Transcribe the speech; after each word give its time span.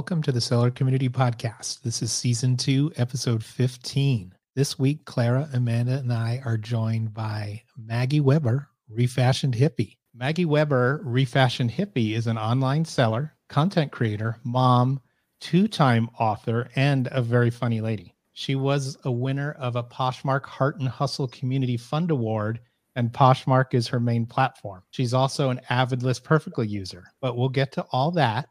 Welcome 0.00 0.22
to 0.22 0.32
the 0.32 0.40
Seller 0.40 0.70
Community 0.70 1.10
Podcast. 1.10 1.82
This 1.82 2.00
is 2.00 2.10
season 2.10 2.56
two, 2.56 2.90
episode 2.96 3.44
15. 3.44 4.32
This 4.56 4.78
week, 4.78 5.04
Clara, 5.04 5.46
Amanda, 5.52 5.98
and 5.98 6.10
I 6.10 6.40
are 6.42 6.56
joined 6.56 7.12
by 7.12 7.62
Maggie 7.76 8.20
Weber, 8.20 8.66
Refashioned 8.88 9.54
Hippie. 9.54 9.98
Maggie 10.14 10.46
Weber, 10.46 11.02
Refashioned 11.04 11.70
Hippie, 11.70 12.14
is 12.14 12.26
an 12.26 12.38
online 12.38 12.86
seller, 12.86 13.36
content 13.50 13.92
creator, 13.92 14.38
mom, 14.42 15.02
two 15.38 15.68
time 15.68 16.08
author, 16.18 16.70
and 16.76 17.06
a 17.12 17.20
very 17.20 17.50
funny 17.50 17.82
lady. 17.82 18.16
She 18.32 18.54
was 18.54 18.96
a 19.04 19.12
winner 19.12 19.52
of 19.58 19.76
a 19.76 19.84
Poshmark 19.84 20.46
Heart 20.46 20.80
and 20.80 20.88
Hustle 20.88 21.28
Community 21.28 21.76
Fund 21.76 22.10
Award, 22.10 22.60
and 22.96 23.12
Poshmark 23.12 23.74
is 23.74 23.86
her 23.88 24.00
main 24.00 24.24
platform. 24.24 24.82
She's 24.92 25.12
also 25.12 25.50
an 25.50 25.60
avid 25.68 26.02
List 26.02 26.24
Perfectly 26.24 26.66
user, 26.66 27.04
but 27.20 27.36
we'll 27.36 27.50
get 27.50 27.70
to 27.72 27.82
all 27.92 28.10
that 28.12 28.48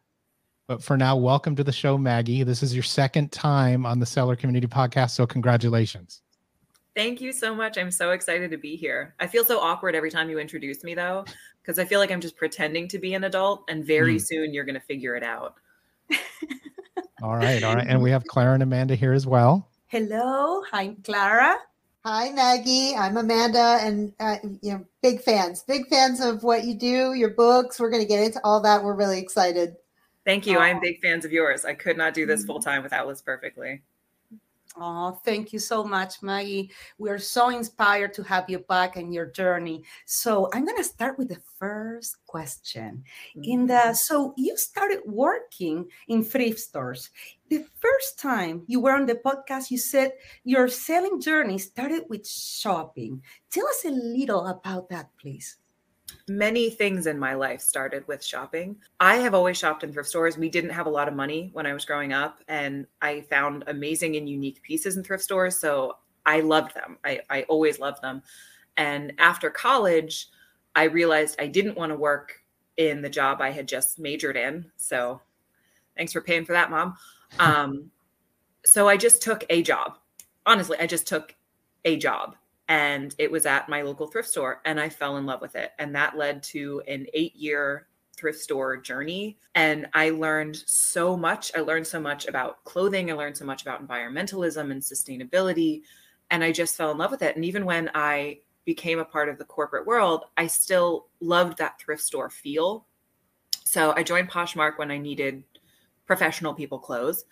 but 0.70 0.84
for 0.84 0.96
now, 0.96 1.18
welcome 1.18 1.56
to 1.56 1.64
the 1.64 1.72
show, 1.72 1.98
Maggie. 1.98 2.44
This 2.44 2.62
is 2.62 2.76
your 2.76 2.84
second 2.84 3.32
time 3.32 3.88
on 3.88 3.98
the 3.98 4.06
Seller 4.06 4.36
Community 4.36 4.68
Podcast. 4.68 5.10
So, 5.10 5.26
congratulations. 5.26 6.22
Thank 6.96 7.22
you 7.22 7.34
so 7.34 7.56
much. 7.56 7.80
I'm 7.80 7.90
so 7.90 8.12
excited 8.12 8.52
to 8.52 8.58
be 8.58 8.76
here. 8.76 9.16
I 9.20 9.26
feel 9.26 9.44
so 9.44 9.60
awkward 9.60 9.96
every 9.96 10.12
time 10.12 10.30
you 10.30 10.38
introduce 10.38 10.84
me, 10.84 10.94
though, 10.94 11.26
because 11.60 11.80
I 11.80 11.86
feel 11.86 12.00
like 12.00 12.12
I'm 12.12 12.22
just 12.22 12.38
pretending 12.38 12.88
to 12.90 13.00
be 13.00 13.16
an 13.16 13.24
adult, 13.24 13.64
and 13.68 13.84
very 13.84 14.18
mm. 14.18 14.22
soon 14.22 14.54
you're 14.54 14.64
going 14.64 14.80
to 14.80 14.86
figure 14.86 15.16
it 15.16 15.24
out. 15.24 15.56
all 17.24 17.36
right. 17.36 17.64
All 17.64 17.74
right. 17.74 17.88
And 17.88 18.00
we 18.00 18.12
have 18.12 18.24
Clara 18.26 18.54
and 18.54 18.62
Amanda 18.62 18.94
here 18.94 19.14
as 19.14 19.26
well. 19.26 19.68
Hello. 19.88 20.62
I'm 20.72 20.98
Clara. 20.98 21.56
Hi, 22.06 22.30
Maggie. 22.30 22.96
I'm 22.96 23.18
Amanda, 23.18 23.80
and 23.82 24.14
uh, 24.20 24.38
you 24.62 24.74
know, 24.74 24.86
big 25.02 25.22
fans, 25.22 25.64
big 25.64 25.88
fans 25.88 26.22
of 26.22 26.44
what 26.44 26.66
you 26.66 26.76
do, 26.76 27.16
your 27.16 27.32
books. 27.32 27.80
We're 27.80 27.90
going 27.90 28.04
to 28.04 28.08
get 28.08 28.24
into 28.24 28.40
all 28.44 28.62
that. 28.62 28.84
We're 28.84 28.94
really 28.94 29.18
excited. 29.18 29.76
Thank 30.30 30.46
you. 30.46 30.60
I'm 30.60 30.80
big 30.80 31.02
fans 31.02 31.26
of 31.26 31.32
yours. 31.32 31.66
I 31.66 31.74
could 31.74 31.98
not 31.98 32.14
do 32.14 32.28
this 32.28 32.46
full 32.46 32.60
time 32.60 32.84
without 32.84 33.08
List 33.08 33.26
Perfectly. 33.26 33.82
Oh, 34.78 35.20
thank 35.26 35.52
you 35.52 35.58
so 35.58 35.84
much, 35.84 36.22
Maggie. 36.22 36.70
We 37.00 37.10
are 37.10 37.18
so 37.18 37.50
inspired 37.50 38.14
to 38.14 38.22
have 38.22 38.48
you 38.48 38.60
back 38.60 38.96
and 38.96 39.12
your 39.12 39.26
journey. 39.26 39.84
So 40.06 40.48
I'm 40.54 40.66
going 40.66 40.78
to 40.78 40.84
start 40.84 41.18
with 41.18 41.30
the 41.30 41.42
first 41.58 42.18
question. 42.28 43.04
In 43.42 43.66
the 43.66 43.74
mm-hmm. 43.74 43.94
so 43.94 44.36
you 44.38 44.56
started 44.56 45.00
working 45.04 45.88
in 46.08 46.24
thrift 46.24 46.60
stores. 46.60 47.10
The 47.50 47.66
first 47.80 48.20
time 48.20 48.62
you 48.68 48.82
were 48.82 48.94
on 48.94 49.08
the 49.08 49.16
podcast, 49.16 49.72
you 49.72 49.80
said 49.80 50.14
your 50.44 50.68
selling 50.68 51.20
journey 51.20 51.58
started 51.58 52.04
with 52.08 52.30
shopping. 52.30 53.24
Tell 53.50 53.66
us 53.66 53.84
a 53.84 53.90
little 53.90 54.46
about 54.46 54.90
that, 54.90 55.10
please 55.20 55.58
many 56.28 56.70
things 56.70 57.08
in 57.08 57.18
my 57.18 57.34
life 57.34 57.62
started 57.62 58.08
with 58.08 58.24
shopping. 58.24 58.78
I 59.00 59.16
have 59.16 59.34
always 59.34 59.58
shopped 59.58 59.84
in 59.84 59.92
thrift 59.92 60.10
stores. 60.10 60.38
We 60.38 60.50
didn't 60.50 60.70
have 60.72 60.86
a 60.86 60.92
lot 60.92 61.08
of 61.08 61.14
money 61.14 61.50
when 61.54 61.66
I 61.66 61.74
was 61.74 61.86
growing 61.86 62.14
up, 62.14 62.40
and 62.48 62.88
I 63.02 63.22
found 63.22 63.64
amazing 63.68 64.16
and 64.16 64.30
unique 64.30 64.62
pieces 64.62 64.98
in 64.98 65.04
thrift 65.04 65.24
stores. 65.24 65.58
So 65.58 65.98
I 66.26 66.42
loved 66.42 66.76
them. 66.76 66.98
I, 67.04 67.22
I 67.30 67.44
always 67.44 67.80
loved 67.80 68.02
them. 68.02 68.22
And 68.78 69.14
after 69.18 69.50
college, 69.50 70.28
I 70.76 70.84
realized 70.84 71.36
I 71.40 71.48
didn't 71.48 71.78
want 71.78 71.92
to 71.92 71.98
work 71.98 72.42
in 72.78 73.02
the 73.02 73.10
job 73.10 73.42
I 73.42 73.52
had 73.52 73.68
just 73.68 74.00
majored 74.00 74.38
in. 74.38 74.72
So 74.78 75.22
thanks 75.98 76.14
for 76.14 76.22
paying 76.22 76.46
for 76.46 76.54
that, 76.54 76.72
mom. 76.72 76.96
Um, 77.38 77.92
so 78.66 78.88
I 78.88 78.98
just 78.98 79.22
took 79.22 79.44
a 79.52 79.62
job. 79.62 80.00
Honestly, 80.48 80.78
I 80.80 80.88
just 80.88 81.06
took 81.06 81.36
a 81.86 81.96
job 81.96 82.36
and 82.70 83.16
it 83.18 83.32
was 83.32 83.48
at 83.48 83.68
my 83.68 83.82
local 83.82 84.08
thrift 84.08 84.30
store 84.30 84.62
and 84.64 84.80
i 84.80 84.88
fell 84.88 85.18
in 85.18 85.26
love 85.26 85.42
with 85.42 85.56
it. 85.56 85.72
And 85.80 85.94
that 85.96 86.18
led 86.18 86.42
to 86.44 86.82
an 86.88 87.08
eight 87.14 87.36
year 87.36 87.88
thrift 88.16 88.40
store 88.40 88.78
journey. 88.78 89.38
And 89.56 89.88
i 89.94 90.12
learned 90.12 90.64
so 90.66 91.18
much. 91.18 91.52
I 91.56 91.62
learned 91.62 91.88
so 91.88 92.00
much 92.00 92.28
about 92.28 92.64
clothing. 92.64 93.12
I 93.12 93.16
learned 93.16 93.36
so 93.36 93.46
much 93.46 93.64
about 93.64 93.86
environmentalism 93.86 94.72
and 94.72 94.82
sustainability. 94.82 95.82
And 96.32 96.44
i 96.44 96.52
just 96.52 96.78
fell 96.78 96.92
in 96.92 96.98
love 96.98 97.12
with 97.12 97.24
it. 97.24 97.36
And 97.36 97.44
even 97.44 97.66
when 97.66 97.90
i 97.96 98.40
became 98.66 99.00
a 99.00 99.06
part 99.06 99.30
of 99.30 99.40
the 99.40 99.46
corporate 99.46 99.88
world 99.88 100.26
i 100.38 100.46
still 100.46 101.08
loved 101.20 101.58
that 101.58 101.80
thrift 101.80 102.04
store 102.04 102.30
feel. 102.30 102.86
So 103.66 103.94
i 103.96 104.04
joined 104.04 104.30
poshmark 104.30 104.78
when 104.78 104.92
i 104.92 104.98
needed 104.98 105.44
professional 106.06 106.54
people 106.54 106.78
clothes. 106.78 107.26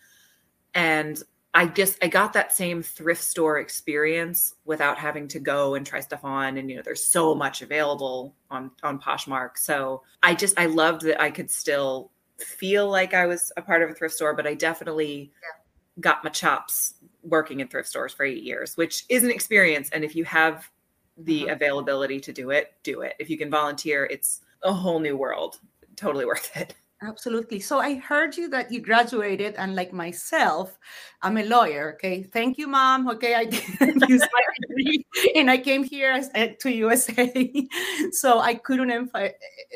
And 0.73 1.21
I 1.53 1.65
just 1.65 1.97
I 2.03 2.07
got 2.07 2.33
that 2.33 2.53
same 2.53 2.83
thrift 2.83 3.23
store 3.23 3.57
experience 3.57 4.53
without 4.65 4.97
having 4.97 5.27
to 5.29 5.39
go 5.39 5.75
and 5.75 5.85
try 5.85 5.99
stuff 6.01 6.23
on 6.23 6.57
and 6.57 6.69
you 6.69 6.75
know 6.75 6.81
there's 6.83 7.03
so 7.03 7.33
much 7.33 7.61
available 7.61 8.35
on 8.51 8.71
on 8.83 8.99
Poshmark. 8.99 9.57
So 9.57 10.03
I 10.21 10.35
just 10.35 10.59
I 10.59 10.67
loved 10.67 11.01
that 11.03 11.21
I 11.21 11.31
could 11.31 11.49
still 11.49 12.11
feel 12.37 12.89
like 12.89 13.13
I 13.13 13.25
was 13.25 13.51
a 13.57 13.61
part 13.61 13.81
of 13.81 13.89
a 13.89 13.93
thrift 13.93 14.15
store, 14.15 14.35
but 14.35 14.45
I 14.45 14.53
definitely 14.53 15.31
yeah. 15.41 16.01
got 16.01 16.23
my 16.23 16.29
chops 16.29 16.95
working 17.23 17.59
in 17.59 17.67
thrift 17.67 17.89
stores 17.89 18.13
for 18.13 18.23
8 18.23 18.43
years, 18.43 18.77
which 18.77 19.05
is 19.09 19.23
an 19.23 19.31
experience 19.31 19.89
and 19.89 20.03
if 20.03 20.15
you 20.15 20.25
have 20.25 20.69
the 21.17 21.45
uh-huh. 21.45 21.53
availability 21.55 22.19
to 22.19 22.31
do 22.31 22.51
it, 22.51 22.73
do 22.83 23.01
it. 23.01 23.15
If 23.19 23.29
you 23.29 23.37
can 23.37 23.49
volunteer, 23.49 24.05
it's 24.05 24.41
a 24.61 24.71
whole 24.71 24.99
new 24.99 25.17
world. 25.17 25.59
Totally 25.95 26.25
worth 26.25 26.55
it. 26.55 26.75
Absolutely. 27.03 27.59
So 27.59 27.77
I 27.77 27.95
heard 27.95 28.35
you 28.35 28.49
that 28.49 28.71
you 28.71 28.81
graduated, 28.81 29.53
and 29.55 29.75
like 29.75 29.93
myself, 29.93 30.79
I'm 31.21 31.37
a 31.37 31.43
lawyer. 31.43 31.93
Okay, 31.93 32.23
thank 32.23 32.57
you, 32.57 32.67
mom. 32.67 33.07
Okay, 33.09 33.35
I 33.35 33.45
did 33.79 34.01
use 34.09 34.21
my 34.21 34.41
degree, 34.61 35.05
and 35.35 35.51
I 35.51 35.59
came 35.59 35.83
here 35.83 36.19
uh, 36.33 36.47
to 36.59 36.71
USA, 36.71 37.67
so 38.11 38.39
I 38.39 38.55
couldn't. 38.55 39.11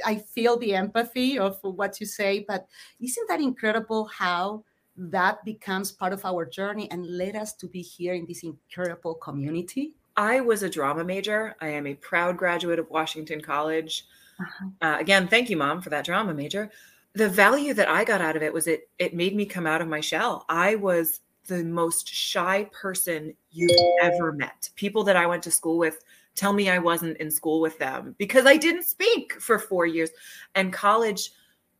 I 0.03 0.15
feel 0.33 0.57
the 0.57 0.73
empathy 0.73 1.37
of 1.37 1.59
what 1.61 1.99
you 1.99 2.07
say, 2.07 2.43
but 2.47 2.65
isn't 2.99 3.27
that 3.29 3.39
incredible? 3.39 4.05
How 4.05 4.63
that 4.97 5.45
becomes 5.45 5.91
part 5.91 6.13
of 6.13 6.25
our 6.25 6.43
journey 6.45 6.89
and 6.89 7.05
led 7.05 7.35
us 7.35 7.53
to 7.53 7.67
be 7.67 7.81
here 7.81 8.15
in 8.15 8.25
this 8.27 8.41
incredible 8.43 9.13
community. 9.15 9.93
I 10.17 10.41
was 10.41 10.63
a 10.63 10.69
drama 10.69 11.03
major. 11.03 11.55
I 11.61 11.67
am 11.67 11.85
a 11.85 11.93
proud 11.93 12.37
graduate 12.37 12.79
of 12.79 12.89
Washington 12.89 13.41
College. 13.41 14.05
Uh-huh. 14.39 14.69
Uh, 14.81 14.97
again, 14.99 15.27
thank 15.27 15.49
you, 15.49 15.57
mom, 15.57 15.81
for 15.81 15.91
that 15.91 16.03
drama 16.03 16.33
major 16.33 16.71
the 17.13 17.29
value 17.29 17.73
that 17.73 17.89
I 17.89 18.03
got 18.03 18.21
out 18.21 18.35
of 18.35 18.43
it 18.43 18.53
was 18.53 18.67
it 18.67 18.89
it 18.99 19.13
made 19.13 19.35
me 19.35 19.45
come 19.45 19.67
out 19.67 19.81
of 19.81 19.87
my 19.87 20.01
shell. 20.01 20.45
I 20.49 20.75
was 20.75 21.21
the 21.47 21.63
most 21.63 22.07
shy 22.07 22.69
person 22.71 23.35
you've 23.51 23.71
ever 24.01 24.31
met. 24.31 24.69
People 24.75 25.03
that 25.03 25.15
I 25.15 25.25
went 25.25 25.43
to 25.43 25.51
school 25.51 25.77
with 25.77 25.99
tell 26.35 26.53
me 26.53 26.69
I 26.69 26.77
wasn't 26.77 27.17
in 27.17 27.29
school 27.29 27.59
with 27.59 27.77
them 27.77 28.15
because 28.17 28.45
I 28.45 28.55
didn't 28.55 28.83
speak 28.83 29.33
for 29.41 29.59
4 29.59 29.85
years 29.85 30.11
and 30.55 30.71
college 30.71 31.31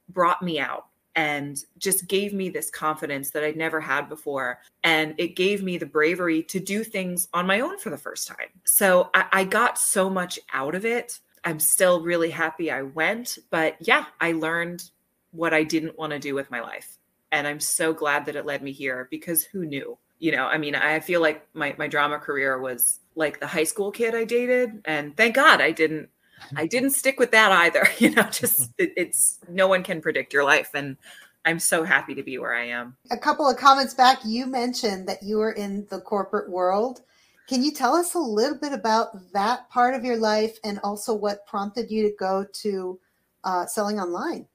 brought 0.09 0.41
me 0.41 0.59
out 0.59 0.88
and 1.16 1.64
just 1.78 2.08
gave 2.08 2.34
me 2.34 2.50
this 2.50 2.70
confidence 2.70 3.30
that 3.31 3.44
I'd 3.44 3.58
never 3.58 3.80
had 3.80 4.08
before. 4.08 4.59
And 4.84 5.14
it 5.18 5.36
gave 5.36 5.62
me 5.64 5.78
the 5.78 5.86
bravery 5.86 6.44
to 6.44 6.59
do 6.59 6.84
things 6.84 7.28
on 7.34 7.46
my 7.46 7.59
own 7.59 7.78
for 7.80 7.90
the 7.90 7.97
first 7.97 8.28
time. 8.28 8.47
So 8.64 9.09
I, 9.14 9.25
I, 9.31 9.44
got 9.44 9.78
so 9.78 10.09
much 10.09 10.40
out 10.53 10.74
of 10.74 10.86
it. 10.86 11.20
I'm 11.44 11.59
still 11.59 12.02
really 12.02 12.30
happy 12.30 12.72
I 12.72 12.84
went. 12.84 13.40
But 13.50 13.75
yeah, 13.81 14.06
I 14.22 14.31
learned 14.34 14.90
what 15.31 15.53
I 15.53 15.64
didn't 15.64 15.97
want 15.97 16.12
to 16.14 16.19
do 16.19 16.36
with 16.36 16.52
my 16.52 16.62
life. 16.62 16.97
And 17.31 17.47
I'm 17.47 17.59
so 17.59 17.94
glad 17.94 18.25
that 18.25 18.36
it 18.36 18.46
led 18.46 18.62
me 18.62 18.72
here 18.72 19.08
because 19.09 19.44
who 19.44 19.66
knew? 19.66 19.97
You 20.19 20.31
know, 20.34 20.46
I 20.46 20.58
mean, 20.58 20.75
I 20.75 21.00
feel 21.00 21.22
like 21.22 21.47
my 21.53 21.74
my 21.78 21.88
drama 21.88 22.19
career 22.19 22.59
was 22.59 23.00
like 23.16 23.40
the 23.40 23.47
high 23.47 23.64
school 23.64 23.91
kid 23.91 24.14
I 24.14 24.24
dated 24.24 24.81
and 24.86 25.16
thank 25.18 25.36
God 25.36 25.62
I 25.62 25.72
didn't 25.72 26.09
I 26.56 26.68
didn't 26.68 26.91
stick 26.91 27.20
with 27.20 27.31
that 27.31 27.52
either. 27.52 27.88
You 28.00 28.12
know, 28.12 28.24
just 28.24 28.72
it, 28.78 28.94
it's 28.97 29.40
no 29.47 29.68
one 29.68 29.84
can 29.84 30.02
predict 30.02 30.34
your 30.34 30.44
life 30.44 30.72
and 30.74 30.97
I'm 31.44 31.59
so 31.59 31.84
happy 31.84 32.14
to 32.14 32.24
be 32.24 32.38
where 32.38 32.53
I 32.53 32.68
am. 32.68 32.96
A 33.09 33.18
couple 33.18 33.50
of 33.50 33.58
comments 33.58 33.94
back, 33.94 34.20
you 34.24 34.46
mentioned 34.46 35.08
that 35.08 35.23
you 35.23 35.38
were 35.38 35.53
in 35.53 35.88
the 35.90 36.00
corporate 36.02 36.50
world. 36.50 37.02
Can 37.47 37.64
you 37.64 37.72
tell 37.72 37.96
us 37.96 38.14
a 38.14 38.20
little 38.20 38.58
bit 38.58 38.73
about 38.73 39.34
that 39.34 39.70
part 39.70 39.96
of 39.96 40.05
your 40.05 40.17
life 40.17 40.58
and 40.64 40.79
also 40.84 41.14
what 41.14 41.46
prompted 41.47 41.90
you 41.90 42.03
to 42.03 42.16
go 42.17 42.46
to 42.61 43.00
uh, 43.44 43.66
selling 43.66 44.00
online? 44.00 44.46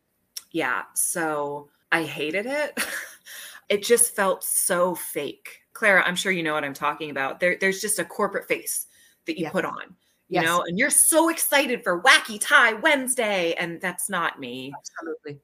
Yeah. 0.50 0.82
So 0.94 1.68
I 1.92 2.02
hated 2.02 2.46
it. 2.46 2.78
it 3.68 3.82
just 3.82 4.14
felt 4.14 4.44
so 4.44 4.94
fake. 4.94 5.62
Clara, 5.72 6.02
I'm 6.06 6.16
sure 6.16 6.32
you 6.32 6.42
know 6.42 6.54
what 6.54 6.64
I'm 6.64 6.74
talking 6.74 7.10
about. 7.10 7.40
There, 7.40 7.56
there's 7.60 7.80
just 7.80 7.98
a 7.98 8.04
corporate 8.04 8.48
face 8.48 8.86
that 9.26 9.38
you 9.38 9.44
yes. 9.44 9.52
put 9.52 9.64
on, 9.64 9.82
you 10.28 10.40
yes. 10.40 10.44
know, 10.44 10.62
and 10.66 10.78
you're 10.78 10.90
so 10.90 11.28
excited 11.28 11.82
for 11.82 12.00
Wacky 12.02 12.40
Tie 12.40 12.74
Wednesday. 12.74 13.54
And 13.58 13.80
that's 13.80 14.08
not 14.08 14.40
me. 14.40 14.72
Absolutely. 14.76 15.40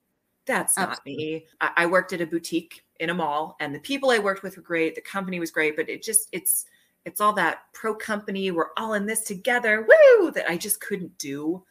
That's 0.46 0.76
not 0.76 0.90
Absolutely. 0.90 1.24
me. 1.24 1.46
I, 1.60 1.70
I 1.78 1.86
worked 1.86 2.12
at 2.12 2.20
a 2.20 2.26
boutique 2.26 2.84
in 3.00 3.10
a 3.10 3.14
mall 3.14 3.56
and 3.60 3.74
the 3.74 3.80
people 3.80 4.10
I 4.10 4.18
worked 4.18 4.42
with 4.42 4.56
were 4.56 4.62
great. 4.62 4.94
The 4.94 5.00
company 5.00 5.38
was 5.38 5.50
great, 5.50 5.76
but 5.76 5.88
it 5.88 6.02
just, 6.02 6.28
it's, 6.32 6.64
it's 7.04 7.20
all 7.20 7.32
that 7.34 7.62
pro 7.72 7.94
company. 7.94 8.50
We're 8.50 8.70
all 8.76 8.94
in 8.94 9.06
this 9.06 9.22
together. 9.22 9.86
Woo! 9.86 10.30
That 10.30 10.48
I 10.48 10.56
just 10.56 10.80
couldn't 10.80 11.18
do. 11.18 11.64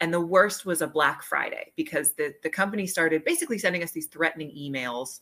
And 0.00 0.12
the 0.12 0.20
worst 0.20 0.66
was 0.66 0.82
a 0.82 0.86
Black 0.86 1.22
Friday 1.22 1.72
because 1.76 2.12
the, 2.12 2.34
the 2.42 2.50
company 2.50 2.86
started 2.86 3.24
basically 3.24 3.58
sending 3.58 3.82
us 3.82 3.92
these 3.92 4.06
threatening 4.06 4.50
emails 4.50 5.20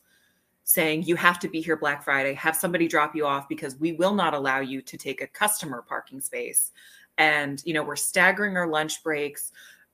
saying, 0.63 1.03
you 1.03 1.15
have 1.15 1.39
to 1.39 1.47
be 1.47 1.61
here 1.61 1.75
Black 1.75 2.03
Friday, 2.03 2.33
have 2.33 2.55
somebody 2.55 2.87
drop 2.87 3.15
you 3.15 3.25
off 3.25 3.49
because 3.49 3.75
we 3.77 3.93
will 3.93 4.13
not 4.13 4.33
allow 4.33 4.59
you 4.59 4.81
to 4.81 4.97
take 4.97 5.21
a 5.21 5.27
customer 5.27 5.83
parking 5.87 6.21
space. 6.21 6.71
And, 7.17 7.61
you 7.65 7.73
know, 7.73 7.83
we're 7.83 7.95
staggering 7.95 8.57
our 8.57 8.67
lunch 8.67 9.03
breaks, 9.03 9.51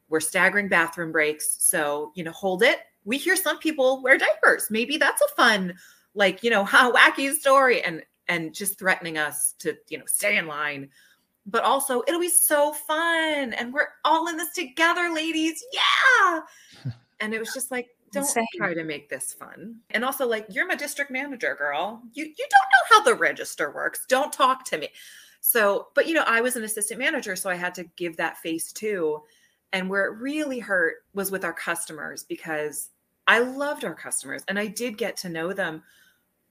we're 0.10 0.20
staggering 0.20 0.70
bathroom 0.70 1.12
breaks. 1.12 1.58
So, 1.60 2.12
you 2.16 2.24
know, 2.24 2.32
hold 2.32 2.64
it. 2.64 2.80
we 3.06 3.18
hear 3.18 3.36
some 3.36 3.58
people 3.58 4.02
wear 4.02 4.18
diapers. 4.18 4.68
Maybe 4.70 4.98
that's 4.98 5.22
a 5.22 5.36
fun, 5.36 5.74
like, 6.14 6.44
you 6.44 6.50
know, 6.50 6.64
how 6.76 6.92
wacky 6.92 7.34
story 7.34 7.82
and 7.82 8.04
and 8.30 8.54
just 8.54 8.78
threatening 8.78 9.18
us 9.18 9.56
to, 9.60 9.78
you 9.88 9.98
know, 9.98 10.06
stay 10.06 10.38
in 10.38 10.48
line. 10.48 10.90
But 11.48 11.64
also 11.64 12.04
it'll 12.08 12.20
be 12.20 12.30
so 12.30 12.74
fun. 12.74 13.54
And 13.54 13.74
we're 13.74 13.88
all 14.04 14.28
in 14.28 14.38
this 14.38 14.54
together, 14.54 15.10
ladies. 15.14 15.64
Yeah. 15.74 16.42
and 17.20 17.34
it 17.34 17.40
was 17.40 17.54
just 17.54 17.72
like, 17.72 17.88
don't 18.12 18.24
Insane. 18.24 18.46
try 18.56 18.74
to 18.74 18.84
make 18.84 19.10
this 19.10 19.34
fun. 19.34 19.78
And 19.92 20.06
also, 20.06 20.28
like, 20.28 20.46
you're 20.50 20.68
my 20.68 20.76
district 20.76 21.12
manager, 21.12 21.56
girl. 21.56 22.02
You 22.14 22.26
you 22.26 22.34
don't 22.50 22.50
know 22.50 22.98
how 22.98 23.04
the 23.04 23.16
register 23.16 23.72
works. 23.72 24.06
Don't 24.08 24.32
talk 24.32 24.64
to 24.66 24.78
me. 24.78 24.90
So, 25.42 25.88
but 25.94 26.08
you 26.08 26.14
know, 26.14 26.24
I 26.26 26.42
was 26.42 26.56
an 26.56 26.64
assistant 26.64 27.00
manager, 27.00 27.36
so 27.36 27.50
I 27.50 27.56
had 27.56 27.76
to 27.76 27.86
give 27.96 28.18
that 28.18 28.38
face 28.38 28.72
too. 28.72 29.22
And 29.74 29.90
where 29.90 30.06
it 30.06 30.20
really 30.20 30.60
hurt 30.60 30.96
was 31.14 31.32
with 31.32 31.44
our 31.44 31.54
customers 31.54 32.24
because 32.24 32.90
I 33.28 33.40
loved 33.40 33.84
our 33.84 33.94
customers 33.94 34.44
and 34.48 34.58
I 34.58 34.68
did 34.68 34.98
get 34.98 35.18
to 35.18 35.30
know 35.30 35.52
them. 35.52 35.84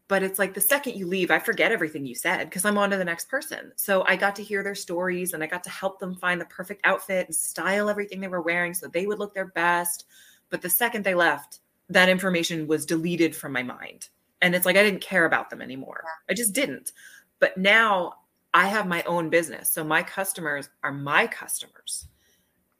But 0.08 0.22
it's 0.22 0.38
like 0.38 0.54
the 0.54 0.60
second 0.60 0.94
you 0.96 1.06
leave, 1.06 1.32
I 1.32 1.40
forget 1.40 1.72
everything 1.72 2.06
you 2.06 2.14
said 2.14 2.44
because 2.44 2.64
I'm 2.64 2.78
on 2.78 2.90
to 2.90 2.96
the 2.96 3.04
next 3.04 3.28
person. 3.28 3.72
So 3.74 4.04
I 4.06 4.14
got 4.14 4.36
to 4.36 4.42
hear 4.42 4.62
their 4.62 4.74
stories 4.74 5.32
and 5.32 5.42
I 5.42 5.48
got 5.48 5.64
to 5.64 5.70
help 5.70 5.98
them 5.98 6.14
find 6.14 6.40
the 6.40 6.46
perfect 6.46 6.86
outfit 6.86 7.26
and 7.26 7.34
style 7.34 7.90
everything 7.90 8.20
they 8.20 8.28
were 8.28 8.40
wearing 8.40 8.72
so 8.72 8.86
they 8.86 9.06
would 9.06 9.18
look 9.18 9.34
their 9.34 9.46
best. 9.46 10.06
But 10.48 10.62
the 10.62 10.70
second 10.70 11.04
they 11.04 11.14
left, 11.14 11.58
that 11.88 12.08
information 12.08 12.68
was 12.68 12.86
deleted 12.86 13.34
from 13.34 13.52
my 13.52 13.64
mind. 13.64 14.08
And 14.42 14.54
it's 14.54 14.66
like 14.66 14.76
I 14.76 14.82
didn't 14.84 15.00
care 15.00 15.24
about 15.24 15.50
them 15.50 15.60
anymore. 15.62 16.04
I 16.30 16.34
just 16.34 16.52
didn't. 16.52 16.92
But 17.40 17.58
now 17.58 18.14
I 18.54 18.68
have 18.68 18.86
my 18.86 19.02
own 19.04 19.28
business. 19.28 19.72
So 19.72 19.82
my 19.82 20.02
customers 20.02 20.68
are 20.82 20.92
my 20.92 21.26
customers. 21.26 22.06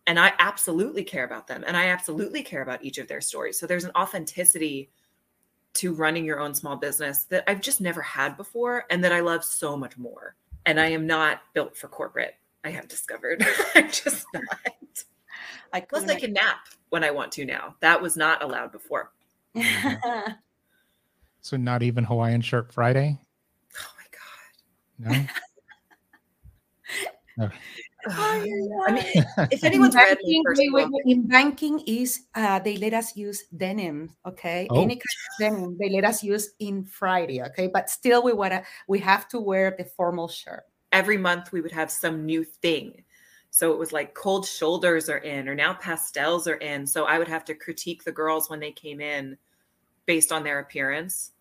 And 0.07 0.21
I 0.21 0.33
absolutely 0.39 1.03
care 1.03 1.25
about 1.25 1.49
them. 1.49 1.65
And 1.67 1.77
I 1.77 1.87
absolutely 1.87 2.43
care 2.43 2.63
about 2.63 2.85
each 2.85 2.99
of 2.99 3.09
their 3.09 3.21
stories. 3.21 3.59
So 3.59 3.67
there's 3.67 3.85
an 3.85 3.91
authenticity 3.97 4.91
to 5.77 5.95
running 5.95 6.25
your 6.25 6.41
own 6.41 6.55
small 6.55 6.77
business 6.77 7.25
that 7.25 7.45
I've 7.47 7.61
just 7.61 7.81
never 7.81 8.03
had 8.03 8.37
before 8.37 8.85
and 8.91 9.03
that 9.05 9.13
I 9.13 9.21
love 9.21 9.45
so 9.45 9.77
much 9.77 9.97
more. 9.97 10.35
And 10.65 10.81
I 10.81 10.87
am 10.87 11.07
not 11.07 11.43
built 11.55 11.77
for 11.77 11.89
corporate. 11.89 12.35
I 12.65 12.71
have 12.71 12.89
discovered. 12.89 13.47
I'm 13.75 13.91
just 13.91 14.27
not. 14.35 14.45
I 15.73 15.81
Plus, 15.81 16.03
couldn't 16.03 16.17
I 16.17 16.21
can 16.21 16.33
nap 16.33 16.67
when 16.91 17.05
I 17.05 17.11
want 17.11 17.33
to 17.33 17.45
now. 17.45 17.77
That 17.81 18.01
was 18.01 18.17
not 18.17 18.43
allowed 18.43 18.73
before. 18.73 19.13
So 21.47 21.57
not 21.57 21.85
even 21.85 22.03
Hawaiian 22.03 22.41
shirt 22.41 22.73
Friday? 22.73 23.21
Oh 23.79 23.95
my 24.99 25.11
God. 25.13 25.29
No. 27.37 27.51
I 28.09 28.93
mean, 28.93 29.05
if 29.51 29.65
anyone's 29.65 29.95
in 29.95 30.01
read 30.01 30.19
banking, 30.19 30.43
first 30.45 30.59
wait, 30.59 30.73
wait, 30.73 30.89
wait, 30.91 31.03
in 31.07 31.27
banking 31.27 31.81
is 31.87 32.27
uh, 32.35 32.59
they 32.61 32.77
let 32.77 32.95
us 32.95 33.17
use 33.17 33.45
denim, 33.57 34.15
okay? 34.27 34.71
Oh. 34.71 34.83
Any 34.83 34.95
kind 34.97 35.03
of 35.27 35.39
denim 35.39 35.77
they 35.79 35.91
let 35.91 36.05
us 36.05 36.23
use 36.23 36.51
in 36.61 36.85
Friday, 36.85 37.43
okay? 37.43 37.67
But 37.69 37.91
still, 37.91 38.23
we 38.23 38.33
wanna 38.33 38.63
we 38.89 38.99
have 39.01 39.29
to 39.31 39.41
wear 39.41 39.75
the 39.77 39.85
formal 39.85 40.29
shirt. 40.29 40.65
every 40.93 41.19
month 41.19 41.53
we 41.53 41.61
would 41.61 41.73
have 41.73 41.91
some 41.91 42.25
new 42.25 42.45
thing. 42.45 43.03
So 43.51 43.73
it 43.73 43.79
was 43.79 43.93
like 43.93 44.15
cold 44.15 44.47
shoulders 44.47 45.09
are 45.09 45.19
in, 45.19 45.49
or 45.49 45.55
now 45.55 45.75
pastels 45.75 46.47
are 46.49 46.57
in. 46.57 46.87
So 46.87 47.05
I 47.07 47.19
would 47.19 47.29
have 47.29 47.45
to 47.47 47.55
critique 47.55 48.05
the 48.05 48.13
girls 48.13 48.49
when 48.51 48.61
they 48.61 48.73
came 48.73 49.01
in 49.01 49.37
based 50.07 50.33
on 50.33 50.45
their 50.45 50.61
appearance, 50.61 51.33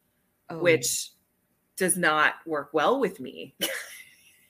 Oh. 0.49 0.59
which 0.59 1.11
does 1.77 1.97
not 1.97 2.35
work 2.45 2.69
well 2.73 2.99
with 2.99 3.19
me. 3.19 3.55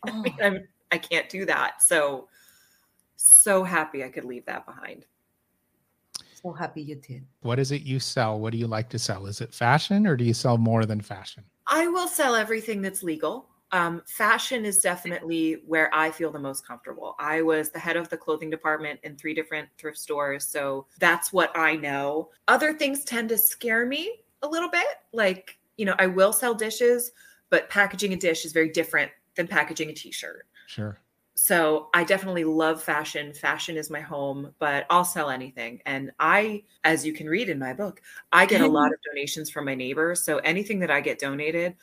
I 0.08 0.12
Oh, 0.12 0.22
mean, 0.24 0.36
I'm, 0.42 0.68
I 0.92 0.98
can't 0.98 1.30
do 1.30 1.46
that. 1.46 1.82
So, 1.82 2.28
so 3.16 3.64
happy 3.64 4.04
I 4.04 4.10
could 4.10 4.26
leave 4.26 4.46
that 4.46 4.66
behind. 4.66 5.06
so 6.34 6.52
happy 6.52 6.82
you 6.82 6.96
did. 6.96 7.26
What 7.42 7.60
is 7.60 7.72
it 7.72 7.82
you 7.82 8.00
sell? 8.00 8.40
What 8.40 8.52
do 8.52 8.58
you 8.58 8.68
like 8.68 8.90
to 8.90 9.00
sell? 9.00 9.26
Is 9.26 9.42
it 9.42 9.54
fashion 9.54 10.06
or 10.06 10.16
do 10.16 10.24
you 10.24 10.34
sell 10.34 10.58
more 10.58 10.86
than 10.86 11.02
fashion? 11.02 11.44
I 11.68 11.88
will 11.88 12.08
sell 12.08 12.36
everything 12.36 12.82
that's 12.82 13.02
legal. 13.04 13.50
Um, 13.72 14.04
fashion 14.06 14.64
is 14.64 14.80
definitely 14.80 15.64
where 15.66 15.94
I 15.94 16.12
feel 16.12 16.32
the 16.32 16.40
most 16.40 16.66
comfortable. 16.66 17.16
I 17.20 17.42
was 17.42 17.72
the 17.72 17.80
head 17.80 17.98
of 17.98 18.08
the 18.10 18.18
clothing 18.18 18.50
department 18.50 19.00
in 19.04 19.18
three 19.18 19.34
different 19.34 19.68
thrift 19.78 19.98
stores. 19.98 20.48
So 20.48 20.86
that's 21.00 21.34
what 21.34 21.52
I 21.58 21.76
know. 21.76 22.30
Other 22.48 22.74
things 22.74 23.04
tend 23.04 23.30
to 23.30 23.38
scare 23.38 23.86
me 23.86 24.20
a 24.44 24.48
little 24.48 24.70
bit. 24.70 24.86
Like, 25.12 25.58
you 25.78 25.86
know, 25.86 25.96
I 25.98 26.06
will 26.08 26.32
sell 26.32 26.54
dishes, 26.54 27.12
but 27.50 27.70
packaging 27.70 28.14
a 28.14 28.18
dish 28.18 28.46
is 28.46 28.54
very 28.54 28.70
different 28.70 29.12
than 29.36 29.48
packaging 29.48 29.90
a 29.90 29.94
t 29.94 30.12
shirt. 30.12 30.46
Sure. 30.66 31.00
So 31.36 31.90
I 31.94 32.06
definitely 32.06 32.46
love 32.46 32.82
fashion. 32.82 33.34
Fashion 33.34 33.76
is 33.76 33.90
my 33.90 34.00
home, 34.00 34.54
but 34.58 34.86
I'll 34.90 35.04
sell 35.04 35.30
anything. 35.30 35.82
And 35.86 36.12
I, 36.18 36.64
as 36.86 37.06
you 37.06 37.12
can 37.12 37.28
read 37.28 37.50
in 37.50 37.60
my 37.60 37.74
book, 37.74 38.02
I 38.32 38.46
get 38.46 38.62
a 38.62 38.68
lot 38.68 38.88
of 38.94 39.00
donations 39.06 39.50
from 39.50 39.66
my 39.66 39.76
neighbors. 39.76 40.24
So 40.24 40.38
anything 40.38 40.80
that 40.80 40.92
I 40.92 41.02
get 41.02 41.20
donated, 41.20 41.76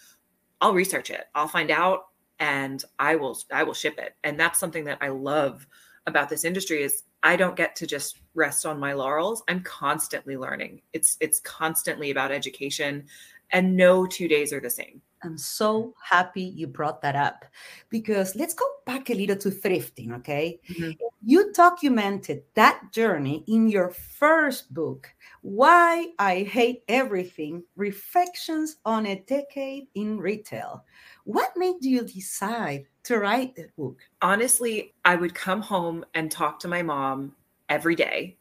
I'll 0.60 0.72
research 0.72 1.10
it. 1.10 1.24
I'll 1.34 1.48
find 1.48 1.70
out 1.70 2.04
and 2.38 2.82
I 2.98 3.16
will 3.16 3.38
I 3.52 3.62
will 3.62 3.74
ship 3.74 3.98
it. 3.98 4.16
And 4.24 4.40
that's 4.40 4.58
something 4.58 4.84
that 4.84 4.98
I 5.02 5.08
love 5.08 5.66
about 6.06 6.28
this 6.28 6.44
industry 6.44 6.82
is 6.82 7.04
I 7.22 7.36
don't 7.36 7.54
get 7.54 7.76
to 7.76 7.86
just 7.86 8.20
rest 8.34 8.66
on 8.66 8.80
my 8.80 8.94
laurels. 8.94 9.42
I'm 9.48 9.62
constantly 9.62 10.36
learning. 10.36 10.82
It's 10.92 11.16
it's 11.20 11.40
constantly 11.40 12.10
about 12.10 12.32
education 12.32 13.04
and 13.52 13.76
no 13.76 14.06
two 14.06 14.28
days 14.28 14.52
are 14.52 14.60
the 14.60 14.70
same. 14.70 15.00
I'm 15.24 15.38
so 15.38 15.94
happy 16.02 16.42
you 16.42 16.66
brought 16.66 17.00
that 17.02 17.14
up 17.14 17.44
because 17.90 18.34
let's 18.34 18.54
go 18.54 18.64
back 18.86 19.08
a 19.10 19.14
little 19.14 19.36
to 19.36 19.50
thrifting, 19.50 20.12
okay? 20.16 20.58
Mhm. 20.68 20.98
You 21.24 21.52
documented 21.52 22.42
that 22.54 22.90
journey 22.92 23.44
in 23.46 23.68
your 23.68 23.90
first 23.90 24.74
book, 24.74 25.14
Why 25.42 26.08
I 26.18 26.42
Hate 26.42 26.82
Everything 26.88 27.62
Reflections 27.76 28.76
on 28.84 29.06
a 29.06 29.20
Decade 29.20 29.86
in 29.94 30.18
Retail. 30.18 30.84
What 31.24 31.52
made 31.56 31.84
you 31.84 32.02
decide 32.02 32.86
to 33.04 33.18
write 33.18 33.54
the 33.54 33.68
book? 33.76 34.00
honestly, 34.20 34.94
I 35.04 35.14
would 35.14 35.34
come 35.34 35.60
home 35.62 36.04
and 36.14 36.30
talk 36.30 36.58
to 36.60 36.68
my 36.68 36.82
mom 36.82 37.36
every 37.68 37.94
day, 37.94 38.36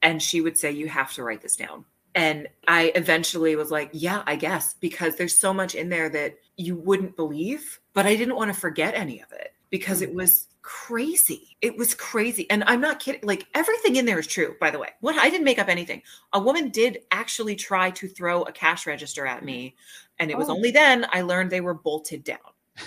and 0.00 0.22
she 0.22 0.40
would 0.40 0.56
say, 0.58 0.70
You 0.72 0.88
have 0.88 1.12
to 1.14 1.22
write 1.24 1.42
this 1.42 1.56
down. 1.56 1.84
And 2.14 2.48
I 2.68 2.92
eventually 2.94 3.56
was 3.56 3.70
like, 3.70 3.90
Yeah, 3.92 4.22
I 4.26 4.36
guess, 4.36 4.74
because 4.74 5.16
there's 5.16 5.36
so 5.36 5.52
much 5.52 5.74
in 5.74 5.88
there 5.88 6.08
that 6.10 6.34
you 6.56 6.76
wouldn't 6.76 7.16
believe, 7.16 7.80
but 7.94 8.06
I 8.06 8.16
didn't 8.16 8.36
want 8.36 8.52
to 8.52 8.60
forget 8.60 8.94
any 8.94 9.20
of 9.22 9.32
it 9.32 9.54
because 9.70 10.02
it 10.02 10.10
mm. 10.10 10.16
was 10.16 10.48
crazy. 10.62 11.56
It 11.60 11.76
was 11.76 11.94
crazy. 11.94 12.48
And 12.50 12.62
I'm 12.66 12.80
not 12.80 13.00
kidding. 13.00 13.22
Like 13.24 13.46
everything 13.54 13.96
in 13.96 14.06
there 14.06 14.18
is 14.18 14.26
true, 14.26 14.54
by 14.60 14.70
the 14.70 14.78
way. 14.78 14.90
What 15.00 15.16
I 15.16 15.28
didn't 15.28 15.44
make 15.44 15.58
up 15.58 15.68
anything. 15.68 16.02
A 16.32 16.40
woman 16.40 16.68
did 16.68 16.98
actually 17.10 17.56
try 17.56 17.90
to 17.90 18.06
throw 18.06 18.42
a 18.42 18.52
cash 18.52 18.86
register 18.86 19.26
at 19.26 19.44
me. 19.44 19.74
And 20.18 20.30
it 20.30 20.38
was 20.38 20.48
Oh. 20.48 20.54
only 20.54 20.70
then 20.70 21.06
I 21.10 21.22
learned 21.22 21.50
they 21.50 21.60
were 21.60 21.74
bolted 21.74 22.22
down. 22.22 22.38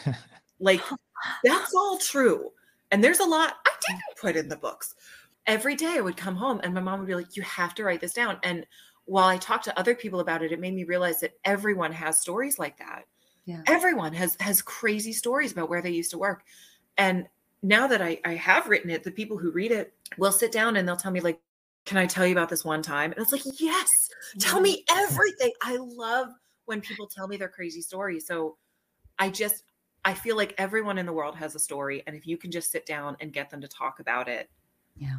like 0.60 0.82
that's 1.44 1.74
all 1.76 1.98
true. 1.98 2.52
And 2.92 3.04
there's 3.04 3.20
a 3.20 3.26
lot 3.26 3.56
I 3.66 3.72
didn't 3.88 4.04
put 4.22 4.36
in 4.38 4.48
the 4.48 4.56
books. 4.56 4.96
Every 5.48 5.76
day 5.76 5.96
I 5.98 6.02
would 6.02 6.18
come 6.18 6.36
home 6.36 6.62
and 6.64 6.74
my 6.74 6.82
mom 6.82 7.00
would 7.00 7.08
be 7.08 7.16
like, 7.16 7.36
You 7.36 7.44
have 7.44 7.76
to 7.76 7.84
write 7.84 8.00
this 8.00 8.14
down. 8.14 8.38
And 8.44 8.66
while 9.06 9.28
I 9.28 9.38
talked 9.38 9.66
to 9.66 9.80
other 9.80 9.96
people 9.96 10.20
about 10.20 10.42
it, 10.44 10.52
it 10.52 10.60
made 10.60 10.74
me 10.74 10.84
realize 10.84 11.20
that 11.22 11.34
everyone 11.44 11.92
has 11.92 12.20
stories 12.20 12.60
like 12.60 12.78
that. 12.78 13.06
Yeah. 13.46 13.62
Everyone 13.68 14.14
has 14.14 14.36
has 14.40 14.62
crazy 14.62 15.14
stories 15.14 15.52
about 15.52 15.70
where 15.70 15.82
they 15.82 15.92
used 15.92 16.12
to 16.12 16.18
work. 16.18 16.44
And 16.98 17.28
now 17.62 17.88
that 17.88 18.02
I, 18.02 18.20
I 18.26 18.36
have 18.36 18.68
written 18.68 18.90
it, 18.90 19.04
the 19.04 19.12
people 19.12 19.38
who 19.38 19.52
read 19.52 19.72
it 19.72 19.94
will 20.18 20.32
sit 20.32 20.52
down 20.52 20.78
and 20.78 20.88
they'll 20.88 20.98
tell 20.98 21.12
me, 21.12 21.20
like, 21.20 21.40
can 21.86 21.98
I 21.98 22.06
tell 22.08 22.26
you 22.26 22.32
about 22.32 22.50
this 22.50 22.66
one 22.66 22.82
time? 22.82 23.12
And 23.12 23.22
it's 23.22 23.32
like, 23.32 23.44
yes, 23.60 24.10
tell 24.40 24.60
me 24.60 24.84
everything. 24.90 25.52
I 25.62 25.78
love 25.78 26.30
when 26.66 26.82
people 26.82 27.08
tell 27.08 27.28
me 27.28 27.38
their 27.38 27.50
crazy 27.50 27.82
stories. 27.82 28.26
So 28.26 28.58
I 29.20 29.30
just 29.30 29.64
I 30.04 30.14
feel 30.14 30.36
like 30.36 30.54
everyone 30.58 30.98
in 30.98 31.06
the 31.06 31.14
world 31.14 31.36
has 31.36 31.56
a 31.56 31.60
story. 31.60 32.04
And 32.08 32.16
if 32.16 32.26
you 32.28 32.38
can 32.38 32.52
just 32.52 32.72
sit 32.72 32.86
down 32.86 33.18
and 33.20 33.34
get 33.34 33.50
them 33.50 33.62
to 33.62 33.68
talk 33.68 34.00
about 34.00 34.28
it. 34.28 34.50
Yeah. 34.98 35.18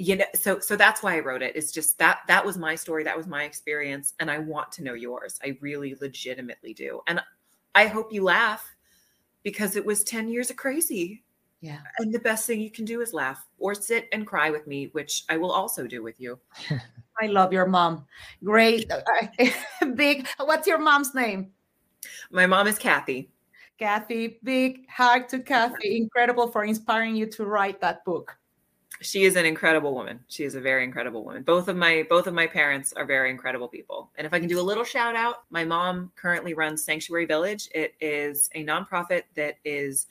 You 0.00 0.16
know, 0.16 0.24
so 0.34 0.60
so 0.60 0.76
that's 0.76 1.02
why 1.02 1.16
I 1.16 1.20
wrote 1.20 1.42
it. 1.42 1.56
It's 1.56 1.72
just 1.72 1.98
that 1.98 2.20
that 2.28 2.46
was 2.46 2.56
my 2.56 2.76
story, 2.76 3.02
that 3.04 3.16
was 3.16 3.26
my 3.26 3.42
experience, 3.42 4.14
and 4.20 4.30
I 4.30 4.38
want 4.38 4.70
to 4.72 4.84
know 4.84 4.94
yours. 4.94 5.38
I 5.42 5.58
really 5.60 5.96
legitimately 6.00 6.72
do. 6.72 7.00
And 7.08 7.20
I 7.74 7.86
hope 7.86 8.12
you 8.12 8.22
laugh 8.22 8.64
because 9.42 9.76
it 9.76 9.84
was 9.84 10.04
10 10.04 10.28
years 10.28 10.50
of 10.50 10.56
crazy. 10.56 11.24
Yeah. 11.60 11.78
And 11.98 12.14
the 12.14 12.20
best 12.20 12.46
thing 12.46 12.60
you 12.60 12.70
can 12.70 12.84
do 12.84 13.00
is 13.00 13.12
laugh 13.12 13.44
or 13.58 13.74
sit 13.74 14.08
and 14.12 14.26
cry 14.26 14.50
with 14.50 14.66
me, 14.66 14.90
which 14.92 15.24
I 15.28 15.36
will 15.36 15.50
also 15.50 15.86
do 15.86 16.02
with 16.02 16.20
you. 16.20 16.38
I 17.20 17.26
love 17.26 17.52
your 17.52 17.66
mom. 17.66 18.06
Great. 18.44 18.90
Big. 19.94 20.28
What's 20.38 20.66
your 20.68 20.78
mom's 20.78 21.14
name? 21.14 21.50
My 22.30 22.46
mom 22.46 22.68
is 22.68 22.78
Kathy. 22.78 23.30
Kathy. 23.78 24.38
Big 24.44 24.88
hug 24.88 25.28
to 25.28 25.40
Kathy. 25.40 25.96
Incredible 25.96 26.48
for 26.48 26.64
inspiring 26.64 27.16
you 27.16 27.26
to 27.26 27.44
write 27.44 27.80
that 27.80 28.04
book. 28.04 28.36
She 29.00 29.24
is 29.24 29.36
an 29.36 29.44
incredible 29.44 29.94
woman. 29.94 30.20
She 30.28 30.44
is 30.44 30.54
a 30.54 30.60
very 30.60 30.84
incredible 30.84 31.24
woman. 31.24 31.42
Both 31.42 31.68
of 31.68 31.76
my 31.76 32.04
both 32.08 32.26
of 32.26 32.34
my 32.34 32.46
parents 32.46 32.92
are 32.92 33.04
very 33.04 33.30
incredible 33.30 33.68
people. 33.68 34.10
And 34.16 34.26
if 34.26 34.34
I 34.34 34.40
can 34.40 34.48
do 34.48 34.60
a 34.60 34.62
little 34.62 34.84
shout 34.84 35.14
out, 35.14 35.44
my 35.50 35.64
mom 35.64 36.12
currently 36.16 36.54
runs 36.54 36.84
Sanctuary 36.84 37.26
Village. 37.26 37.68
It 37.74 37.94
is 38.00 38.50
a 38.54 38.64
nonprofit 38.64 39.22
that 39.34 39.58
is 39.64 40.06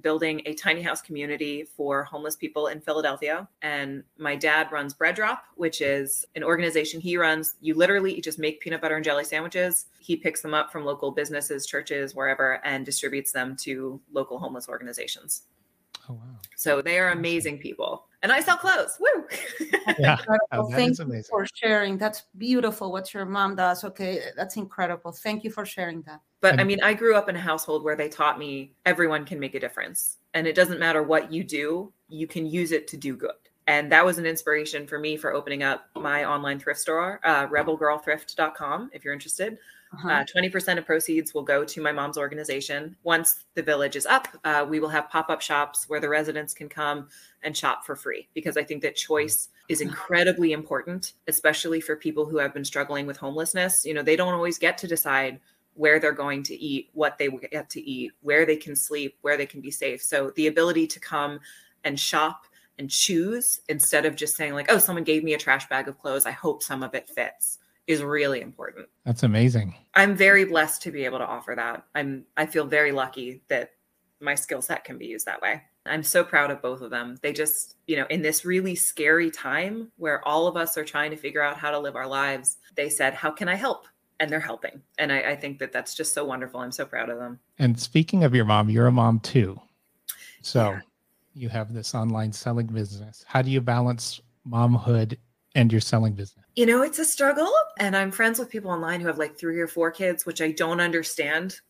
building 0.00 0.42
a 0.46 0.54
tiny 0.54 0.82
house 0.82 1.00
community 1.00 1.64
for 1.64 2.02
homeless 2.02 2.34
people 2.34 2.66
in 2.66 2.80
Philadelphia. 2.80 3.48
And 3.62 4.02
my 4.18 4.34
dad 4.34 4.72
runs 4.72 4.92
Bread 4.92 5.14
Drop, 5.14 5.44
which 5.54 5.80
is 5.80 6.24
an 6.34 6.42
organization 6.42 7.00
he 7.00 7.16
runs. 7.16 7.54
You 7.60 7.74
literally 7.74 8.20
just 8.20 8.38
make 8.38 8.60
peanut 8.60 8.80
butter 8.80 8.96
and 8.96 9.04
jelly 9.04 9.24
sandwiches. 9.24 9.86
He 10.00 10.16
picks 10.16 10.42
them 10.42 10.54
up 10.54 10.72
from 10.72 10.84
local 10.84 11.12
businesses, 11.12 11.66
churches, 11.66 12.14
wherever, 12.14 12.64
and 12.64 12.84
distributes 12.84 13.32
them 13.32 13.56
to 13.60 14.00
local 14.12 14.38
homeless 14.38 14.68
organizations. 14.68 15.42
Oh 16.08 16.14
wow! 16.14 16.38
So 16.56 16.82
they 16.82 16.98
are 16.98 17.10
amazing 17.10 17.58
people, 17.58 18.06
and 18.24 18.32
I 18.32 18.40
sell 18.40 18.56
clothes. 18.56 18.98
Woo! 18.98 19.24
Yeah, 19.98 20.18
Incredible. 20.18 20.70
that 20.70 20.76
Thank 20.76 20.98
you 20.98 21.04
amazing. 21.04 21.24
for 21.30 21.46
sharing. 21.54 21.98
That's 21.98 22.22
beautiful 22.38 22.90
what 22.90 23.12
your 23.12 23.26
mom 23.26 23.54
does. 23.54 23.84
Okay, 23.84 24.22
that's 24.34 24.56
incredible. 24.56 25.12
Thank 25.12 25.44
you 25.44 25.50
for 25.50 25.64
sharing 25.66 26.00
that. 26.02 26.20
But 26.40 26.58
I 26.58 26.64
mean, 26.64 26.82
I 26.82 26.94
grew 26.94 27.14
up 27.14 27.28
in 27.28 27.36
a 27.36 27.40
household 27.40 27.84
where 27.84 27.94
they 27.94 28.08
taught 28.08 28.38
me 28.38 28.72
everyone 28.86 29.24
can 29.26 29.38
make 29.38 29.54
a 29.54 29.60
difference. 29.60 30.16
And 30.32 30.46
it 30.46 30.54
doesn't 30.56 30.80
matter 30.80 31.02
what 31.02 31.30
you 31.30 31.44
do, 31.44 31.92
you 32.08 32.26
can 32.26 32.46
use 32.46 32.72
it 32.72 32.88
to 32.88 32.96
do 32.96 33.14
good. 33.14 33.32
And 33.66 33.92
that 33.92 34.04
was 34.04 34.18
an 34.18 34.26
inspiration 34.26 34.86
for 34.86 34.98
me 34.98 35.16
for 35.16 35.32
opening 35.32 35.62
up 35.62 35.86
my 35.94 36.24
online 36.24 36.58
thrift 36.58 36.80
store, 36.80 37.20
uh, 37.24 37.46
rebelgirlthrift.com, 37.48 38.90
if 38.92 39.04
you're 39.04 39.14
interested. 39.14 39.58
Uh-huh. 39.94 40.08
Uh, 40.08 40.24
20% 40.24 40.78
of 40.78 40.86
proceeds 40.86 41.34
will 41.34 41.42
go 41.42 41.64
to 41.64 41.80
my 41.80 41.92
mom's 41.92 42.18
organization. 42.18 42.96
Once 43.02 43.44
the 43.54 43.62
village 43.62 43.96
is 43.96 44.06
up, 44.06 44.28
uh, 44.44 44.66
we 44.68 44.80
will 44.80 44.88
have 44.88 45.08
pop 45.08 45.30
up 45.30 45.40
shops 45.40 45.88
where 45.88 46.00
the 46.00 46.08
residents 46.08 46.52
can 46.52 46.68
come 46.68 47.08
and 47.42 47.56
shop 47.56 47.84
for 47.84 47.94
free 47.94 48.28
because 48.34 48.56
I 48.56 48.64
think 48.64 48.82
that 48.82 48.96
choice 48.96 49.48
is 49.68 49.80
incredibly 49.80 50.52
important, 50.52 51.14
especially 51.28 51.80
for 51.80 51.96
people 51.96 52.26
who 52.26 52.38
have 52.38 52.52
been 52.52 52.64
struggling 52.64 53.06
with 53.06 53.16
homelessness. 53.16 53.84
You 53.84 53.94
know, 53.94 54.02
they 54.02 54.16
don't 54.16 54.34
always 54.34 54.58
get 54.58 54.78
to 54.78 54.88
decide 54.88 55.40
where 55.74 55.98
they're 55.98 56.12
going 56.12 56.42
to 56.44 56.54
eat, 56.54 56.90
what 56.92 57.18
they 57.18 57.28
get 57.50 57.70
to 57.70 57.80
eat, 57.80 58.12
where 58.22 58.46
they 58.46 58.56
can 58.56 58.76
sleep, 58.76 59.16
where 59.22 59.36
they 59.36 59.46
can 59.46 59.60
be 59.60 59.70
safe. 59.70 60.02
So 60.02 60.32
the 60.36 60.46
ability 60.46 60.86
to 60.88 61.00
come 61.00 61.40
and 61.82 61.98
shop 61.98 62.44
and 62.78 62.90
choose 62.90 63.60
instead 63.68 64.04
of 64.04 64.16
just 64.16 64.36
saying, 64.36 64.54
like, 64.54 64.70
oh, 64.70 64.78
someone 64.78 65.04
gave 65.04 65.24
me 65.24 65.34
a 65.34 65.38
trash 65.38 65.68
bag 65.68 65.88
of 65.88 65.98
clothes, 65.98 66.26
I 66.26 66.32
hope 66.32 66.62
some 66.62 66.82
of 66.82 66.94
it 66.94 67.08
fits 67.08 67.58
is 67.86 68.02
really 68.02 68.40
important. 68.40 68.88
That's 69.04 69.22
amazing. 69.22 69.74
I'm 69.94 70.16
very 70.16 70.44
blessed 70.44 70.82
to 70.82 70.90
be 70.90 71.04
able 71.04 71.18
to 71.18 71.26
offer 71.26 71.54
that. 71.56 71.84
I'm 71.94 72.24
I 72.36 72.46
feel 72.46 72.66
very 72.66 72.92
lucky 72.92 73.42
that 73.48 73.72
my 74.20 74.34
skill 74.34 74.62
set 74.62 74.84
can 74.84 74.96
be 74.98 75.06
used 75.06 75.26
that 75.26 75.42
way. 75.42 75.62
I'm 75.86 76.02
so 76.02 76.24
proud 76.24 76.50
of 76.50 76.62
both 76.62 76.80
of 76.80 76.90
them. 76.90 77.18
They 77.20 77.34
just, 77.34 77.76
you 77.86 77.96
know, 77.96 78.06
in 78.08 78.22
this 78.22 78.46
really 78.46 78.74
scary 78.74 79.30
time 79.30 79.92
where 79.98 80.26
all 80.26 80.46
of 80.46 80.56
us 80.56 80.78
are 80.78 80.84
trying 80.84 81.10
to 81.10 81.16
figure 81.16 81.42
out 81.42 81.58
how 81.58 81.70
to 81.70 81.78
live 81.78 81.94
our 81.94 82.06
lives, 82.06 82.56
they 82.74 82.88
said, 82.88 83.12
How 83.12 83.30
can 83.30 83.48
I 83.48 83.54
help? 83.54 83.86
And 84.20 84.30
they're 84.30 84.40
helping. 84.40 84.80
And 84.96 85.12
I, 85.12 85.32
I 85.32 85.36
think 85.36 85.58
that 85.58 85.72
that's 85.72 85.94
just 85.94 86.14
so 86.14 86.24
wonderful. 86.24 86.60
I'm 86.60 86.72
so 86.72 86.86
proud 86.86 87.10
of 87.10 87.18
them. 87.18 87.38
And 87.58 87.78
speaking 87.78 88.24
of 88.24 88.34
your 88.34 88.46
mom, 88.46 88.70
you're 88.70 88.86
a 88.86 88.92
mom 88.92 89.20
too. 89.20 89.60
So 90.40 90.70
Yeah. 90.70 90.80
you 91.34 91.48
have 91.50 91.74
this 91.74 91.94
online 91.94 92.32
selling 92.32 92.68
business. 92.68 93.24
How 93.26 93.42
do 93.42 93.50
you 93.50 93.60
balance 93.60 94.22
momhood 94.48 95.18
and 95.54 95.70
your 95.70 95.80
selling 95.80 96.14
business? 96.14 96.44
You 96.56 96.66
know, 96.66 96.82
it's 96.82 96.98
a 96.98 97.04
struggle. 97.04 97.52
And 97.78 97.96
I'm 97.96 98.10
friends 98.10 98.38
with 98.38 98.50
people 98.50 98.70
online 98.70 99.00
who 99.00 99.06
have 99.06 99.18
like 99.18 99.38
three 99.38 99.60
or 99.60 99.68
four 99.68 99.90
kids, 99.90 100.26
which 100.26 100.40
I 100.40 100.52
don't 100.52 100.80
understand. 100.80 101.60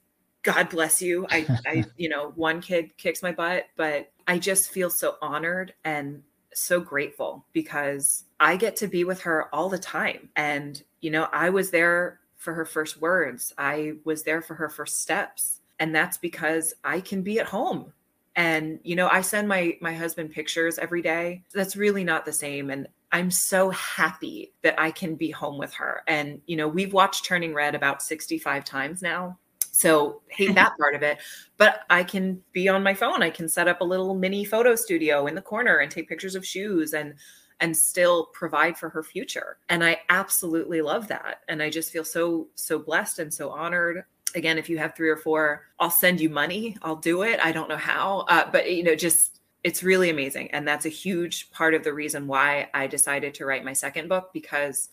God 0.43 0.69
bless 0.69 1.00
you. 1.00 1.26
I, 1.31 1.47
I, 1.67 1.85
you 1.97 2.09
know, 2.09 2.33
one 2.35 2.61
kid 2.61 2.97
kicks 2.97 3.23
my 3.23 3.33
butt, 3.33 3.67
but 3.76 4.11
I 4.26 4.38
just 4.38 4.71
feel 4.71 4.91
so 4.91 5.17
honored 5.21 5.75
and 5.85 6.23
so 6.55 6.81
grateful 6.81 7.45
because 7.53 8.25
I 8.41 8.57
get 8.57 8.76
to 8.76 8.88
be 8.88 9.05
with 9.05 9.21
her 9.23 9.55
all 9.55 9.69
the 9.69 9.79
time. 9.79 10.29
And, 10.37 10.83
you 11.00 11.11
know, 11.11 11.29
I 11.33 11.50
was 11.50 11.71
there 11.71 12.21
for 12.37 12.55
her 12.55 12.67
first 12.67 13.00
words, 13.00 13.55
I 13.57 13.95
was 14.05 14.23
there 14.23 14.43
for 14.43 14.55
her 14.55 14.69
first 14.69 15.00
steps. 15.00 15.61
And 15.81 15.95
that's 15.95 16.19
because 16.19 16.75
I 16.85 17.00
can 17.00 17.23
be 17.23 17.41
at 17.41 17.47
home. 17.47 17.93
And, 18.37 18.81
you 18.83 18.97
know, 18.97 19.09
I 19.09 19.23
send 19.23 19.49
my 19.49 19.76
my 19.81 19.95
husband 19.95 20.31
pictures 20.31 20.79
every 20.79 21.03
day. 21.03 21.43
That's 21.53 21.76
really 21.76 22.05
not 22.05 22.25
the 22.25 22.33
same. 22.33 22.71
And 22.71 22.87
I'm 23.14 23.30
so 23.30 23.71
happy 23.71 24.52
that 24.62 24.75
I 24.76 24.90
can 24.90 25.14
be 25.14 25.30
home 25.30 25.56
with 25.56 25.73
her. 25.75 26.02
And, 26.09 26.40
you 26.47 26.56
know, 26.56 26.66
we've 26.66 26.92
watched 26.92 27.25
Turning 27.25 27.54
Red 27.54 27.76
about 27.76 28.02
65 28.02 28.64
times 28.64 29.02
now. 29.02 29.38
So 29.71 30.23
hate 30.26 30.56
that 30.56 30.73
part 30.80 30.97
of 30.97 31.04
it. 31.04 31.18
But 31.56 31.83
I 31.88 32.02
can 32.02 32.42
be 32.52 32.68
on 32.68 32.83
my 32.83 32.92
phone. 32.92 33.23
I 33.23 33.30
can 33.30 33.49
set 33.49 33.68
up 33.68 33.80
a 33.80 33.85
little 33.85 34.16
mini 34.16 34.44
photo 34.44 34.75
studio 34.75 35.28
in 35.28 35.37
the 35.37 35.40
corner 35.40 35.78
and 35.78 35.92
take 35.92 36.09
pictures 36.09 36.35
of 36.35 36.44
shoes 36.44 36.92
and 36.92 37.14
and 37.61 37.76
still 37.76 38.26
provide 38.33 38.76
for 38.76 38.88
her 38.88 39.04
future. 39.04 39.59
And 39.68 39.85
I 39.85 40.00
absolutely 40.09 40.83
love 40.83 41.06
that. 41.06 41.42
And 41.47 41.62
I 41.62 41.71
just 41.71 41.92
feel 41.92 42.04
so, 42.04 42.49
so 42.56 42.80
blessed 42.80 43.21
and 43.21 43.33
so 43.33 43.50
honored. 43.50 44.04
Again, 44.35 44.59
if 44.59 44.68
you 44.68 44.76
have 44.78 44.97
three 44.97 45.09
or 45.09 45.16
four, 45.16 45.62
I'll 45.78 45.88
send 45.88 46.21
you 46.21 46.28
money. 46.28 46.76
I'll 46.83 46.97
do 46.97 47.23
it. 47.23 47.38
I 47.40 47.52
don't 47.52 47.68
know 47.68 47.76
how, 47.76 48.26
uh, 48.28 48.50
but 48.50 48.73
you 48.73 48.83
know, 48.83 48.97
just 48.97 49.38
it's 49.64 49.83
really 49.83 50.11
amazing. 50.11 50.50
And 50.50 50.68
that's 50.68 50.85
a 50.85 50.90
huge 50.90 51.50
part 51.50 51.75
of 51.75 51.83
the 51.83 51.92
reason 51.92 52.26
why 52.26 52.68
I 52.75 52.87
decided 52.87 53.33
to 53.35 53.47
write 53.47 53.64
my 53.64 53.73
second 53.73 54.09
book 54.09 54.30
because 54.33 54.90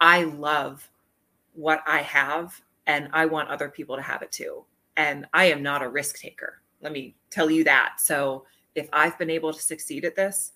I 0.00 0.24
love 0.24 0.88
what 1.52 1.82
I 1.86 1.98
have 1.98 2.58
and 2.86 3.10
I 3.12 3.26
want 3.26 3.50
other 3.50 3.68
people 3.68 3.96
to 3.96 4.02
have 4.02 4.22
it 4.22 4.32
too. 4.32 4.64
And 4.96 5.26
I 5.34 5.44
am 5.44 5.62
not 5.62 5.82
a 5.82 5.88
risk 5.88 6.18
taker. 6.18 6.62
Let 6.80 6.92
me 6.92 7.16
tell 7.30 7.50
you 7.50 7.64
that. 7.64 7.96
So 7.98 8.46
if 8.74 8.88
I've 8.94 9.18
been 9.18 9.30
able 9.30 9.52
to 9.52 9.60
succeed 9.60 10.06
at 10.06 10.16
this, 10.16 10.52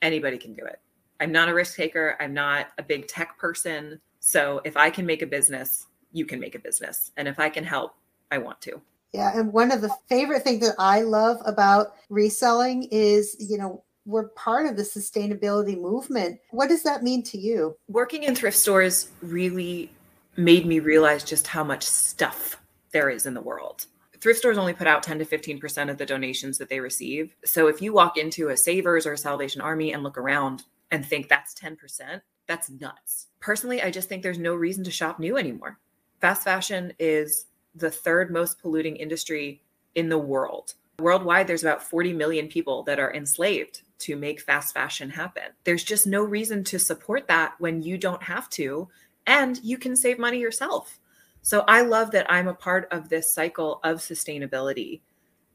anybody 0.00 0.38
can 0.38 0.54
do 0.54 0.64
it. 0.64 0.80
I'm 1.20 1.30
not 1.30 1.50
a 1.50 1.54
risk 1.54 1.76
taker. 1.76 2.16
I'm 2.20 2.32
not 2.32 2.68
a 2.78 2.82
big 2.82 3.06
tech 3.06 3.38
person. 3.38 4.00
So 4.20 4.62
if 4.64 4.78
I 4.78 4.88
can 4.88 5.04
make 5.04 5.20
a 5.20 5.26
business, 5.26 5.86
you 6.12 6.24
can 6.24 6.40
make 6.40 6.54
a 6.54 6.58
business. 6.58 7.12
And 7.18 7.28
if 7.28 7.38
I 7.38 7.50
can 7.50 7.64
help, 7.64 7.96
I 8.30 8.38
want 8.38 8.62
to. 8.62 8.80
Yeah, 9.14 9.38
and 9.38 9.52
one 9.52 9.70
of 9.70 9.80
the 9.80 9.94
favorite 10.08 10.42
things 10.42 10.66
that 10.66 10.74
I 10.76 11.02
love 11.02 11.40
about 11.46 11.94
reselling 12.08 12.88
is, 12.90 13.36
you 13.38 13.56
know, 13.56 13.84
we're 14.06 14.30
part 14.30 14.66
of 14.66 14.76
the 14.76 14.82
sustainability 14.82 15.80
movement. 15.80 16.40
What 16.50 16.68
does 16.68 16.82
that 16.82 17.04
mean 17.04 17.22
to 17.24 17.38
you? 17.38 17.76
Working 17.88 18.24
in 18.24 18.34
thrift 18.34 18.58
stores 18.58 19.12
really 19.22 19.88
made 20.36 20.66
me 20.66 20.80
realize 20.80 21.22
just 21.22 21.46
how 21.46 21.62
much 21.62 21.84
stuff 21.84 22.60
there 22.90 23.08
is 23.08 23.24
in 23.24 23.34
the 23.34 23.40
world. 23.40 23.86
Thrift 24.20 24.40
stores 24.40 24.58
only 24.58 24.72
put 24.72 24.88
out 24.88 25.04
10 25.04 25.20
to 25.20 25.24
15% 25.24 25.90
of 25.90 25.96
the 25.96 26.06
donations 26.06 26.58
that 26.58 26.68
they 26.68 26.80
receive. 26.80 27.36
So 27.44 27.68
if 27.68 27.80
you 27.80 27.92
walk 27.92 28.16
into 28.16 28.48
a 28.48 28.56
Savers 28.56 29.06
or 29.06 29.12
a 29.12 29.18
Salvation 29.18 29.60
Army 29.60 29.92
and 29.92 30.02
look 30.02 30.18
around 30.18 30.64
and 30.90 31.06
think 31.06 31.28
that's 31.28 31.54
10%, 31.54 31.76
that's 32.48 32.68
nuts. 32.68 33.28
Personally, 33.38 33.80
I 33.80 33.92
just 33.92 34.08
think 34.08 34.24
there's 34.24 34.38
no 34.38 34.56
reason 34.56 34.82
to 34.82 34.90
shop 34.90 35.20
new 35.20 35.36
anymore. 35.36 35.78
Fast 36.20 36.42
fashion 36.42 36.92
is 36.98 37.46
the 37.74 37.90
third 37.90 38.30
most 38.30 38.60
polluting 38.60 38.96
industry 38.96 39.62
in 39.94 40.08
the 40.08 40.18
world. 40.18 40.74
Worldwide, 40.98 41.46
there's 41.46 41.64
about 41.64 41.82
40 41.82 42.12
million 42.12 42.46
people 42.48 42.84
that 42.84 43.00
are 43.00 43.12
enslaved 43.14 43.82
to 44.00 44.16
make 44.16 44.40
fast 44.40 44.74
fashion 44.74 45.10
happen. 45.10 45.44
There's 45.64 45.82
just 45.82 46.06
no 46.06 46.22
reason 46.22 46.62
to 46.64 46.78
support 46.78 47.26
that 47.28 47.54
when 47.58 47.82
you 47.82 47.98
don't 47.98 48.22
have 48.22 48.48
to, 48.50 48.88
and 49.26 49.58
you 49.62 49.78
can 49.78 49.96
save 49.96 50.18
money 50.18 50.38
yourself. 50.38 51.00
So 51.42 51.64
I 51.66 51.82
love 51.82 52.10
that 52.12 52.30
I'm 52.30 52.48
a 52.48 52.54
part 52.54 52.88
of 52.90 53.08
this 53.08 53.32
cycle 53.32 53.80
of 53.82 53.98
sustainability. 53.98 55.00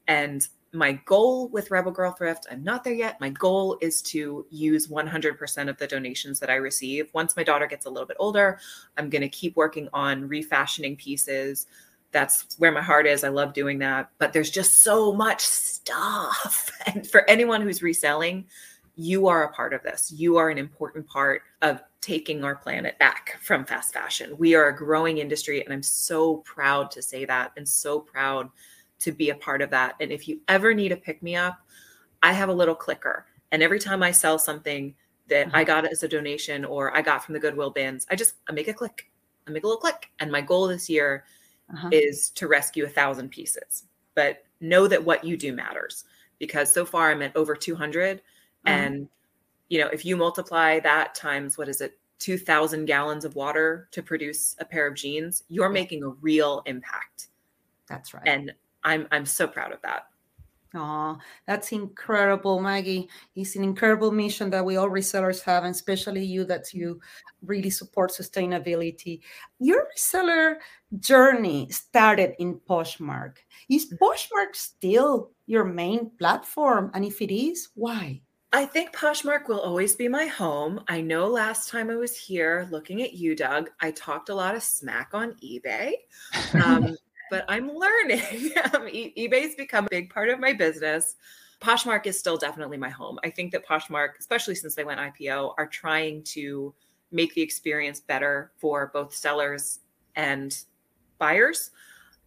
And 0.06 0.46
my 0.72 0.92
goal 1.04 1.48
with 1.48 1.70
Rebel 1.70 1.90
Girl 1.90 2.12
Thrift, 2.12 2.46
I'm 2.50 2.62
not 2.62 2.84
there 2.84 2.94
yet. 2.94 3.20
My 3.20 3.30
goal 3.30 3.76
is 3.80 4.00
to 4.02 4.46
use 4.50 4.86
100% 4.86 5.68
of 5.68 5.78
the 5.78 5.86
donations 5.86 6.38
that 6.38 6.50
I 6.50 6.56
receive. 6.56 7.10
Once 7.12 7.36
my 7.36 7.42
daughter 7.42 7.66
gets 7.66 7.86
a 7.86 7.90
little 7.90 8.06
bit 8.06 8.16
older, 8.20 8.60
I'm 8.96 9.10
going 9.10 9.22
to 9.22 9.28
keep 9.28 9.56
working 9.56 9.88
on 9.92 10.28
refashioning 10.28 10.96
pieces. 10.96 11.66
That's 12.12 12.56
where 12.58 12.72
my 12.72 12.82
heart 12.82 13.06
is. 13.06 13.22
I 13.22 13.28
love 13.28 13.52
doing 13.52 13.78
that. 13.78 14.10
But 14.18 14.32
there's 14.32 14.50
just 14.50 14.82
so 14.82 15.12
much 15.12 15.40
stuff. 15.40 16.70
And 16.86 17.06
for 17.06 17.28
anyone 17.28 17.60
who's 17.60 17.82
reselling, 17.82 18.46
you 18.96 19.28
are 19.28 19.44
a 19.44 19.52
part 19.52 19.74
of 19.74 19.82
this. 19.82 20.10
You 20.10 20.38
are 20.38 20.48
an 20.48 20.58
important 20.58 21.06
part 21.06 21.42
of 21.62 21.82
taking 22.00 22.42
our 22.42 22.56
planet 22.56 22.98
back 22.98 23.38
from 23.42 23.64
fast 23.64 23.92
fashion. 23.92 24.34
We 24.38 24.54
are 24.54 24.68
a 24.68 24.76
growing 24.76 25.18
industry, 25.18 25.62
and 25.62 25.72
I'm 25.72 25.82
so 25.82 26.38
proud 26.38 26.90
to 26.92 27.02
say 27.02 27.24
that 27.26 27.52
and 27.56 27.68
so 27.68 28.00
proud 28.00 28.48
to 29.00 29.12
be 29.12 29.30
a 29.30 29.34
part 29.34 29.62
of 29.62 29.70
that. 29.70 29.94
And 30.00 30.10
if 30.10 30.28
you 30.28 30.40
ever 30.48 30.74
need 30.74 30.92
a 30.92 30.96
pick 30.96 31.22
me 31.22 31.36
up, 31.36 31.58
I 32.22 32.32
have 32.32 32.48
a 32.48 32.54
little 32.54 32.74
clicker. 32.74 33.26
And 33.52 33.62
every 33.62 33.78
time 33.78 34.02
I 34.02 34.10
sell 34.10 34.38
something 34.38 34.94
that 35.28 35.48
I 35.48 35.62
mm-hmm. 35.62 35.66
got 35.66 35.86
as 35.86 36.02
a 36.02 36.08
donation 36.08 36.64
or 36.64 36.96
I 36.96 37.02
got 37.02 37.24
from 37.24 37.34
the 37.34 37.40
Goodwill 37.40 37.70
bins, 37.70 38.06
I 38.10 38.16
just 38.16 38.34
I 38.48 38.52
make 38.52 38.68
a 38.68 38.74
click. 38.74 39.10
I 39.46 39.50
make 39.50 39.64
a 39.64 39.66
little 39.66 39.80
click. 39.80 40.10
And 40.18 40.30
my 40.30 40.40
goal 40.40 40.68
this 40.68 40.88
year 40.88 41.24
Uh-huh. 41.72 41.88
is 41.92 42.30
to 42.30 42.48
rescue 42.48 42.84
a 42.84 42.88
thousand 42.88 43.30
pieces. 43.30 43.84
But 44.14 44.44
know 44.60 44.86
that 44.88 45.04
what 45.04 45.24
you 45.24 45.36
do 45.36 45.52
matters 45.54 46.04
because 46.38 46.72
so 46.72 46.84
far 46.84 47.10
I'm 47.10 47.22
at 47.22 47.36
over 47.36 47.54
200. 47.56 48.18
Mhm. 48.18 48.22
And, 48.66 49.08
you 49.68 49.78
know, 49.80 49.88
if 49.88 50.04
you 50.04 50.16
multiply 50.16 50.80
that 50.80 51.14
times 51.14 51.56
what 51.58 51.68
is 51.68 51.80
it, 51.80 51.98
2,000 52.18 52.84
gallons 52.86 53.24
of 53.24 53.34
water 53.36 53.88
to 53.92 54.02
produce 54.02 54.54
a 54.58 54.64
pair 54.64 54.86
of 54.86 54.94
jeans, 54.94 55.44
you're 55.48 55.70
making 55.70 56.02
a 56.02 56.08
real 56.08 56.62
impact. 56.66 57.28
That's 57.88 58.12
right. 58.14 58.22
And 58.26 58.54
I'm 58.84 59.08
I'm 59.10 59.26
so 59.26 59.46
proud 59.48 59.72
of 59.72 59.80
that. 59.82 60.09
Oh, 60.74 61.18
that's 61.46 61.72
incredible, 61.72 62.60
Maggie. 62.60 63.08
It's 63.34 63.56
an 63.56 63.64
incredible 63.64 64.12
mission 64.12 64.50
that 64.50 64.64
we 64.64 64.76
all 64.76 64.88
resellers 64.88 65.42
have, 65.42 65.64
and 65.64 65.74
especially 65.74 66.24
you 66.24 66.44
that 66.44 66.72
you 66.72 67.00
really 67.42 67.70
support 67.70 68.12
sustainability. 68.12 69.20
Your 69.58 69.88
reseller 69.96 70.56
journey 71.00 71.68
started 71.70 72.34
in 72.38 72.60
Poshmark. 72.68 73.38
Is 73.68 73.86
mm-hmm. 73.86 74.04
Poshmark 74.04 74.54
still 74.54 75.30
your 75.46 75.64
main 75.64 76.10
platform? 76.18 76.92
And 76.94 77.04
if 77.04 77.20
it 77.20 77.34
is, 77.34 77.70
why? 77.74 78.20
I 78.52 78.64
think 78.64 78.92
Poshmark 78.92 79.48
will 79.48 79.60
always 79.60 79.94
be 79.94 80.08
my 80.08 80.26
home. 80.26 80.82
I 80.88 81.00
know 81.00 81.26
last 81.26 81.68
time 81.68 81.88
I 81.88 81.96
was 81.96 82.16
here 82.16 82.68
looking 82.70 83.02
at 83.02 83.14
you, 83.14 83.36
Doug, 83.36 83.70
I 83.80 83.92
talked 83.92 84.28
a 84.28 84.34
lot 84.34 84.56
of 84.56 84.62
smack 84.62 85.10
on 85.14 85.34
eBay. 85.42 85.92
Um, 86.54 86.96
but 87.30 87.44
I'm 87.48 87.70
learning. 87.70 88.52
um, 88.74 88.88
e- 88.88 89.14
eBay's 89.16 89.54
become 89.54 89.86
a 89.86 89.90
big 89.90 90.10
part 90.12 90.28
of 90.28 90.38
my 90.40 90.52
business. 90.52 91.16
Poshmark 91.60 92.06
is 92.06 92.18
still 92.18 92.36
definitely 92.36 92.78
my 92.78 92.88
home. 92.88 93.18
I 93.22 93.30
think 93.30 93.52
that 93.52 93.66
Poshmark, 93.66 94.18
especially 94.18 94.54
since 94.54 94.74
they 94.74 94.84
went 94.84 95.00
IPO, 95.00 95.54
are 95.58 95.66
trying 95.66 96.22
to 96.24 96.74
make 97.12 97.34
the 97.34 97.42
experience 97.42 98.00
better 98.00 98.52
for 98.56 98.90
both 98.92 99.14
sellers 99.14 99.80
and 100.16 100.56
buyers. 101.18 101.70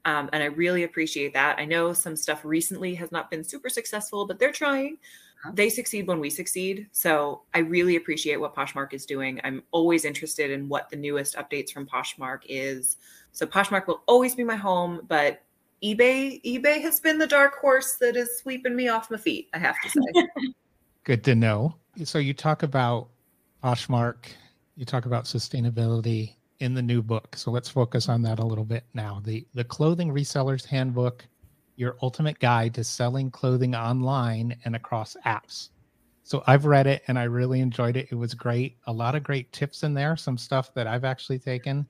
Um, 0.05 0.29
and 0.33 0.43
I 0.43 0.47
really 0.47 0.83
appreciate 0.83 1.33
that. 1.33 1.57
I 1.59 1.65
know 1.65 1.93
some 1.93 2.15
stuff 2.15 2.43
recently 2.43 2.93
has 2.95 3.11
not 3.11 3.31
been 3.31 3.43
super 3.43 3.69
successful, 3.69 4.25
but 4.27 4.37
they're 4.37 4.51
trying. 4.51 4.97
Uh-huh. 5.43 5.51
They 5.55 5.69
succeed 5.69 6.07
when 6.07 6.19
we 6.19 6.29
succeed. 6.29 6.87
So 6.91 7.43
I 7.53 7.59
really 7.59 7.95
appreciate 7.95 8.37
what 8.37 8.55
Poshmark 8.55 8.93
is 8.93 9.05
doing. 9.05 9.39
I'm 9.43 9.63
always 9.71 10.05
interested 10.05 10.51
in 10.51 10.67
what 10.67 10.89
the 10.89 10.97
newest 10.97 11.35
updates 11.35 11.71
from 11.71 11.87
Poshmark 11.87 12.41
is. 12.47 12.97
So 13.33 13.47
Poshmark 13.47 13.87
will 13.87 14.03
always 14.07 14.35
be 14.35 14.43
my 14.43 14.55
home, 14.55 15.01
but 15.07 15.41
eBay 15.83 16.41
eBay 16.43 16.81
has 16.81 16.99
been 16.99 17.17
the 17.17 17.27
dark 17.27 17.59
horse 17.59 17.97
that 17.99 18.15
is 18.15 18.37
sweeping 18.37 18.75
me 18.75 18.87
off 18.87 19.11
my 19.11 19.17
feet, 19.17 19.49
I 19.53 19.57
have 19.57 19.75
to 19.81 19.89
say. 19.89 20.27
Good 21.03 21.23
to 21.25 21.35
know. 21.35 21.75
So 22.05 22.19
you 22.19 22.33
talk 22.33 22.63
about 22.63 23.09
Poshmark, 23.63 24.27
you 24.77 24.85
talk 24.85 25.05
about 25.05 25.25
sustainability 25.25 26.35
in 26.59 26.73
the 26.73 26.81
new 26.81 27.01
book. 27.01 27.35
So 27.35 27.51
let's 27.51 27.67
focus 27.67 28.07
on 28.07 28.21
that 28.21 28.39
a 28.39 28.45
little 28.45 28.63
bit 28.63 28.85
now. 28.93 29.19
The 29.23 29.45
the 29.53 29.63
clothing 29.63 30.09
resellers 30.09 30.65
handbook, 30.65 31.25
your 31.75 31.97
ultimate 32.01 32.39
guide 32.39 32.75
to 32.75 32.83
selling 32.83 33.31
clothing 33.31 33.75
online 33.75 34.55
and 34.63 34.75
across 34.75 35.17
apps. 35.25 35.69
So 36.21 36.43
I've 36.47 36.65
read 36.65 36.87
it 36.87 37.01
and 37.07 37.19
I 37.19 37.23
really 37.23 37.59
enjoyed 37.59 37.97
it. 37.97 38.07
It 38.11 38.15
was 38.15 38.33
great. 38.33 38.77
A 38.85 38.93
lot 38.93 39.15
of 39.15 39.23
great 39.23 39.51
tips 39.51 39.83
in 39.83 39.93
there, 39.93 40.15
some 40.15 40.37
stuff 40.37 40.73
that 40.75 40.87
I've 40.87 41.03
actually 41.03 41.39
taken 41.39 41.85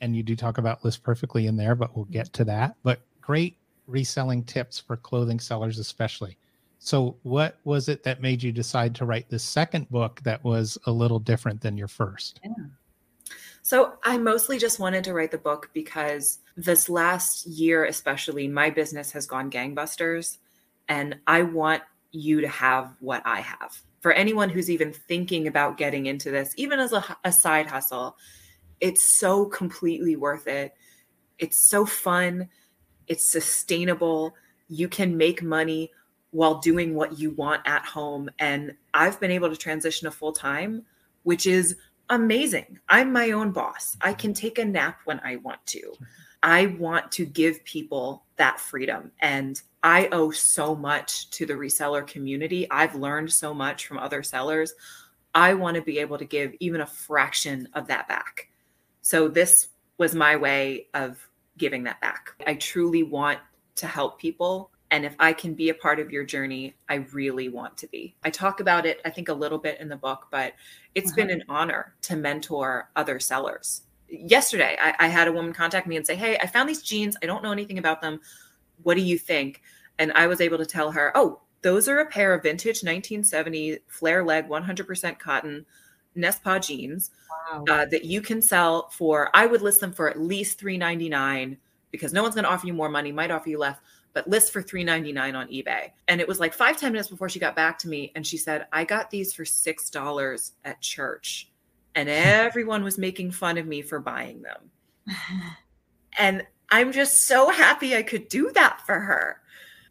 and 0.00 0.16
you 0.16 0.22
do 0.22 0.36
talk 0.36 0.58
about 0.58 0.84
list 0.84 1.02
perfectly 1.02 1.46
in 1.46 1.56
there, 1.56 1.74
but 1.74 1.94
we'll 1.94 2.06
get 2.06 2.32
to 2.34 2.44
that. 2.44 2.76
But 2.82 3.00
great 3.20 3.56
reselling 3.86 4.44
tips 4.44 4.78
for 4.78 4.96
clothing 4.96 5.40
sellers, 5.40 5.78
especially. 5.78 6.36
So, 6.78 7.16
what 7.22 7.58
was 7.64 7.88
it 7.88 8.04
that 8.04 8.22
made 8.22 8.42
you 8.42 8.52
decide 8.52 8.94
to 8.96 9.04
write 9.04 9.28
the 9.28 9.38
second 9.38 9.88
book 9.90 10.20
that 10.22 10.42
was 10.44 10.78
a 10.86 10.92
little 10.92 11.18
different 11.18 11.60
than 11.60 11.76
your 11.76 11.88
first? 11.88 12.40
Yeah. 12.44 12.52
So, 13.62 13.94
I 14.04 14.16
mostly 14.16 14.58
just 14.58 14.78
wanted 14.78 15.02
to 15.04 15.12
write 15.12 15.32
the 15.32 15.38
book 15.38 15.70
because 15.74 16.38
this 16.56 16.88
last 16.88 17.46
year, 17.46 17.84
especially, 17.84 18.46
my 18.46 18.70
business 18.70 19.10
has 19.12 19.26
gone 19.26 19.50
gangbusters. 19.50 20.38
And 20.88 21.16
I 21.26 21.42
want 21.42 21.82
you 22.12 22.40
to 22.40 22.48
have 22.48 22.94
what 23.00 23.22
I 23.26 23.40
have. 23.40 23.82
For 24.00 24.12
anyone 24.12 24.48
who's 24.48 24.70
even 24.70 24.92
thinking 24.92 25.46
about 25.48 25.76
getting 25.76 26.06
into 26.06 26.30
this, 26.30 26.54
even 26.56 26.80
as 26.80 26.92
a, 26.92 27.04
a 27.24 27.32
side 27.32 27.66
hustle, 27.66 28.16
it's 28.80 29.02
so 29.02 29.46
completely 29.46 30.16
worth 30.16 30.46
it. 30.46 30.74
It's 31.38 31.56
so 31.56 31.84
fun. 31.84 32.48
It's 33.06 33.28
sustainable. 33.28 34.34
You 34.68 34.88
can 34.88 35.16
make 35.16 35.42
money 35.42 35.90
while 36.30 36.58
doing 36.58 36.94
what 36.94 37.18
you 37.18 37.30
want 37.30 37.62
at 37.64 37.84
home. 37.84 38.28
And 38.38 38.74
I've 38.94 39.18
been 39.20 39.30
able 39.30 39.48
to 39.48 39.56
transition 39.56 40.06
to 40.06 40.10
full 40.10 40.32
time, 40.32 40.84
which 41.22 41.46
is 41.46 41.76
amazing. 42.10 42.78
I'm 42.88 43.12
my 43.12 43.30
own 43.30 43.52
boss. 43.52 43.96
I 44.00 44.12
can 44.12 44.34
take 44.34 44.58
a 44.58 44.64
nap 44.64 45.00
when 45.04 45.20
I 45.24 45.36
want 45.36 45.64
to. 45.66 45.94
I 46.42 46.66
want 46.78 47.10
to 47.12 47.26
give 47.26 47.64
people 47.64 48.24
that 48.36 48.60
freedom. 48.60 49.10
And 49.20 49.60
I 49.82 50.08
owe 50.12 50.30
so 50.30 50.74
much 50.74 51.30
to 51.30 51.46
the 51.46 51.54
reseller 51.54 52.06
community. 52.06 52.70
I've 52.70 52.94
learned 52.94 53.32
so 53.32 53.54
much 53.54 53.86
from 53.86 53.98
other 53.98 54.22
sellers. 54.22 54.74
I 55.34 55.54
want 55.54 55.76
to 55.76 55.82
be 55.82 55.98
able 55.98 56.18
to 56.18 56.24
give 56.24 56.54
even 56.60 56.80
a 56.80 56.86
fraction 56.86 57.68
of 57.74 57.86
that 57.88 58.08
back. 58.08 58.48
So 59.08 59.26
this 59.26 59.68
was 59.96 60.14
my 60.14 60.36
way 60.36 60.88
of 60.92 61.26
giving 61.56 61.82
that 61.84 61.98
back. 62.02 62.34
I 62.46 62.56
truly 62.56 63.02
want 63.02 63.38
to 63.76 63.86
help 63.86 64.20
people. 64.20 64.70
And 64.90 65.02
if 65.06 65.14
I 65.18 65.32
can 65.32 65.54
be 65.54 65.70
a 65.70 65.74
part 65.74 65.98
of 65.98 66.10
your 66.10 66.24
journey, 66.24 66.76
I 66.90 66.96
really 67.14 67.48
want 67.48 67.78
to 67.78 67.86
be. 67.86 68.14
I 68.22 68.28
talk 68.28 68.60
about 68.60 68.84
it, 68.84 69.00
I 69.06 69.10
think, 69.10 69.30
a 69.30 69.32
little 69.32 69.56
bit 69.56 69.80
in 69.80 69.88
the 69.88 69.96
book, 69.96 70.26
but 70.30 70.52
it's 70.94 71.08
uh-huh. 71.08 71.16
been 71.16 71.30
an 71.30 71.42
honor 71.48 71.94
to 72.02 72.16
mentor 72.16 72.90
other 72.96 73.18
sellers. 73.18 73.80
Yesterday, 74.10 74.76
I, 74.78 74.94
I, 74.98 75.08
had 75.08 75.26
a 75.26 75.32
woman 75.32 75.54
contact 75.54 75.86
me 75.86 75.96
and 75.96 76.06
say, 76.06 76.14
Hey, 76.14 76.36
I 76.42 76.46
found 76.46 76.68
these 76.68 76.82
jeans. 76.82 77.16
I 77.22 77.26
don't 77.26 77.42
know 77.42 77.52
anything 77.52 77.78
about 77.78 78.02
them. 78.02 78.20
What 78.82 78.96
do 78.96 79.00
you 79.00 79.16
think? 79.16 79.62
And 79.98 80.12
I 80.12 80.26
was 80.26 80.42
able 80.42 80.58
to 80.58 80.66
tell 80.66 80.90
her, 80.90 81.12
Oh, 81.14 81.40
those 81.62 81.88
are 81.88 82.00
a 82.00 82.06
pair 82.06 82.34
of 82.34 82.42
vintage 82.42 82.82
1970 82.84 83.78
flare 83.88 84.22
leg, 84.22 84.50
100% 84.50 85.18
cotton 85.18 85.64
Nespa 86.16 86.64
jeans 86.64 87.10
wow. 87.52 87.64
uh, 87.68 87.84
that 87.86 88.04
you 88.04 88.20
can 88.20 88.42
sell 88.42 88.88
for. 88.90 89.30
I 89.34 89.46
would 89.46 89.62
list 89.62 89.80
them 89.80 89.92
for 89.92 90.08
at 90.08 90.20
least 90.20 90.58
three 90.58 90.78
ninety 90.78 91.08
nine 91.08 91.56
because 91.90 92.12
no 92.12 92.22
one's 92.22 92.34
going 92.34 92.44
to 92.44 92.50
offer 92.50 92.66
you 92.66 92.72
more 92.72 92.88
money. 92.88 93.12
Might 93.12 93.30
offer 93.30 93.48
you 93.48 93.58
less, 93.58 93.78
but 94.12 94.28
list 94.28 94.52
for 94.52 94.62
three 94.62 94.84
ninety 94.84 95.12
nine 95.12 95.34
on 95.34 95.48
eBay. 95.48 95.90
And 96.08 96.20
it 96.20 96.28
was 96.28 96.40
like 96.40 96.54
five 96.54 96.76
ten 96.76 96.92
minutes 96.92 97.08
before 97.08 97.28
she 97.28 97.38
got 97.38 97.56
back 97.56 97.78
to 97.80 97.88
me, 97.88 98.12
and 98.14 98.26
she 98.26 98.36
said, 98.36 98.66
"I 98.72 98.84
got 98.84 99.10
these 99.10 99.32
for 99.32 99.44
six 99.44 99.90
dollars 99.90 100.52
at 100.64 100.80
church, 100.80 101.50
and 101.94 102.08
everyone 102.08 102.84
was 102.84 102.98
making 102.98 103.30
fun 103.32 103.58
of 103.58 103.66
me 103.66 103.82
for 103.82 104.00
buying 104.00 104.42
them." 104.42 104.70
and 106.18 106.46
I'm 106.70 106.92
just 106.92 107.26
so 107.26 107.50
happy 107.50 107.96
I 107.96 108.02
could 108.02 108.28
do 108.28 108.50
that 108.54 108.82
for 108.84 108.98
her 108.98 109.40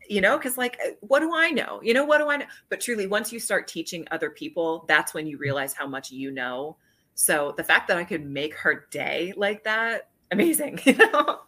you 0.10 0.22
know 0.22 0.38
because 0.38 0.58
like 0.58 0.78
uh, 0.86 0.92
what 1.02 1.20
do 1.20 1.34
i 1.36 1.50
know 1.50 1.80
you 1.84 1.94
know 1.94 2.06
what 2.06 2.20
do 2.20 2.30
i 2.30 2.38
know 2.38 2.46
but 2.70 2.80
truly 2.80 3.08
once 3.08 3.32
you 3.32 3.40
start 3.40 3.68
teaching 3.68 4.08
other 4.12 4.30
people 4.30 4.86
that's 4.88 5.14
when 5.14 5.28
you 5.28 5.38
realize 5.38 5.74
how 5.74 5.88
much 5.88 6.12
you 6.12 6.32
know 6.32 6.78
so 7.16 7.54
the 7.58 7.64
fact 7.64 7.88
that 7.88 7.98
i 7.98 8.04
could 8.04 8.26
make 8.26 8.54
her 8.56 8.88
day 8.92 9.34
like 9.38 9.64
that 9.64 10.10
amazing 10.32 10.80
you 10.86 10.96
know 10.96 11.40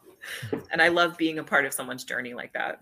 and 0.72 0.82
i 0.82 0.88
love 0.88 1.18
being 1.18 1.40
a 1.40 1.44
part 1.44 1.66
of 1.66 1.74
someone's 1.74 2.04
journey 2.04 2.34
like 2.34 2.54
that 2.54 2.80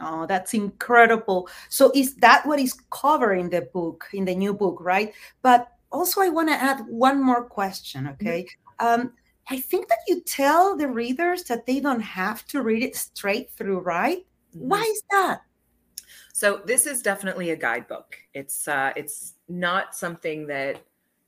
Oh, 0.00 0.26
that's 0.26 0.54
incredible. 0.54 1.48
So 1.68 1.90
is 1.94 2.14
that 2.16 2.46
what 2.46 2.60
is 2.60 2.78
covering 2.90 3.50
the 3.50 3.62
book 3.62 4.06
in 4.12 4.24
the 4.24 4.34
new 4.34 4.54
book, 4.54 4.78
right? 4.80 5.12
But 5.42 5.72
also 5.90 6.20
I 6.20 6.28
want 6.28 6.48
to 6.48 6.54
add 6.54 6.84
one 6.86 7.22
more 7.22 7.44
question, 7.44 8.06
okay? 8.08 8.46
Mm-hmm. 8.80 9.00
Um, 9.00 9.12
I 9.50 9.58
think 9.58 9.88
that 9.88 9.98
you 10.06 10.20
tell 10.20 10.76
the 10.76 10.88
readers 10.88 11.44
that 11.44 11.66
they 11.66 11.80
don't 11.80 12.00
have 12.00 12.46
to 12.48 12.62
read 12.62 12.82
it 12.82 12.94
straight 12.94 13.50
through, 13.50 13.80
right? 13.80 14.24
Why 14.58 14.80
mm-hmm. 14.80 14.90
is 14.90 15.02
that? 15.10 15.40
So 16.32 16.62
this 16.64 16.86
is 16.86 17.02
definitely 17.02 17.50
a 17.50 17.56
guidebook. 17.56 18.16
It's 18.34 18.68
uh, 18.68 18.92
it's 18.96 19.34
not 19.48 19.94
something 19.94 20.46
that 20.46 20.80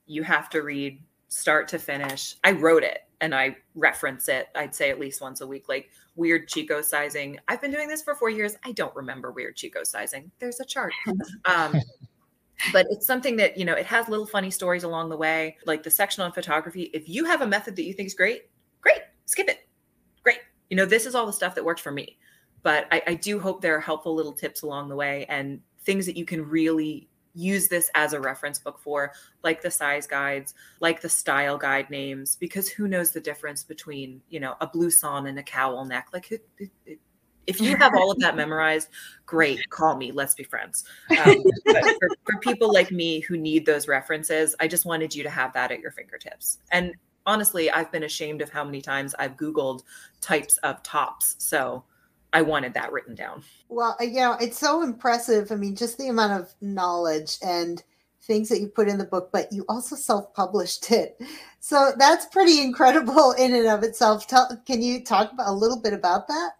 you 0.05 0.23
have 0.23 0.49
to 0.51 0.61
read 0.61 1.01
start 1.27 1.67
to 1.69 1.79
finish. 1.79 2.35
I 2.43 2.51
wrote 2.51 2.83
it 2.83 2.99
and 3.21 3.33
I 3.33 3.55
reference 3.75 4.27
it. 4.27 4.47
I'd 4.55 4.75
say 4.75 4.89
at 4.89 4.99
least 4.99 5.21
once 5.21 5.41
a 5.41 5.47
week, 5.47 5.69
like 5.69 5.89
weird 6.15 6.47
Chico 6.47 6.81
sizing. 6.81 7.39
I've 7.47 7.61
been 7.61 7.71
doing 7.71 7.87
this 7.87 8.01
for 8.01 8.15
four 8.15 8.29
years. 8.29 8.55
I 8.65 8.73
don't 8.73 8.95
remember 8.95 9.31
weird 9.31 9.55
Chico 9.55 9.83
sizing. 9.83 10.31
There's 10.39 10.59
a 10.59 10.65
chart. 10.65 10.93
Um, 11.45 11.75
but 12.71 12.85
it's 12.89 13.05
something 13.05 13.35
that 13.37 13.57
you 13.57 13.65
know 13.65 13.73
it 13.73 13.85
has 13.85 14.07
little 14.07 14.25
funny 14.25 14.51
stories 14.51 14.83
along 14.83 15.09
the 15.09 15.17
way 15.17 15.57
like 15.65 15.81
the 15.81 15.89
section 15.89 16.23
on 16.23 16.31
photography 16.31 16.91
if 16.93 17.09
you 17.09 17.25
have 17.25 17.41
a 17.41 17.47
method 17.47 17.75
that 17.75 17.83
you 17.83 17.93
think 17.93 18.05
is 18.05 18.13
great 18.13 18.43
great 18.81 18.99
skip 19.25 19.47
it 19.47 19.67
great 20.21 20.39
you 20.69 20.77
know 20.77 20.85
this 20.85 21.07
is 21.07 21.15
all 21.15 21.25
the 21.25 21.33
stuff 21.33 21.55
that 21.55 21.65
worked 21.65 21.79
for 21.79 21.91
me 21.91 22.17
but 22.63 22.87
I, 22.91 23.01
I 23.07 23.13
do 23.15 23.39
hope 23.39 23.61
there 23.61 23.75
are 23.75 23.81
helpful 23.81 24.13
little 24.15 24.33
tips 24.33 24.61
along 24.61 24.89
the 24.89 24.95
way 24.95 25.25
and 25.29 25.61
things 25.83 26.05
that 26.05 26.17
you 26.17 26.25
can 26.25 26.47
really 26.47 27.07
use 27.33 27.67
this 27.67 27.89
as 27.95 28.13
a 28.13 28.19
reference 28.19 28.59
book 28.59 28.79
for, 28.79 29.13
like 29.43 29.61
the 29.61 29.71
size 29.71 30.07
guides, 30.07 30.53
like 30.79 31.01
the 31.01 31.09
style 31.09 31.57
guide 31.57 31.89
names, 31.89 32.35
because 32.35 32.67
who 32.67 32.87
knows 32.87 33.11
the 33.11 33.21
difference 33.21 33.63
between, 33.63 34.21
you 34.29 34.39
know, 34.39 34.55
a 34.61 34.67
blue 34.67 34.89
blouson 34.89 35.29
and 35.29 35.39
a 35.39 35.43
cowl 35.43 35.85
neck? 35.85 36.07
Like, 36.13 36.31
it, 36.31 36.45
it, 36.57 36.69
it, 36.85 36.99
if 37.47 37.59
you 37.59 37.75
have 37.77 37.93
all 37.95 38.11
of 38.11 38.19
that 38.19 38.35
memorized, 38.35 38.89
great, 39.25 39.67
call 39.69 39.95
me, 39.95 40.11
let's 40.11 40.35
be 40.35 40.43
friends. 40.43 40.83
Um, 41.25 41.43
but 41.65 41.83
for, 41.83 42.09
for 42.23 42.39
people 42.41 42.71
like 42.71 42.91
me 42.91 43.19
who 43.19 43.37
need 43.37 43.65
those 43.65 43.87
references, 43.87 44.55
I 44.59 44.67
just 44.67 44.85
wanted 44.85 45.13
you 45.13 45.23
to 45.23 45.29
have 45.29 45.53
that 45.53 45.71
at 45.71 45.79
your 45.79 45.91
fingertips. 45.91 46.59
And 46.71 46.93
honestly, 47.25 47.69
I've 47.69 47.91
been 47.91 48.03
ashamed 48.03 48.41
of 48.41 48.49
how 48.49 48.63
many 48.63 48.81
times 48.81 49.13
I've 49.19 49.37
Googled 49.37 49.83
types 50.19 50.57
of 50.57 50.81
tops. 50.83 51.35
So, 51.37 51.83
I 52.33 52.41
wanted 52.41 52.73
that 52.75 52.91
written 52.91 53.15
down. 53.15 53.43
Well, 53.69 53.97
uh, 53.99 54.03
you 54.03 54.15
know, 54.15 54.37
it's 54.39 54.57
so 54.57 54.83
impressive. 54.83 55.51
I 55.51 55.55
mean, 55.55 55.75
just 55.75 55.97
the 55.97 56.07
amount 56.07 56.41
of 56.41 56.53
knowledge 56.61 57.37
and 57.43 57.83
things 58.21 58.49
that 58.49 58.61
you 58.61 58.67
put 58.67 58.87
in 58.87 58.97
the 58.97 59.05
book, 59.05 59.29
but 59.33 59.51
you 59.51 59.65
also 59.67 59.95
self-published 59.95 60.91
it. 60.91 61.21
So 61.63 61.91
that's 61.95 62.25
pretty 62.25 62.59
incredible 62.59 63.33
in 63.37 63.53
and 63.53 63.67
of 63.67 63.83
itself. 63.83 64.25
Tell, 64.25 64.49
can 64.65 64.81
you 64.81 65.03
talk 65.03 65.31
about, 65.31 65.47
a 65.47 65.53
little 65.53 65.79
bit 65.79 65.93
about 65.93 66.27
that? 66.27 66.53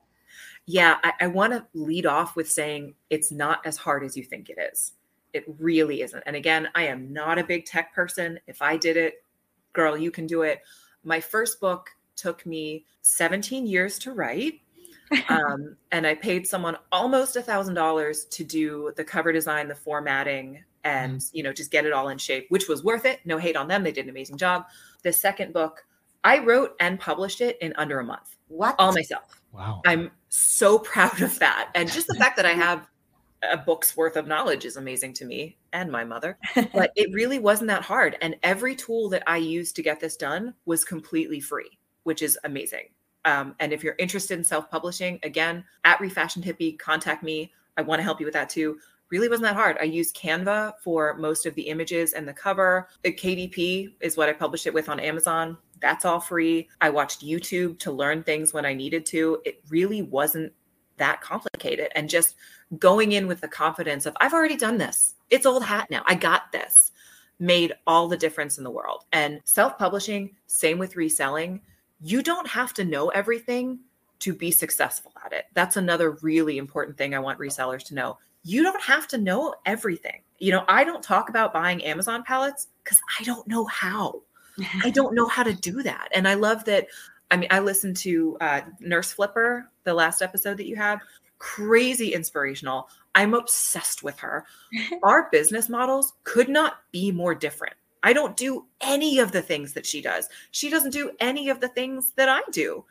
Yeah, 0.68 0.98
I, 1.04 1.14
I 1.22 1.28
want 1.28 1.54
to 1.54 1.66
lead 1.74 2.06
off 2.06 2.36
with 2.36 2.52
saying 2.52 2.94
it's 3.10 3.32
not 3.32 3.66
as 3.66 3.78
hard 3.78 4.04
as 4.04 4.16
you 4.16 4.24
think 4.24 4.52
it 4.52 4.60
is. 4.60 4.94
It 5.34 5.44
really 5.58 6.04
isn't. 6.04 6.22
And 6.28 6.36
again, 6.36 6.70
I 6.76 6.84
am 6.84 7.12
not 7.12 7.40
a 7.40 7.44
big 7.44 7.66
tech 7.66 7.96
person. 7.96 8.40
If 8.46 8.62
I 8.62 8.78
did 8.78 8.96
it, 8.96 9.24
girl, 9.74 9.98
you 9.98 10.12
can 10.12 10.28
do 10.28 10.44
it. 10.44 10.62
My 11.04 11.20
first 11.20 11.60
book 11.60 11.90
took 12.16 12.46
me 12.46 12.86
17 13.02 13.66
years 13.66 13.98
to 14.00 14.14
write. 14.14 14.62
Um, 15.30 15.76
and 15.92 16.06
I 16.08 16.16
paid 16.16 16.48
someone 16.48 16.78
almost 16.92 17.36
a 17.36 17.42
thousand 17.42 17.74
dollars 17.76 18.26
to 18.26 18.44
do 18.44 18.92
the 18.96 19.04
cover 19.04 19.32
design, 19.32 19.68
the 19.68 19.76
formatting, 19.76 20.64
and 20.84 21.20
Mm. 21.20 21.30
you 21.34 21.44
know 21.44 21.54
just 21.54 21.72
get 21.72 21.86
it 21.86 21.94
all 21.94 22.10
in 22.10 22.18
shape, 22.18 22.48
which 22.50 22.68
was 22.68 22.84
worth 22.84 23.06
it. 23.06 23.20
No 23.26 23.38
hate 23.38 23.56
on 23.56 23.68
them; 23.68 23.84
they 23.84 23.92
did 23.92 24.06
an 24.06 24.10
amazing 24.10 24.38
job. 24.38 24.66
The 25.04 25.14
second 25.14 25.54
book, 25.54 25.86
I 26.24 26.40
wrote 26.40 26.76
and 26.80 27.00
published 27.00 27.42
it 27.42 27.58
in 27.62 27.74
under 27.78 28.00
a 28.00 28.04
month, 28.04 28.36
What? 28.48 28.76
all 28.80 28.92
myself. 28.94 29.42
Wow. 29.52 29.82
I'm 29.86 30.12
so 30.30 30.80
proud 30.92 31.22
of 31.22 31.38
that, 31.40 31.70
and 31.76 31.92
just 31.92 32.08
the 32.08 32.16
fact 32.16 32.36
that 32.38 32.46
I 32.46 32.54
have 32.54 32.88
a 33.52 33.58
book's 33.58 33.98
worth 33.98 34.18
of 34.18 34.28
knowledge 34.28 34.66
is 34.66 34.78
amazing 34.78 35.14
to 35.14 35.26
me 35.26 35.58
and 35.74 35.92
my 35.92 36.04
mother. 36.04 36.38
But 36.74 36.92
it 36.96 37.12
really 37.12 37.40
wasn't 37.40 37.70
that 37.70 37.82
hard, 37.82 38.18
and 38.22 38.36
every 38.44 38.76
tool 38.76 39.10
that 39.10 39.24
I 39.28 39.38
used 39.38 39.76
to 39.78 39.82
get 39.84 40.00
this 40.00 40.16
done 40.16 40.54
was 40.66 40.86
completely 40.86 41.40
free, 41.40 41.80
which 42.04 42.22
is 42.22 42.38
amazing. 42.44 42.90
Um, 43.26 43.56
and 43.60 43.72
if 43.72 43.84
you're 43.84 43.96
interested 44.00 44.38
in 44.38 44.44
self-publishing, 44.44 45.20
again, 45.24 45.64
at 45.84 46.00
Refashioned 46.00 46.44
Hippie, 46.44 46.78
contact 46.80 47.24
me. 47.24 47.52
I 47.78 47.82
want 47.82 48.00
to 48.00 48.04
help 48.04 48.20
you 48.20 48.26
with 48.26 48.34
that 48.34 48.50
too. 48.50 48.78
Really 49.10 49.28
wasn't 49.28 49.48
that 49.48 49.56
hard. 49.56 49.78
I 49.80 49.84
used 49.84 50.16
Canva 50.16 50.74
for 50.82 51.16
most 51.16 51.46
of 51.46 51.54
the 51.56 51.64
images 51.64 52.14
and 52.14 52.28
the 52.28 52.34
cover. 52.34 52.88
The 53.04 53.12
KDP 53.12 53.94
is 54.00 54.16
what 54.16 54.30
I 54.30 54.34
published 54.34 54.68
it 54.68 54.74
with 54.74 54.90
on 54.90 55.00
Amazon. 55.00 55.58
That's 55.82 56.06
all 56.06 56.20
free. 56.20 56.70
I 56.80 56.90
watched 56.90 57.26
YouTube 57.26 57.78
to 57.80 57.92
learn 57.92 58.24
things 58.24 58.54
when 58.54 58.66
I 58.66 58.74
needed 58.74 59.06
to. 59.08 59.42
It 59.46 59.62
really 59.70 60.02
wasn't 60.02 60.54
that 60.98 61.22
complicated. 61.22 61.90
And 61.96 62.10
just 62.10 62.36
going 62.78 63.12
in 63.12 63.28
with 63.28 63.42
the 63.42 63.48
confidence 63.48 64.06
of, 64.06 64.16
I've 64.22 64.34
already 64.34 64.56
done 64.56 64.78
this. 64.78 65.16
It's 65.30 65.46
old 65.46 65.64
hat 65.64 65.90
now. 65.90 66.04
I 66.06 66.16
got 66.16 66.52
this 66.52 66.92
made 67.42 67.74
all 67.88 68.08
the 68.08 68.16
difference 68.16 68.60
in 68.60 68.64
the 68.64 68.72
world. 68.72 69.04
And 69.12 69.42
self 69.44 69.78
publishing, 69.78 70.36
same 70.46 70.78
with 70.78 70.96
reselling, 70.96 71.60
you 72.02 72.24
don't 72.24 72.48
have 72.48 72.74
to 72.74 72.86
know 72.86 73.10
everything 73.10 73.80
to 74.20 74.34
be 74.34 74.52
successful 74.52 75.12
at 75.26 75.34
it. 75.34 75.46
That's 75.54 75.78
another 75.78 76.12
really 76.22 76.58
important 76.58 76.98
thing 76.98 77.14
I 77.14 77.20
want 77.20 77.40
resellers 77.40 77.84
to 77.86 77.96
know. 77.96 78.18
You 78.44 78.64
don't 78.64 78.82
have 78.82 79.08
to 79.10 79.18
know 79.18 79.56
everything. 79.66 80.22
You 80.40 80.52
know, 80.52 80.66
I 80.68 80.84
don't 80.84 81.04
talk 81.04 81.30
about 81.30 81.54
buying 81.54 81.84
Amazon 81.84 82.24
pallets 82.24 82.68
because 82.84 83.00
I 83.20 83.24
don't 83.24 83.48
know 83.48 83.66
how. 83.66 84.22
I 84.84 84.90
don't 84.94 85.16
know 85.16 85.28
how 85.28 85.44
to 85.44 85.54
do 85.54 85.84
that. 85.84 86.10
And 86.14 86.28
I 86.28 86.36
love 86.36 86.66
that. 86.66 86.88
I 87.30 87.38
mean, 87.38 87.50
I 87.52 87.60
listened 87.60 87.98
to 87.98 88.38
uh, 88.42 88.62
Nurse 88.80 89.14
Flipper, 89.14 89.70
the 89.84 89.94
last 89.94 90.22
episode 90.22 90.58
that 90.58 90.68
you 90.68 90.76
had, 90.76 91.00
crazy 91.40 92.14
inspirational. 92.14 92.90
I'm 93.16 93.34
obsessed 93.34 94.04
with 94.04 94.20
her. 94.20 94.46
Our 95.04 95.30
business 95.32 95.70
models 95.70 96.14
could 96.24 96.50
not 96.50 96.78
be 96.92 97.12
more 97.12 97.36
different. 97.36 97.76
I 98.04 98.14
don't 98.14 98.36
do 98.36 98.66
any 98.82 99.20
of 99.20 99.32
the 99.32 99.42
things 99.42 99.74
that 99.74 99.86
she 99.86 100.02
does. 100.02 100.28
She 100.52 100.70
doesn't 100.70 100.92
do 100.92 101.12
any 101.20 101.50
of 101.50 101.60
the 101.60 101.68
things 101.68 102.14
that 102.16 102.30
I 102.30 102.42
do, 102.52 102.84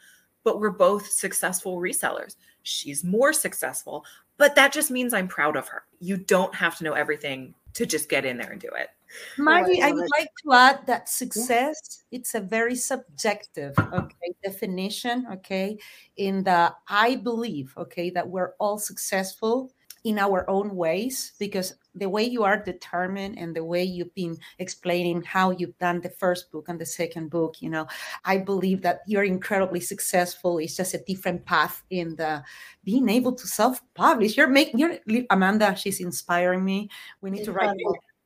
but 0.45 0.61
we're 0.61 0.71
both 0.71 1.07
successful 1.11 1.79
resellers. 1.79 2.37
She's 2.63 3.03
more 3.03 3.33
successful, 3.33 4.05
but 4.37 4.55
that 4.55 4.73
just 4.73 4.91
means 4.91 5.13
I'm 5.13 5.29
proud 5.29 5.57
of 5.57 5.69
her. 5.69 5.85
You 5.99 6.17
don't 6.17 6.55
have 6.55 6.77
to 6.79 6.85
know 6.85 6.93
everything 6.93 7.55
to 7.75 7.87
just 7.87 8.09
get 8.09 8.25
in 8.25 8.39
there 8.39 8.51
and 8.51 8.61
do 8.61 8.69
it. 8.69 8.89
Maggie, 9.39 9.81
oh, 9.83 9.87
I 9.87 9.89
I 9.89 9.93
would 9.93 10.09
like 10.19 10.29
to 10.45 10.53
add 10.53 10.87
that 10.87 11.09
success 11.09 12.05
it's 12.13 12.35
a 12.35 12.41
very 12.41 12.77
subjective 12.77 13.75
okay 13.93 14.33
definition 14.45 15.27
okay 15.33 15.79
in 16.17 16.45
the 16.45 16.73
I 16.89 17.17
believe 17.17 17.75
okay 17.77 18.11
that 18.11 18.29
we're 18.29 18.53
all 18.61 18.79
successful 18.79 19.73
in 20.05 20.19
our 20.19 20.49
own 20.49 20.75
ways 20.77 21.33
because 21.39 21.75
the 21.95 22.09
way 22.09 22.23
you 22.23 22.43
are 22.45 22.57
determined 22.57 23.37
and 23.39 23.55
the 23.55 23.65
way 23.65 23.83
you've 23.83 24.15
been 24.15 24.37
explaining 24.59 25.21
how 25.23 25.51
you've 25.51 25.77
done 25.79 26.01
the 26.01 26.09
first 26.09 26.51
book 26.53 26.69
and 26.69 26.81
the 26.81 26.87
second 26.87 27.29
book 27.29 27.57
you 27.61 27.69
know 27.69 27.87
i 28.25 28.39
believe 28.39 28.81
that 28.83 29.01
you're 29.07 29.25
incredibly 29.25 29.81
successful. 29.81 30.59
It's 30.59 30.77
just 30.77 30.95
a 30.95 31.03
different 31.07 31.45
path 31.45 31.83
in 31.91 32.17
the 32.17 32.43
being 32.85 33.09
able 33.09 33.33
to 33.33 33.47
self-publish. 33.47 34.37
You're 34.37 34.49
making 34.49 34.79
you're 34.81 34.99
amanda 35.31 35.75
she's 35.77 36.01
inspiring 36.01 36.65
me. 36.65 36.89
We 37.21 37.31
need 37.31 37.45
to 37.45 37.53
write. 37.53 37.77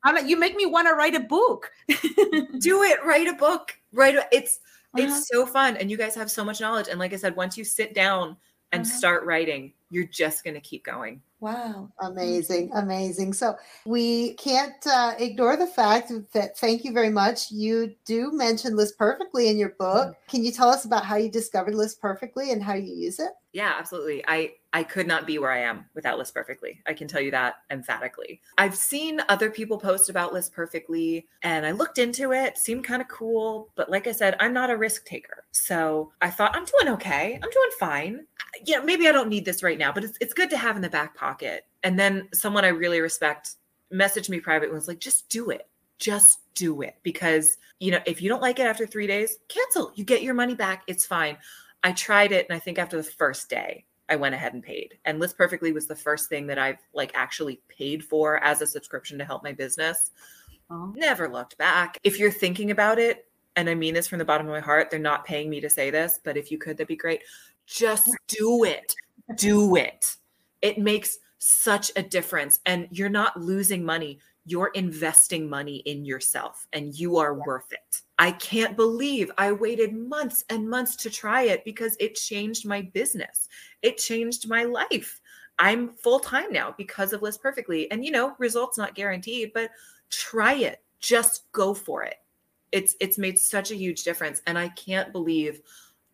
I'm 0.05 0.15
like, 0.15 0.27
you 0.29 0.37
make 0.39 0.55
me 0.57 0.67
want 0.67 0.87
to 0.89 0.95
write 0.95 1.15
a 1.15 1.21
book. 1.21 1.71
do 1.89 2.83
it. 2.83 2.99
Write 3.05 3.27
a 3.27 3.35
book. 3.35 3.73
Write 3.93 4.17
a, 4.17 4.27
it's 4.33 4.61
Uh-huh. 4.95 5.03
it's 5.05 5.29
so 5.29 5.47
fun. 5.47 5.77
And 5.77 5.91
you 5.91 5.97
guys 5.97 6.15
have 6.15 6.31
so 6.31 6.45
much 6.45 6.61
knowledge. 6.61 6.89
And 6.89 6.99
like 7.01 7.13
i 7.13 7.17
said 7.17 7.35
once 7.37 7.57
you 7.59 7.65
sit 7.65 7.95
down 7.95 8.37
and 8.75 8.83
Uh-huh. 8.87 8.97
start 8.99 9.25
writing 9.25 9.73
you're 9.91 10.05
just 10.05 10.45
going 10.45 10.55
to 10.55 10.61
keep 10.61 10.85
going 10.85 11.21
Wow. 11.41 11.91
Amazing, 12.01 12.71
amazing. 12.75 13.35
So 13.35 13.55
we 13.85 14.33
can't 14.35 14.75
uh, 14.87 15.13
ignore 15.19 15.59
the 15.59 15.67
fact 15.67 16.11
that 16.33 16.57
thank 16.57 16.85
you 16.85 16.93
very 16.93 17.11
much. 17.11 17.51
You 17.51 17.95
do 18.07 18.33
mention 18.33 18.77
List 18.77 18.97
Perfectly 18.97 19.49
in 19.49 19.59
your 19.59 19.75
book. 19.79 20.17
Can 20.27 20.43
you 20.43 20.51
tell 20.51 20.71
us 20.71 20.87
about 20.87 21.05
how 21.05 21.17
you 21.17 21.31
discovered 21.31 21.75
List 21.75 22.01
Perfectly 22.01 22.51
and 22.53 22.63
how 22.63 22.73
you 22.75 22.95
use 22.95 23.19
it? 23.19 23.31
yeah 23.53 23.75
absolutely 23.79 24.25
i 24.27 24.51
i 24.75 24.83
could 24.83 25.07
not 25.07 25.27
be 25.27 25.39
where 25.39 25.51
i 25.51 25.61
am 25.61 25.87
without 25.95 26.19
list 26.19 26.35
perfectly. 26.35 26.83
I 26.87 26.93
can 26.93 27.09
tell 27.09 27.23
you 27.23 27.31
that 27.31 27.55
emphatically. 27.71 28.43
I've 28.59 28.77
seen 28.77 29.23
other 29.31 29.51
people 29.51 29.79
post 29.79 30.11
about 30.11 30.35
list 30.35 30.53
perfectly 30.53 31.27
and 31.43 31.65
i 31.65 31.71
looked 31.71 31.99
into 31.99 32.33
it 32.33 32.59
seemed 32.59 32.85
kind 32.85 33.01
of 33.01 33.09
cool 33.09 33.71
but 33.77 33.91
like 33.91 34.07
i 34.07 34.13
said 34.13 34.37
i'm 34.41 34.53
not 34.53 34.71
a 34.71 34.77
risk 34.77 35.07
taker. 35.07 35.45
So 35.53 36.13
i 36.21 36.29
thought 36.29 36.55
i'm 36.55 36.67
doing 36.67 36.95
okay. 36.95 37.35
I'm 37.43 37.51
doing 37.51 37.71
fine. 37.79 38.27
Yeah 38.65 38.81
maybe 38.81 39.09
i 39.09 39.13
don't 39.13 39.29
need 39.29 39.47
this 39.47 39.63
right 39.63 39.79
now 39.79 39.93
but 39.93 40.05
it's, 40.05 40.19
it's 40.21 40.35
good 40.35 40.51
to 40.51 40.59
have 40.59 40.77
in 40.77 40.83
the 40.83 40.91
back 40.91 41.17
pocket. 41.17 41.67
And 41.83 41.99
then 41.99 42.29
someone 42.35 42.65
i 42.65 42.69
really 42.69 43.01
respect 43.01 43.55
messaged 43.93 44.29
me 44.29 44.41
private 44.41 44.67
and 44.67 44.75
was 44.75 44.89
like 44.89 45.01
just 45.01 45.29
do 45.31 45.51
it. 45.51 45.69
Just 45.99 46.41
do 46.55 46.83
it. 46.83 46.97
Because 47.03 47.57
you 47.79 47.93
know 47.93 48.01
if 48.07 48.21
you 48.21 48.29
don't 48.29 48.43
like 48.43 48.59
it 48.59 48.67
after 48.67 48.87
three 48.87 49.07
days 49.07 49.39
cancel. 49.49 49.93
You 49.95 50.05
get 50.05 50.23
your 50.23 50.35
money 50.35 50.55
back. 50.55 50.83
It's 50.89 51.07
fine. 51.07 51.37
I 51.85 51.93
tried 51.93 52.33
it, 52.33 52.47
and 52.49 52.57
I 52.57 52.59
think 52.59 52.79
after 52.79 52.97
the 52.97 53.03
first 53.03 53.51
day, 53.51 53.85
I 54.09 54.17
went 54.17 54.35
ahead 54.35 54.55
and 54.55 54.63
paid. 54.63 54.99
And 55.05 55.19
List 55.19 55.37
Perfectly 55.37 55.73
was 55.73 55.87
the 55.87 55.97
first 55.97 56.29
thing 56.29 56.47
that 56.49 56.59
I've 56.59 56.79
like 56.93 57.13
actually 57.15 57.61
paid 57.69 58.05
for 58.05 58.43
as 58.45 58.61
a 58.61 58.67
subscription 58.67 59.19
to 59.19 59.25
help 59.25 59.43
my 59.43 59.53
business. 59.53 60.11
Oh. 60.71 60.93
Never 60.97 61.29
looked 61.29 61.57
back. 61.59 61.99
If 62.05 62.19
you're 62.19 62.31
thinking 62.31 62.71
about 62.71 62.99
it, 62.99 63.27
and 63.57 63.69
I 63.69 63.75
mean 63.75 63.95
this 63.95 64.09
from 64.09 64.19
the 64.19 64.25
bottom 64.25 64.47
of 64.47 64.53
my 64.53 64.61
heart, 64.61 64.91
they're 64.91 64.99
not 64.99 65.25
paying 65.25 65.49
me 65.49 65.61
to 65.61 65.71
say 65.71 65.91
this, 65.91 66.19
but 66.23 66.37
if 66.37 66.51
you 66.51 66.59
could, 66.59 66.77
that'd 66.77 66.89
be 66.89 66.97
great. 66.97 67.23
Just 67.67 68.11
do 68.29 68.65
it. 68.65 68.95
Do 69.37 69.77
it. 69.77 70.17
It 70.61 70.79
makes 70.79 71.19
such 71.39 71.93
a 71.97 72.03
difference. 72.03 72.61
And 72.67 72.89
you're 72.91 73.09
not 73.09 73.41
losing 73.41 73.85
money. 73.85 74.19
You're 74.47 74.71
investing 74.75 75.49
money 75.49 75.77
in 75.87 76.05
yourself 76.05 76.67
and 76.73 76.95
you 76.95 77.17
are 77.17 77.35
worth 77.35 77.73
it. 77.73 78.03
I 78.19 78.33
can't 78.33 78.77
believe 78.77 79.31
I 79.39 79.53
waited 79.53 79.95
months 79.95 80.45
and 80.51 80.69
months 80.69 80.97
to 80.97 81.11
try 81.11 81.43
it 81.43 81.65
because 81.65 81.97
it 81.99 82.15
changed 82.15 82.67
my 82.67 82.83
business. 82.83 83.49
It 83.83 83.97
changed 83.97 84.49
my 84.49 84.65
life. 84.65 85.21
I'm 85.59 85.95
full 85.95 86.21
time 86.21 86.53
now 86.53 86.75
because 86.77 87.13
of 87.13 87.23
List 87.23 87.43
Perfectly. 87.43 87.91
And 87.91 88.05
you 88.05 88.11
know, 88.11 88.35
results 88.39 88.77
not 88.77 88.95
guaranteed, 88.95 89.53
but 89.55 89.71
try 90.11 90.55
it. 90.55 90.83
Just 91.01 91.51
go 91.53 91.75
for 91.75 92.03
it. 92.03 92.17
It's 92.73 92.97
it's 93.01 93.19
made 93.19 93.39
such 93.39 93.71
a 93.71 93.77
huge 93.77 94.05
difference 94.05 94.43
and 94.47 94.59
I 94.59 94.69
can't 94.71 95.13
believe 95.13 95.63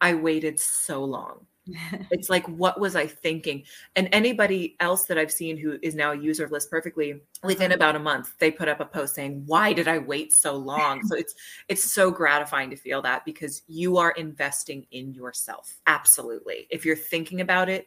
I 0.00 0.14
waited 0.14 0.58
so 0.58 1.04
long. 1.04 1.46
It's 2.10 2.28
like, 2.28 2.46
what 2.46 2.80
was 2.80 2.96
I 2.96 3.06
thinking? 3.06 3.64
And 3.96 4.08
anybody 4.12 4.76
else 4.80 5.04
that 5.04 5.18
I've 5.18 5.30
seen 5.30 5.56
who 5.56 5.78
is 5.82 5.94
now 5.94 6.12
a 6.12 6.18
user 6.18 6.44
of 6.44 6.50
List 6.52 6.70
Perfectly, 6.70 7.20
within 7.44 7.72
about 7.72 7.96
a 7.96 8.00
month, 8.00 8.36
they 8.38 8.50
put 8.50 8.68
up 8.68 8.80
a 8.80 8.84
post 8.84 9.14
saying, 9.14 9.44
"Why 9.46 9.72
did 9.72 9.86
I 9.86 9.98
wait 9.98 10.32
so 10.32 10.56
long?" 10.56 11.04
so 11.06 11.14
it's 11.16 11.34
it's 11.68 11.84
so 11.84 12.10
gratifying 12.10 12.70
to 12.70 12.76
feel 12.76 13.02
that 13.02 13.24
because 13.24 13.62
you 13.68 13.96
are 13.98 14.12
investing 14.12 14.86
in 14.90 15.14
yourself. 15.14 15.78
Absolutely. 15.86 16.66
If 16.70 16.84
you're 16.84 16.96
thinking 16.96 17.40
about 17.40 17.68
it, 17.68 17.86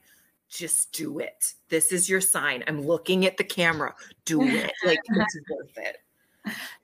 just 0.49 0.91
do 0.91 1.19
it. 1.19 1.53
This 1.69 1.91
is 1.91 2.09
your 2.09 2.21
sign. 2.21 2.63
I'm 2.67 2.81
looking 2.81 3.25
at 3.25 3.37
the 3.37 3.43
camera. 3.43 3.93
Do 4.25 4.43
it. 4.43 4.71
Like 4.85 4.99
it's 5.09 5.39
worth 5.49 5.77
it. 5.77 5.97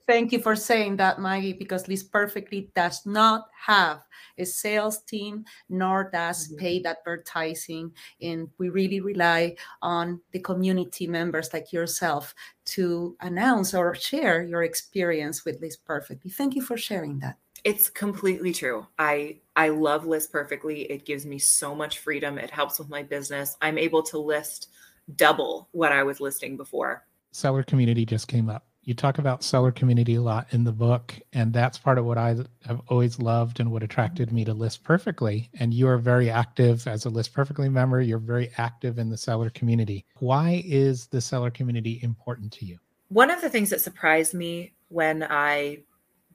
Thank 0.10 0.32
you 0.32 0.40
for 0.40 0.56
saying 0.56 0.98
that, 0.98 1.22
Maggie, 1.22 1.54
because 1.54 1.88
List 1.88 2.12
Perfectly 2.12 2.72
does 2.76 3.06
not 3.06 3.48
have 3.54 4.02
a 4.40 4.44
sales 4.44 5.04
team 5.04 5.46
nor 5.70 6.10
does 6.10 6.48
Mhm. 6.48 6.58
paid 6.58 6.88
advertising. 6.88 7.94
And 8.20 8.50
we 8.58 8.70
really 8.70 9.02
rely 9.02 9.56
on 9.84 10.20
the 10.32 10.40
community 10.40 11.06
members 11.06 11.54
like 11.54 11.72
yourself 11.72 12.34
to 12.74 13.16
announce 13.20 13.76
or 13.76 13.94
share 13.94 14.42
your 14.42 14.64
experience 14.64 15.46
with 15.46 15.62
List 15.62 15.86
Perfectly. 15.86 16.32
Thank 16.32 16.56
you 16.56 16.64
for 16.64 16.76
sharing 16.76 17.20
that. 17.20 17.38
It's 17.64 17.88
completely 17.88 18.52
true. 18.52 18.88
I 18.98 19.42
I 19.56 19.70
love 19.70 20.08
list 20.08 20.32
perfectly. 20.32 20.90
It 20.90 21.06
gives 21.06 21.24
me 21.24 21.38
so 21.38 21.76
much 21.76 22.00
freedom. 22.00 22.40
It 22.40 22.50
helps 22.50 22.80
with 22.80 22.90
my 22.90 23.04
business. 23.04 23.58
I'm 23.62 23.78
able 23.78 24.02
to 24.04 24.18
list 24.18 24.70
double 25.18 25.68
what 25.72 25.92
I 25.92 26.02
was 26.02 26.20
listing 26.20 26.58
before. 26.58 27.06
Seller 27.32 27.62
community 27.62 28.08
just 28.08 28.28
came 28.28 28.50
up. 28.50 28.69
You 28.90 28.96
talk 28.96 29.20
about 29.20 29.44
seller 29.44 29.72
community 29.72 30.16
a 30.16 30.22
lot 30.24 30.48
in 30.50 30.64
the 30.64 30.72
book, 30.72 31.14
and 31.32 31.54
that's 31.54 31.78
part 31.78 32.00
of 32.00 32.06
what 32.06 32.18
I 32.18 32.38
have 32.66 32.82
always 32.88 33.20
loved 33.20 33.60
and 33.60 33.72
what 33.72 33.84
attracted 33.84 34.32
me 34.32 34.44
to 34.46 34.54
List 34.56 34.84
Perfectly. 34.84 35.52
And 35.60 35.72
you 35.72 35.88
are 35.88 36.00
very 36.00 36.32
active 36.32 36.88
as 36.88 37.06
a 37.06 37.10
List 37.12 37.32
Perfectly 37.32 37.70
member. 37.70 38.02
You're 38.02 38.18
very 38.18 38.50
active 38.58 38.98
in 38.98 39.12
the 39.12 39.16
seller 39.16 39.52
community. 39.52 40.06
Why 40.18 40.64
is 40.66 41.06
the 41.06 41.22
seller 41.22 41.52
community 41.52 42.00
important 42.02 42.52
to 42.54 42.66
you? 42.66 42.80
One 43.10 43.30
of 43.30 43.42
the 43.42 43.50
things 43.52 43.70
that 43.70 43.82
surprised 43.82 44.34
me 44.34 44.74
when 44.88 45.22
I 45.22 45.84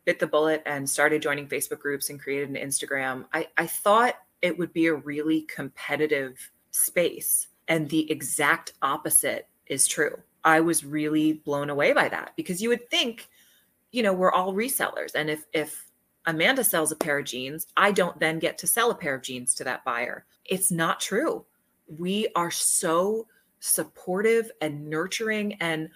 bit 0.04 0.20
the 0.20 0.28
bullet 0.28 0.62
and 0.64 0.88
started 0.88 1.22
joining 1.22 1.48
Facebook 1.48 1.80
groups 1.80 2.08
and 2.08 2.20
created 2.20 2.50
an 2.50 2.54
Instagram, 2.54 3.24
I, 3.32 3.48
I 3.58 3.66
thought 3.66 4.14
it 4.42 4.56
would 4.56 4.72
be 4.72 4.86
a 4.86 4.94
really 4.94 5.40
competitive 5.52 6.52
space. 6.70 7.48
And 7.66 7.88
the 7.88 8.08
exact 8.12 8.74
opposite 8.80 9.48
is 9.66 9.88
true. 9.88 10.22
I 10.44 10.60
was 10.60 10.84
really 10.84 11.34
blown 11.34 11.70
away 11.70 11.92
by 11.92 12.08
that 12.08 12.32
because 12.36 12.60
you 12.60 12.68
would 12.68 12.88
think, 12.90 13.28
you 13.92 14.02
know, 14.02 14.12
we're 14.12 14.32
all 14.32 14.52
resellers. 14.52 15.14
And 15.14 15.30
if 15.30 15.46
if 15.52 15.90
Amanda 16.26 16.64
sells 16.64 16.92
a 16.92 16.96
pair 16.96 17.18
of 17.18 17.26
jeans, 17.26 17.66
I 17.76 17.92
don't 17.92 18.18
then 18.18 18.38
get 18.38 18.58
to 18.58 18.66
sell 18.66 18.90
a 18.90 18.94
pair 18.94 19.14
of 19.14 19.22
jeans 19.22 19.54
to 19.54 19.64
that 19.64 19.84
buyer. 19.84 20.24
It's 20.44 20.70
not 20.70 21.00
true. 21.00 21.44
We 21.86 22.28
are 22.34 22.50
so 22.50 23.26
supportive 23.60 24.50
and 24.60 24.88
nurturing 24.88 25.54
and 25.54 25.88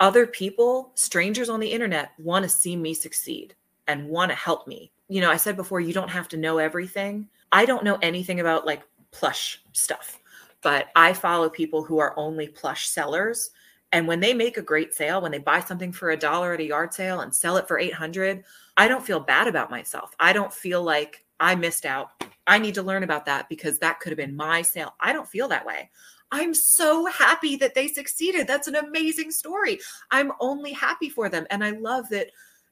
other 0.00 0.26
people, 0.26 0.92
strangers 0.94 1.48
on 1.48 1.60
the 1.60 1.70
internet, 1.70 2.12
want 2.18 2.42
to 2.42 2.48
see 2.48 2.76
me 2.76 2.94
succeed 2.94 3.54
and 3.86 4.08
want 4.08 4.30
to 4.30 4.36
help 4.36 4.66
me. 4.66 4.90
You 5.08 5.20
know, 5.20 5.30
I 5.30 5.36
said 5.36 5.56
before, 5.56 5.80
you 5.80 5.92
don't 5.92 6.10
have 6.10 6.28
to 6.28 6.36
know 6.36 6.58
everything. 6.58 7.28
I 7.52 7.64
don't 7.64 7.84
know 7.84 7.98
anything 8.02 8.40
about 8.40 8.66
like 8.66 8.82
plush 9.12 9.62
stuff, 9.72 10.18
but 10.64 10.88
I 10.96 11.12
follow 11.12 11.48
people 11.48 11.84
who 11.84 11.98
are 11.98 12.18
only 12.18 12.48
plush 12.48 12.88
sellers. 12.88 13.50
And 13.92 14.08
when 14.08 14.18
they 14.18 14.34
make 14.34 14.56
a 14.56 14.62
great 14.62 14.94
sale, 14.94 15.20
when 15.20 15.30
they 15.30 15.38
buy 15.38 15.60
something 15.60 15.92
for 15.92 16.10
a 16.10 16.16
dollar 16.16 16.54
at 16.54 16.60
a 16.60 16.64
yard 16.66 16.92
sale 16.92 17.20
and 17.20 17.32
sell 17.32 17.58
it 17.58 17.68
for 17.68 17.78
800, 17.78 18.42
I 18.76 18.88
don't 18.88 19.04
feel 19.04 19.20
bad 19.20 19.46
about 19.46 19.70
myself. 19.70 20.16
I 20.18 20.32
don't 20.32 20.52
feel 20.52 20.82
like 20.82 21.24
I 21.38 21.54
missed 21.54 21.84
out. 21.84 22.10
I 22.46 22.58
need 22.58 22.74
to 22.74 22.82
learn 22.82 23.02
about 23.02 23.26
that 23.26 23.48
because 23.48 23.78
that 23.78 24.00
could 24.00 24.10
have 24.10 24.16
been 24.16 24.34
my 24.34 24.62
sale. 24.62 24.94
I 24.98 25.12
don't 25.12 25.28
feel 25.28 25.48
that 25.48 25.66
way. 25.66 25.90
I'm 26.32 26.54
so 26.54 27.06
happy 27.06 27.56
that 27.56 27.74
they 27.74 27.86
succeeded. 27.86 28.46
That's 28.46 28.66
an 28.66 28.74
amazing 28.74 29.30
story. 29.30 29.78
I'm 30.10 30.32
only 30.40 30.72
happy 30.72 31.10
for 31.10 31.28
them. 31.28 31.46
And 31.50 31.62
I 31.62 31.70
love 31.70 32.08
that, 32.08 32.28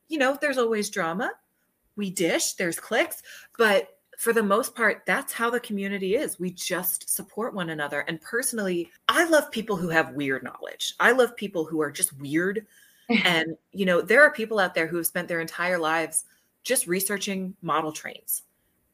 you 0.08 0.18
know, 0.18 0.36
there's 0.40 0.58
always 0.58 0.90
drama. 0.90 1.30
We 1.94 2.10
dish, 2.10 2.54
there's 2.54 2.80
clicks, 2.80 3.22
but 3.58 3.98
for 4.22 4.32
the 4.32 4.40
most 4.40 4.76
part, 4.76 5.02
that's 5.04 5.32
how 5.32 5.50
the 5.50 5.58
community 5.58 6.14
is. 6.14 6.38
We 6.38 6.52
just 6.52 7.10
support 7.10 7.54
one 7.54 7.70
another. 7.70 8.04
And 8.06 8.20
personally, 8.20 8.88
I 9.08 9.24
love 9.28 9.50
people 9.50 9.74
who 9.74 9.88
have 9.88 10.14
weird 10.14 10.44
knowledge. 10.44 10.94
I 11.00 11.10
love 11.10 11.34
people 11.34 11.64
who 11.64 11.82
are 11.82 11.90
just 11.90 12.16
weird. 12.20 12.64
and, 13.24 13.56
you 13.72 13.84
know, 13.84 14.00
there 14.00 14.22
are 14.22 14.30
people 14.30 14.60
out 14.60 14.76
there 14.76 14.86
who 14.86 14.96
have 14.98 15.08
spent 15.08 15.26
their 15.26 15.40
entire 15.40 15.76
lives 15.76 16.24
just 16.62 16.86
researching 16.86 17.56
model 17.62 17.90
trains. 17.90 18.44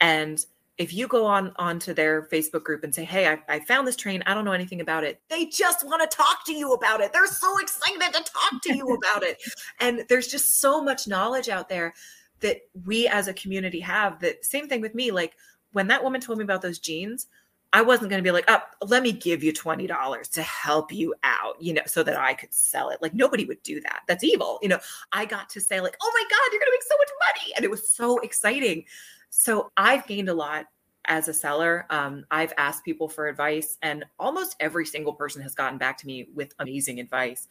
And 0.01 0.43
if 0.79 0.95
you 0.95 1.07
go 1.07 1.27
on 1.27 1.53
onto 1.57 1.93
their 1.93 2.23
Facebook 2.23 2.64
group 2.64 2.83
and 2.83 2.95
say, 2.95 3.05
"Hey, 3.05 3.29
I, 3.29 3.38
I, 3.49 3.61
found 3.61 3.87
this 3.87 3.97
train. 3.97 4.23
I 4.27 4.33
don't 4.33 4.45
know 4.45 4.53
anything 4.53 4.81
about 4.81 5.03
it," 5.03 5.21
they 5.29 5.47
just 5.47 5.85
want 5.85 6.09
to 6.09 6.17
talk 6.17 6.47
to 6.47 6.55
you 6.55 6.73
about 6.73 7.01
it. 7.01 7.12
They're 7.12 7.27
so 7.27 7.59
excited 7.59 8.14
to 8.14 8.23
talk 8.23 8.62
to 8.62 8.77
you 8.77 8.95
about 8.95 9.25
it, 9.25 9.43
and 9.81 10.05
there's 10.09 10.29
just 10.29 10.61
so 10.61 10.81
much 10.81 11.09
knowledge 11.09 11.49
out 11.49 11.69
there 11.69 11.95
that 12.40 12.61
we 12.85 13.09
as 13.09 13.29
a 13.29 13.35
community 13.35 13.81
have. 13.81 14.20
That 14.20 14.44
same 14.44 14.68
thing 14.68 14.81
with 14.81 14.94
me. 14.94 15.11
Like 15.11 15.35
when 15.72 15.88
that 15.88 16.03
woman 16.03 16.20
told 16.20 16.38
me 16.38 16.44
about 16.44 16.62
those 16.62 16.79
jeans, 16.79 17.27
I 17.72 17.83
wasn't 17.83 18.09
going 18.09 18.22
to 18.22 18.27
be 18.27 18.33
like, 18.33 18.51
"Up, 18.51 18.74
oh, 18.81 18.87
let 18.87 19.03
me 19.03 19.12
give 19.12 19.42
you 19.44 19.53
twenty 19.53 19.87
dollars 19.87 20.29
to 20.31 20.42
help 20.42 20.90
you 20.92 21.14
out," 21.22 21.61
you 21.61 21.74
know, 21.74 21.83
so 21.87 22.03
that 22.03 22.16
I 22.16 22.33
could 22.33 22.53
sell 22.55 22.88
it. 22.88 23.03
Like 23.03 23.12
nobody 23.14 23.44
would 23.44 23.62
do 23.62 23.81
that. 23.83 24.01
That's 24.09 24.24
evil, 24.24 24.59
you 24.62 24.68
know. 24.68 24.79
I 25.12 25.27
got 25.27 25.51
to 25.51 25.61
say 25.61 25.81
like, 25.81 25.96
"Oh 26.03 26.11
my 26.14 26.22
god, 26.31 26.53
you're 26.53 26.61
going 26.61 26.70
to 26.70 26.77
make 26.77 26.83
so 26.83 26.96
much 26.96 27.09
money," 27.29 27.55
and 27.57 27.64
it 27.64 27.70
was 27.70 27.88
so 27.90 28.18
exciting 28.20 28.85
so 29.31 29.70
I've 29.77 30.07
gained 30.07 30.29
a 30.29 30.35
lot 30.35 30.66
as 31.05 31.29
a 31.29 31.35
seller. 31.35 31.87
Um, 31.90 32.24
I've 32.31 32.53
asked 32.59 32.85
people 32.85 33.09
for 33.09 33.29
advice, 33.29 33.79
and 33.83 34.05
almost 34.18 34.57
every 34.61 34.87
single 34.87 35.12
person 35.12 35.42
has 35.42 35.55
gotten 35.55 35.79
back 35.79 35.96
to 35.98 36.07
me 36.07 36.29
with 36.35 36.55
amazing 36.59 37.01
advice. 37.01 37.48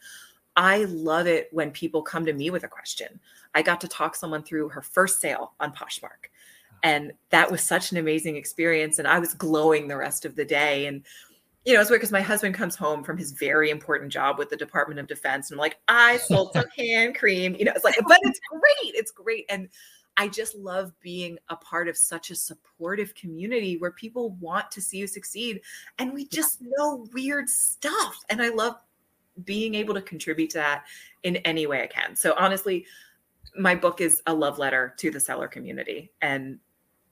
I 0.58 0.78
love 0.86 1.28
it 1.28 1.48
when 1.52 1.70
people 1.70 2.02
come 2.02 2.26
to 2.26 2.32
me 2.32 2.50
with 2.50 2.64
a 2.64 2.68
question. 2.68 3.20
I 3.54 3.62
got 3.62 3.80
to 3.80 3.88
talk 3.88 4.16
someone 4.16 4.42
through 4.42 4.70
her 4.70 4.82
first 4.82 5.20
sale 5.20 5.52
on 5.60 5.72
Poshmark. 5.72 6.30
And 6.82 7.12
that 7.30 7.50
was 7.50 7.62
such 7.62 7.92
an 7.92 7.98
amazing 7.98 8.34
experience. 8.34 8.98
And 8.98 9.06
I 9.06 9.20
was 9.20 9.34
glowing 9.34 9.86
the 9.86 9.96
rest 9.96 10.24
of 10.24 10.34
the 10.34 10.44
day. 10.44 10.86
And, 10.86 11.04
you 11.64 11.74
know, 11.74 11.80
it's 11.80 11.90
weird 11.90 12.00
because 12.00 12.10
my 12.10 12.20
husband 12.20 12.56
comes 12.56 12.74
home 12.74 13.04
from 13.04 13.16
his 13.16 13.30
very 13.30 13.70
important 13.70 14.12
job 14.12 14.36
with 14.36 14.50
the 14.50 14.56
Department 14.56 14.98
of 14.98 15.06
Defense. 15.06 15.48
And 15.48 15.56
I'm 15.56 15.60
like, 15.60 15.78
I 15.86 16.16
sold 16.16 16.52
some 16.52 16.66
hand 16.76 17.14
cream. 17.14 17.54
You 17.56 17.64
know, 17.64 17.72
it's 17.76 17.84
like, 17.84 17.94
but 18.08 18.18
it's 18.22 18.40
great. 18.50 18.94
It's 18.96 19.12
great. 19.12 19.46
And 19.48 19.68
I 20.16 20.26
just 20.26 20.56
love 20.56 20.92
being 21.00 21.38
a 21.50 21.56
part 21.56 21.86
of 21.86 21.96
such 21.96 22.32
a 22.32 22.34
supportive 22.34 23.14
community 23.14 23.76
where 23.76 23.92
people 23.92 24.30
want 24.40 24.72
to 24.72 24.80
see 24.80 24.98
you 24.98 25.06
succeed 25.06 25.60
and 26.00 26.12
we 26.12 26.26
just 26.26 26.58
know 26.60 27.06
weird 27.12 27.48
stuff. 27.48 28.16
And 28.28 28.42
I 28.42 28.48
love 28.48 28.74
being 29.44 29.74
able 29.74 29.94
to 29.94 30.02
contribute 30.02 30.50
to 30.50 30.58
that 30.58 30.84
in 31.22 31.36
any 31.38 31.66
way 31.66 31.82
I 31.82 31.86
can. 31.86 32.16
So 32.16 32.34
honestly, 32.38 32.86
my 33.56 33.74
book 33.74 34.00
is 34.00 34.22
a 34.26 34.34
love 34.34 34.58
letter 34.58 34.94
to 34.98 35.10
the 35.10 35.20
seller 35.20 35.48
community 35.48 36.12
and 36.22 36.58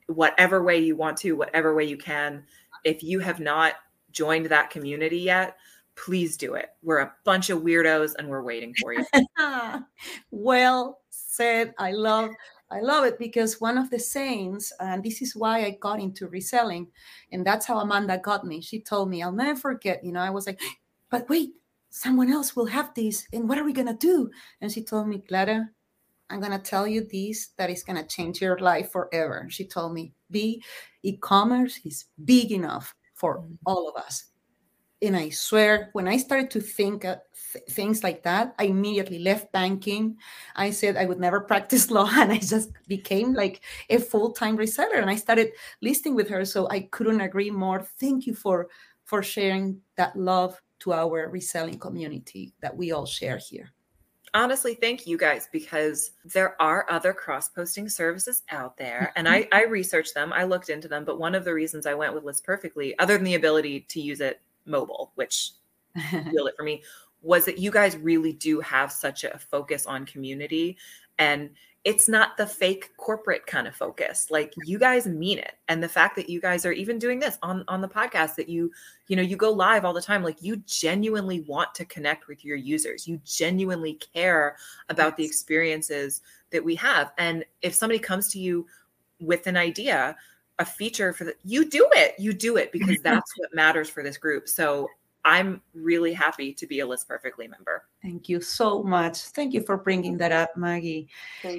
whatever 0.07 0.63
way 0.63 0.79
you 0.79 0.97
want 0.97 1.17
to, 1.19 1.33
whatever 1.33 1.75
way 1.75 1.85
you 1.85 1.97
can, 1.97 2.45
if 2.85 3.03
you 3.03 3.19
have 3.21 3.41
not 3.41 3.75
joined 4.13 4.47
that 4.47 4.71
community 4.71 5.19
yet, 5.19 5.57
please 5.97 6.37
do 6.37 6.55
it. 6.55 6.71
We're 6.83 7.01
a 7.01 7.13
bunch 7.25 7.51
of 7.51 7.63
weirdos 7.63 8.15
and 8.19 8.29
we're 8.29 8.43
waiting 8.43 8.75
for 8.81 8.93
you. 8.93 9.05
well 10.31 11.01
said. 11.11 11.75
I 11.79 11.93
love 11.93 12.31
I 12.71 12.81
love 12.81 13.05
it 13.05 13.19
because 13.19 13.61
one 13.61 13.79
of 13.79 13.91
the 13.91 13.99
sayings, 13.99 14.73
and 14.81 15.03
this 15.03 15.23
is 15.23 15.37
why 15.37 15.65
I 15.65 15.79
got 15.81 16.01
into 16.01 16.27
reselling, 16.27 16.89
and 17.31 17.47
that's 17.47 17.65
how 17.65 17.79
Amanda 17.79 18.19
got 18.19 18.45
me. 18.45 18.61
She 18.61 18.81
told 18.81 19.09
me, 19.09 19.23
I'll 19.23 19.31
never 19.31 19.59
forget, 19.59 20.05
you 20.05 20.11
know, 20.11 20.21
I 20.21 20.31
was 20.31 20.49
like, 20.49 20.61
but 21.09 21.29
wait, 21.29 21.51
someone 21.97 22.33
else 22.33 22.55
will 22.55 22.67
have 22.67 22.95
this, 22.95 23.27
and 23.33 23.49
what 23.49 23.59
are 23.59 23.65
we 23.65 23.73
gonna 23.73 23.97
do? 23.97 24.31
And 24.61 24.71
she 24.71 24.85
told 24.85 25.09
me, 25.09 25.23
Clara, 25.27 25.71
I'm 26.31 26.41
gonna 26.41 26.59
tell 26.59 26.87
you 26.87 27.07
this 27.11 27.49
that 27.57 27.71
is 27.71 27.83
gonna 27.83 28.07
change 28.07 28.41
your 28.41 28.59
life 28.59 28.93
forever. 28.93 29.47
She 29.49 29.67
told 29.67 29.95
me, 29.95 30.13
be 30.31 30.63
e-commerce 31.03 31.81
is 31.85 32.07
big 32.25 32.53
enough 32.53 32.95
for 33.15 33.39
mm. 33.39 33.57
all 33.65 33.89
of 33.89 33.97
us 33.97 34.27
and 35.03 35.17
I 35.17 35.29
swear, 35.29 35.91
when 35.93 36.09
I 36.09 36.17
started 36.17 36.51
to 36.53 36.61
think 36.61 37.03
th- 37.03 37.19
things 37.71 38.03
like 38.03 38.23
that, 38.23 38.55
I 38.59 38.65
immediately 38.65 39.19
left 39.19 39.53
banking. 39.53 40.17
I 40.55 40.71
said 40.71 40.97
I 40.97 41.05
would 41.05 41.21
never 41.21 41.41
practice 41.53 41.91
law, 41.91 42.09
and 42.11 42.33
I 42.33 42.39
just 42.39 42.71
became 42.89 43.35
like 43.35 43.63
a 43.91 43.99
full 43.99 44.33
time 44.33 44.57
reseller. 44.57 45.01
And 45.01 45.11
I 45.11 45.17
started 45.17 45.53
listing 45.83 46.15
with 46.15 46.29
her, 46.29 46.45
so 46.45 46.69
I 46.71 46.89
couldn't 46.91 47.21
agree 47.21 47.51
more. 47.51 47.83
Thank 48.01 48.27
you 48.27 48.35
for 48.35 48.69
for 49.05 49.23
sharing 49.23 49.81
that 49.97 50.17
love 50.17 50.61
to 50.81 50.93
our 50.93 51.29
reselling 51.29 51.79
community 51.79 52.53
that 52.61 52.77
we 52.77 52.93
all 52.93 53.07
share 53.07 53.39
here. 53.39 53.73
Honestly, 54.35 54.75
thank 54.75 55.07
you 55.07 55.17
guys 55.17 55.49
because 55.51 56.11
there 56.25 56.61
are 56.61 56.85
other 56.91 57.15
cross 57.15 57.49
posting 57.49 57.89
services 57.89 58.43
out 58.51 58.77
there. 58.77 59.11
Mm-hmm. 59.11 59.19
And 59.19 59.29
I, 59.29 59.49
I 59.53 59.65
researched 59.65 60.15
them, 60.15 60.33
I 60.33 60.45
looked 60.45 60.69
into 60.69 60.89
them. 60.89 61.05
But 61.05 61.19
one 61.19 61.35
of 61.35 61.45
the 61.45 61.55
reasons 61.55 61.87
I 61.87 61.95
went 61.95 62.15
with 62.15 62.25
List 62.25 62.45
Perfectly, 62.45 62.99
other 62.99 63.15
than 63.15 63.25
the 63.25 63.37
ability 63.37 63.87
to 63.89 64.01
use 64.01 64.21
it 64.21 64.41
mobile, 64.67 65.13
which 65.15 65.53
sealed 66.11 66.49
it 66.49 66.55
for 66.57 66.65
me, 66.65 66.83
was 67.23 67.45
that 67.47 67.59
you 67.59 67.71
guys 67.71 67.97
really 67.97 68.33
do 68.33 68.61
have 68.61 68.93
such 68.93 69.25
a 69.25 69.39
focus 69.39 69.87
on 69.87 70.05
community 70.05 70.77
and 71.19 71.51
it's 71.87 72.09
not 72.09 72.37
the 72.37 72.49
fake 72.49 72.91
corporate 72.97 73.47
kind 73.47 73.69
of 73.69 73.77
focus. 73.77 74.27
Like 74.29 74.53
you 74.65 74.77
guys 74.77 75.07
mean 75.07 75.39
it. 75.39 75.53
And 75.69 75.81
the 75.81 75.89
fact 75.89 76.17
that 76.17 76.29
you 76.29 76.41
guys 76.41 76.67
are 76.67 76.73
even 76.73 76.99
doing 76.99 77.21
this 77.21 77.39
on 77.43 77.65
on 77.69 77.81
the 77.81 77.89
podcast 77.89 78.35
that 78.35 78.49
you 78.49 78.73
you 79.07 79.15
know 79.15 79.23
you 79.23 79.37
go 79.37 79.53
live 79.53 79.85
all 79.85 79.93
the 79.93 80.03
time 80.03 80.25
like 80.25 80.43
you 80.43 80.57
genuinely 80.67 81.43
want 81.43 81.73
to 81.77 81.85
connect 81.85 82.27
with 82.27 82.45
your 82.45 82.57
users. 82.57 83.07
You 83.07 83.21
genuinely 83.25 84.01
care 84.13 84.57
about 84.89 85.17
the 85.17 85.25
experiences 85.25 86.23
that 86.51 86.65
we 86.65 86.75
have. 86.75 87.13
And 87.19 87.45
if 87.63 87.73
somebody 87.73 88.01
comes 88.01 88.29
to 88.33 88.41
you 88.41 88.67
with 89.21 89.47
an 89.47 89.57
idea 89.57 90.17
a 90.59 90.65
feature 90.65 91.13
for 91.13 91.23
the 91.23 91.37
you 91.45 91.69
do 91.69 91.89
it. 91.93 92.15
You 92.19 92.33
do 92.33 92.57
it 92.57 92.73
because 92.73 92.97
mm-hmm. 92.97 93.03
that's 93.05 93.33
what 93.37 93.55
matters 93.55 93.89
for 93.89 94.03
this 94.03 94.19
group. 94.19 94.49
So 94.49 94.89
i'm 95.27 95.61
really 95.75 96.13
happy 96.13 96.55
to 96.55 96.67
be 96.67 96.81
a 96.81 96.87
list 96.87 97.09
perfectly 97.09 97.49
member. 97.49 97.85
Thank 98.01 98.29
you 98.29 98.41
so 98.41 98.83
much. 98.83 99.19
Thank 99.19 99.53
you 99.53 99.61
for 99.61 99.77
bringing 99.77 100.17
that 100.19 100.31
up 100.31 100.57
maggie. 100.57 101.09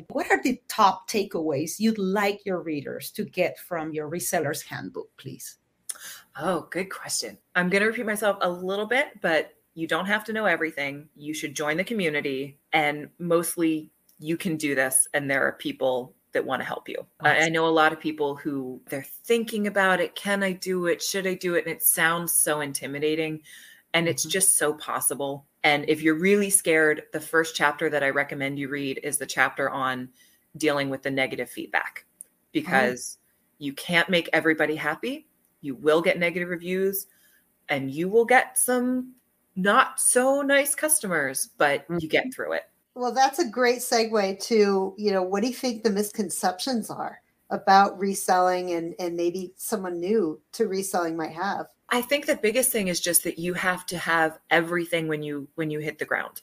What 0.08 0.32
are 0.32 0.42
the 0.42 0.60
top 0.70 1.10
takeaways 1.10 1.80
you'd 1.80 1.98
like 1.98 2.46
your 2.46 2.62
readers 2.62 3.12
to 3.12 3.26
get 3.26 3.60
from 3.60 3.94
your 3.94 4.10
resellers 4.10 4.66
handbook 4.66 5.10
please? 5.18 5.58
Oh 6.40 6.68
good 6.72 6.90
question. 6.90 7.38
I'm 7.56 7.70
going 7.70 7.82
to 7.82 7.90
repeat 7.90 8.06
myself 8.06 8.38
a 8.42 8.50
little 8.50 8.88
bit 8.88 9.22
but 9.22 9.54
you 9.74 9.86
don't 9.86 10.08
have 10.08 10.24
to 10.24 10.34
know 10.34 10.46
everything. 10.46 11.10
You 11.16 11.34
should 11.34 11.54
join 11.54 11.78
the 11.78 11.84
community 11.84 12.58
and 12.72 13.10
mostly 13.20 13.92
you 14.18 14.38
can 14.38 14.56
do 14.56 14.76
this 14.76 15.08
and 15.14 15.30
there 15.30 15.46
are 15.46 15.52
people 15.52 16.16
that 16.38 16.46
want 16.46 16.62
to 16.62 16.68
help 16.68 16.88
you. 16.88 17.04
I 17.20 17.50
know 17.50 17.66
a 17.66 17.70
lot 17.70 17.92
of 17.92 18.00
people 18.00 18.36
who 18.36 18.80
they're 18.90 19.04
thinking 19.04 19.66
about 19.66 20.00
it. 20.00 20.14
Can 20.14 20.44
I 20.44 20.52
do 20.52 20.86
it? 20.86 21.02
Should 21.02 21.26
I 21.26 21.34
do 21.34 21.56
it? 21.56 21.66
And 21.66 21.74
it 21.76 21.82
sounds 21.82 22.32
so 22.36 22.62
intimidating. 22.62 23.42
And 23.96 24.08
it's 24.08 24.24
Mhm. 24.24 24.30
just 24.30 24.56
so 24.56 24.76
possible. 24.76 25.48
And 25.64 25.90
if 25.90 26.04
you're 26.04 26.20
really 26.20 26.52
scared, 26.52 27.08
the 27.12 27.20
first 27.20 27.56
chapter 27.56 27.90
that 27.90 28.04
I 28.04 28.12
recommend 28.12 28.60
you 28.60 28.70
read 28.70 29.00
is 29.02 29.18
the 29.18 29.26
chapter 29.26 29.68
on 29.72 30.10
dealing 30.58 30.90
with 30.92 31.02
the 31.02 31.10
negative 31.10 31.50
feedback 31.50 32.06
because 32.52 33.18
you 33.58 33.74
can't 33.74 34.10
make 34.10 34.30
everybody 34.32 34.76
happy. 34.76 35.28
You 35.62 35.74
will 35.74 36.02
get 36.04 36.20
negative 36.20 36.50
reviews 36.50 37.08
and 37.70 37.92
you 37.92 38.10
will 38.10 38.26
get 38.26 38.58
some 38.60 39.16
not 39.56 40.00
so 40.00 40.44
nice 40.44 40.76
customers, 40.76 41.48
but 41.58 41.88
you 41.98 42.08
get 42.08 42.32
through 42.32 42.54
it. 42.54 42.70
Well, 42.98 43.12
that's 43.12 43.38
a 43.38 43.48
great 43.48 43.78
segue 43.78 44.40
to, 44.46 44.96
you 44.98 45.12
know, 45.12 45.22
what 45.22 45.44
do 45.44 45.48
you 45.48 45.54
think 45.54 45.84
the 45.84 45.92
misconceptions 45.92 46.90
are 46.90 47.22
about 47.52 47.98
reselling 48.00 48.72
and, 48.72 48.96
and 48.98 49.16
maybe 49.16 49.54
someone 49.56 50.00
new 50.00 50.42
to 50.54 50.68
reselling 50.68 51.16
might 51.16 51.34
have? 51.34 51.68
I 51.90 52.02
think 52.02 52.26
the 52.26 52.36
biggest 52.36 52.72
thing 52.72 52.88
is 52.88 53.00
just 53.00 53.24
that 53.24 53.38
you 53.38 53.54
have 53.54 53.86
to 53.88 54.00
have 54.00 54.40
everything 54.50 55.08
when 55.08 55.22
you 55.22 55.48
when 55.54 55.70
you 55.70 55.78
hit 55.78 56.00
the 56.00 56.06
ground. 56.06 56.42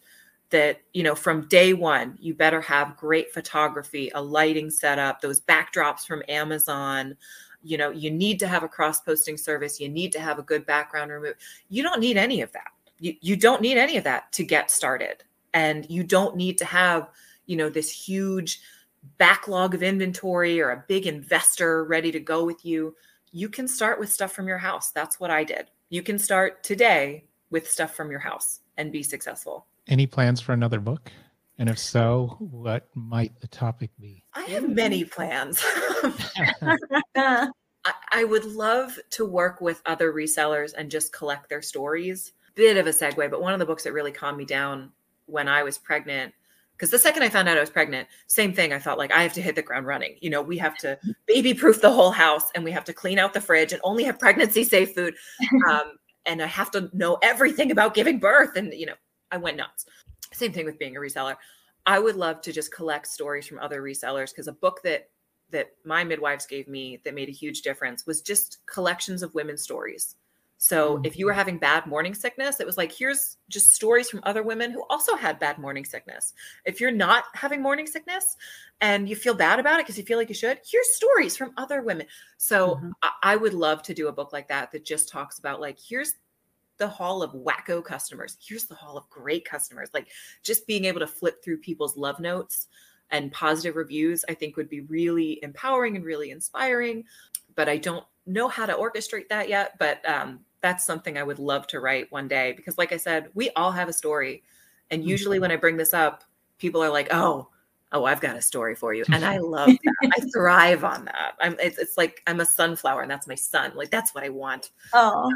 That 0.50 0.80
you 0.92 1.02
know 1.02 1.16
from 1.16 1.48
day 1.48 1.72
one, 1.72 2.16
you 2.20 2.34
better 2.34 2.60
have 2.60 2.96
great 2.96 3.34
photography, 3.34 4.12
a 4.14 4.22
lighting 4.22 4.70
setup, 4.70 5.20
those 5.20 5.40
backdrops 5.40 6.06
from 6.06 6.22
Amazon. 6.28 7.16
You 7.64 7.78
know, 7.78 7.90
you 7.90 8.12
need 8.12 8.38
to 8.38 8.46
have 8.46 8.62
a 8.62 8.68
cross 8.68 9.00
posting 9.00 9.36
service. 9.36 9.80
You 9.80 9.88
need 9.88 10.12
to 10.12 10.20
have 10.20 10.38
a 10.38 10.42
good 10.42 10.64
background 10.66 11.10
remove. 11.10 11.34
You 11.68 11.82
don't 11.82 12.00
need 12.00 12.16
any 12.16 12.42
of 12.42 12.52
that. 12.52 12.68
You 13.00 13.14
you 13.20 13.34
don't 13.34 13.60
need 13.60 13.76
any 13.76 13.96
of 13.96 14.04
that 14.04 14.30
to 14.32 14.44
get 14.44 14.70
started, 14.70 15.24
and 15.54 15.86
you 15.88 16.04
don't 16.04 16.36
need 16.36 16.58
to 16.58 16.64
have 16.66 17.08
you 17.46 17.56
know 17.56 17.70
this 17.70 17.90
huge 17.90 18.60
backlog 19.16 19.74
of 19.74 19.82
inventory 19.82 20.60
or 20.60 20.70
a 20.70 20.84
big 20.88 21.06
investor 21.06 21.84
ready 21.84 22.12
to 22.12 22.20
go 22.20 22.44
with 22.44 22.64
you 22.64 22.94
you 23.34 23.48
can 23.48 23.66
start 23.66 23.98
with 23.98 24.12
stuff 24.12 24.32
from 24.32 24.46
your 24.46 24.58
house. 24.58 24.92
That's 24.92 25.18
what 25.18 25.32
I 25.32 25.42
did. 25.42 25.68
You 25.88 26.02
can 26.02 26.20
start 26.20 26.62
today 26.62 27.24
with 27.50 27.68
stuff 27.68 27.92
from 27.92 28.08
your 28.08 28.20
house 28.20 28.60
and 28.76 28.92
be 28.92 29.02
successful 29.02 29.66
Any 29.88 30.06
plans 30.06 30.40
for 30.40 30.52
another 30.52 30.78
book? 30.78 31.10
And 31.58 31.68
if 31.68 31.78
so, 31.78 32.36
what 32.38 32.88
might 32.94 33.38
the 33.40 33.48
topic 33.48 33.90
be? 34.00 34.22
I 34.34 34.42
have 34.44 34.68
many 34.68 35.04
plans. 35.04 35.60
I, 37.16 37.48
I 37.84 38.24
would 38.24 38.44
love 38.44 38.98
to 39.10 39.24
work 39.24 39.60
with 39.60 39.82
other 39.84 40.12
resellers 40.12 40.72
and 40.76 40.90
just 40.90 41.12
collect 41.12 41.48
their 41.48 41.62
stories. 41.62 42.32
Bit 42.54 42.76
of 42.76 42.86
a 42.86 42.90
segue, 42.90 43.30
but 43.30 43.42
one 43.42 43.52
of 43.52 43.58
the 43.58 43.66
books 43.66 43.82
that 43.82 43.92
really 43.92 44.12
calmed 44.12 44.38
me 44.38 44.44
down 44.44 44.92
when 45.26 45.48
I 45.48 45.62
was 45.62 45.78
pregnant 45.78 46.34
because 46.76 46.90
the 46.90 46.98
second 46.98 47.22
I 47.22 47.28
found 47.28 47.48
out 47.48 47.56
I 47.56 47.60
was 47.60 47.70
pregnant, 47.70 48.08
same 48.26 48.52
thing. 48.52 48.72
I 48.72 48.78
felt 48.78 48.98
like 48.98 49.12
I 49.12 49.22
have 49.22 49.32
to 49.34 49.42
hit 49.42 49.54
the 49.54 49.62
ground 49.62 49.86
running. 49.86 50.16
You 50.20 50.30
know, 50.30 50.42
we 50.42 50.58
have 50.58 50.76
to 50.78 50.98
baby 51.26 51.54
proof 51.54 51.80
the 51.80 51.92
whole 51.92 52.10
house 52.10 52.50
and 52.54 52.64
we 52.64 52.72
have 52.72 52.84
to 52.84 52.92
clean 52.92 53.18
out 53.18 53.32
the 53.32 53.40
fridge 53.40 53.72
and 53.72 53.80
only 53.84 54.02
have 54.04 54.18
pregnancy 54.18 54.64
safe 54.64 54.94
food. 54.94 55.14
Um, 55.70 55.92
and 56.26 56.42
I 56.42 56.46
have 56.46 56.70
to 56.72 56.90
know 56.92 57.18
everything 57.22 57.70
about 57.70 57.94
giving 57.94 58.18
birth. 58.18 58.56
And, 58.56 58.72
you 58.72 58.86
know, 58.86 58.94
I 59.30 59.36
went 59.36 59.56
nuts. 59.56 59.86
Same 60.32 60.52
thing 60.52 60.64
with 60.64 60.78
being 60.78 60.96
a 60.96 61.00
reseller. 61.00 61.36
I 61.86 61.98
would 61.98 62.16
love 62.16 62.40
to 62.42 62.52
just 62.52 62.72
collect 62.72 63.06
stories 63.06 63.46
from 63.46 63.58
other 63.58 63.82
resellers 63.82 64.30
because 64.30 64.48
a 64.48 64.52
book 64.52 64.80
that 64.84 65.10
that 65.50 65.68
my 65.84 66.02
midwives 66.02 66.46
gave 66.46 66.66
me 66.66 67.00
that 67.04 67.14
made 67.14 67.28
a 67.28 67.32
huge 67.32 67.62
difference 67.62 68.06
was 68.06 68.22
just 68.22 68.58
collections 68.66 69.22
of 69.22 69.34
women's 69.34 69.62
stories. 69.62 70.16
So 70.56 71.00
if 71.04 71.18
you 71.18 71.26
were 71.26 71.32
having 71.32 71.58
bad 71.58 71.86
morning 71.86 72.14
sickness, 72.14 72.58
it 72.58 72.66
was 72.66 72.78
like, 72.78 72.90
here's 72.90 73.36
just 73.48 73.74
stories 73.74 74.08
from 74.08 74.20
other 74.22 74.42
women 74.42 74.70
who 74.70 74.84
also 74.88 75.14
had 75.14 75.38
bad 75.38 75.58
morning 75.58 75.84
sickness. 75.84 76.32
If 76.64 76.80
you're 76.80 76.90
not 76.90 77.24
having 77.34 77.60
morning 77.60 77.86
sickness 77.86 78.36
and 78.80 79.08
you 79.08 79.16
feel 79.16 79.34
bad 79.34 79.58
about 79.58 79.78
it 79.78 79.84
because 79.84 79.98
you 79.98 80.04
feel 80.04 80.16
like 80.16 80.28
you 80.30 80.34
should, 80.34 80.60
here's 80.66 80.94
stories 80.94 81.36
from 81.36 81.52
other 81.56 81.82
women. 81.82 82.06
So 82.38 82.76
Mhm. 82.76 82.92
I, 83.02 83.10
I 83.22 83.36
would 83.36 83.52
love 83.54 83.82
to 83.82 83.94
do 83.94 84.08
a 84.08 84.12
book 84.12 84.32
like 84.32 84.48
that 84.48 84.70
that 84.72 84.84
just 84.84 85.08
talks 85.08 85.38
about 85.38 85.60
like, 85.60 85.78
here's 85.78 86.14
the 86.78 86.88
hall 86.88 87.22
of 87.22 87.32
wacko 87.32 87.84
customers. 87.84 88.36
Here's 88.40 88.64
the 88.64 88.74
hall 88.74 88.96
of 88.96 89.08
great 89.10 89.44
customers. 89.44 89.90
Like 89.92 90.08
just 90.42 90.66
being 90.66 90.86
able 90.86 91.00
to 91.00 91.06
flip 91.06 91.42
through 91.44 91.58
people's 91.58 91.96
love 91.96 92.20
notes 92.20 92.68
and 93.10 93.30
positive 93.32 93.76
reviews, 93.76 94.24
I 94.28 94.34
think 94.34 94.56
would 94.56 94.68
be 94.70 94.80
really 94.80 95.38
empowering 95.42 95.94
and 95.96 96.04
really 96.04 96.30
inspiring. 96.30 97.04
But 97.56 97.68
I 97.68 97.76
don't 97.76 98.04
know 98.26 98.48
how 98.48 98.66
to 98.66 98.74
orchestrate 98.74 99.28
that 99.28 99.48
yet. 99.48 99.78
But 99.78 100.06
um, 100.08 100.40
that's 100.60 100.84
something 100.84 101.18
I 101.18 101.22
would 101.22 101.38
love 101.38 101.66
to 101.68 101.80
write 101.80 102.10
one 102.10 102.28
day 102.28 102.52
because, 102.56 102.78
like 102.78 102.92
I 102.92 102.96
said, 102.96 103.28
we 103.34 103.50
all 103.50 103.72
have 103.72 103.88
a 103.88 103.92
story. 103.92 104.42
And 104.90 105.04
usually 105.04 105.38
when 105.38 105.50
I 105.50 105.56
bring 105.56 105.76
this 105.76 105.94
up, 105.94 106.24
people 106.58 106.82
are 106.82 106.90
like, 106.90 107.08
oh, 107.12 107.48
oh, 107.92 108.04
I've 108.04 108.20
got 108.20 108.36
a 108.36 108.42
story 108.42 108.74
for 108.74 108.92
you. 108.92 109.04
And 109.12 109.24
I 109.24 109.38
love 109.42 109.68
that. 109.68 110.12
I 110.16 110.20
thrive 110.32 110.84
on 110.84 111.04
that. 111.06 111.34
I'm 111.40 111.56
it's, 111.60 111.78
it's 111.78 111.96
like 111.96 112.22
I'm 112.26 112.40
a 112.40 112.46
sunflower 112.46 113.02
and 113.02 113.10
that's 113.10 113.26
my 113.26 113.34
sun. 113.34 113.72
Like 113.74 113.90
that's 113.90 114.14
what 114.14 114.24
I 114.24 114.28
want. 114.28 114.70
Oh, 114.92 115.32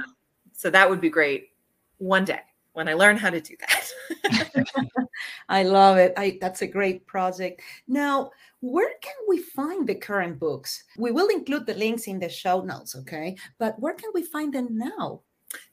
So 0.52 0.70
that 0.70 0.88
would 0.90 1.00
be 1.00 1.08
great 1.08 1.50
one 1.98 2.24
day 2.24 2.40
when 2.78 2.88
I 2.88 2.94
learn 2.94 3.16
how 3.16 3.28
to 3.28 3.40
do 3.40 3.56
that. 3.58 4.96
I 5.48 5.64
love 5.64 5.96
it. 5.96 6.12
I, 6.16 6.38
that's 6.40 6.62
a 6.62 6.66
great 6.66 7.04
project. 7.08 7.60
Now, 7.88 8.30
where 8.60 8.94
can 9.02 9.16
we 9.28 9.38
find 9.42 9.84
the 9.84 9.96
current 9.96 10.38
books? 10.38 10.84
We 10.96 11.10
will 11.10 11.26
include 11.26 11.66
the 11.66 11.74
links 11.74 12.06
in 12.06 12.20
the 12.20 12.28
show 12.28 12.62
notes, 12.62 12.94
okay? 12.94 13.36
But 13.58 13.80
where 13.80 13.94
can 13.94 14.10
we 14.14 14.22
find 14.22 14.54
them 14.54 14.78
now? 14.78 15.22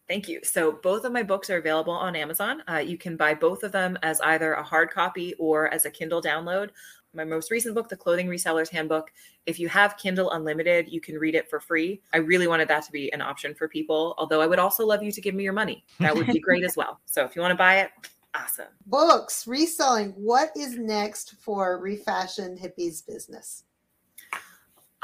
Thank 0.07 0.27
you. 0.27 0.39
So 0.43 0.79
both 0.81 1.05
of 1.05 1.11
my 1.11 1.21
books 1.21 1.51
are 1.51 1.57
available 1.57 1.93
on 1.93 2.15
Amazon. 2.15 2.63
Uh, 2.67 2.77
you 2.77 2.97
can 2.97 3.17
buy 3.17 3.35
both 3.35 3.61
of 3.61 3.71
them 3.71 3.99
as 4.01 4.19
either 4.21 4.53
a 4.53 4.63
hard 4.63 4.89
copy 4.89 5.35
or 5.37 5.71
as 5.71 5.85
a 5.85 5.91
Kindle 5.91 6.23
download. 6.23 6.69
My 7.15 7.23
most 7.23 7.49
recent 7.49 7.73
book, 7.73 7.87
The 7.87 7.95
Clothing 7.95 8.27
Reseller's 8.27 8.69
Handbook, 8.69 9.11
if 9.45 9.59
you 9.59 9.69
have 9.69 9.97
Kindle 9.97 10.31
Unlimited, 10.31 10.89
you 10.89 10.99
can 10.99 11.17
read 11.17 11.33
it 11.33 11.49
for 11.49 11.59
free. 11.59 12.01
I 12.13 12.17
really 12.17 12.47
wanted 12.47 12.67
that 12.67 12.83
to 12.85 12.91
be 12.91 13.11
an 13.13 13.21
option 13.21 13.55
for 13.55 13.69
people, 13.69 14.15
although 14.17 14.41
I 14.41 14.47
would 14.47 14.59
also 14.59 14.85
love 14.85 15.01
you 15.01 15.11
to 15.11 15.21
give 15.21 15.33
me 15.33 15.43
your 15.43 15.53
money. 15.53 15.85
That 15.99 16.13
would 16.13 16.27
be 16.27 16.39
great 16.39 16.63
as 16.63 16.75
well. 16.75 16.99
So 17.15 17.23
if 17.23 17.33
you 17.33 17.41
want 17.41 17.53
to 17.53 17.57
buy 17.57 17.79
it, 17.79 17.91
awesome. 18.35 18.65
Books, 18.87 19.47
reselling. 19.47 20.09
What 20.17 20.49
is 20.57 20.77
next 20.77 21.35
for 21.39 21.79
Refashioned 21.81 22.59
Hippies 22.59 23.05
business? 23.05 23.63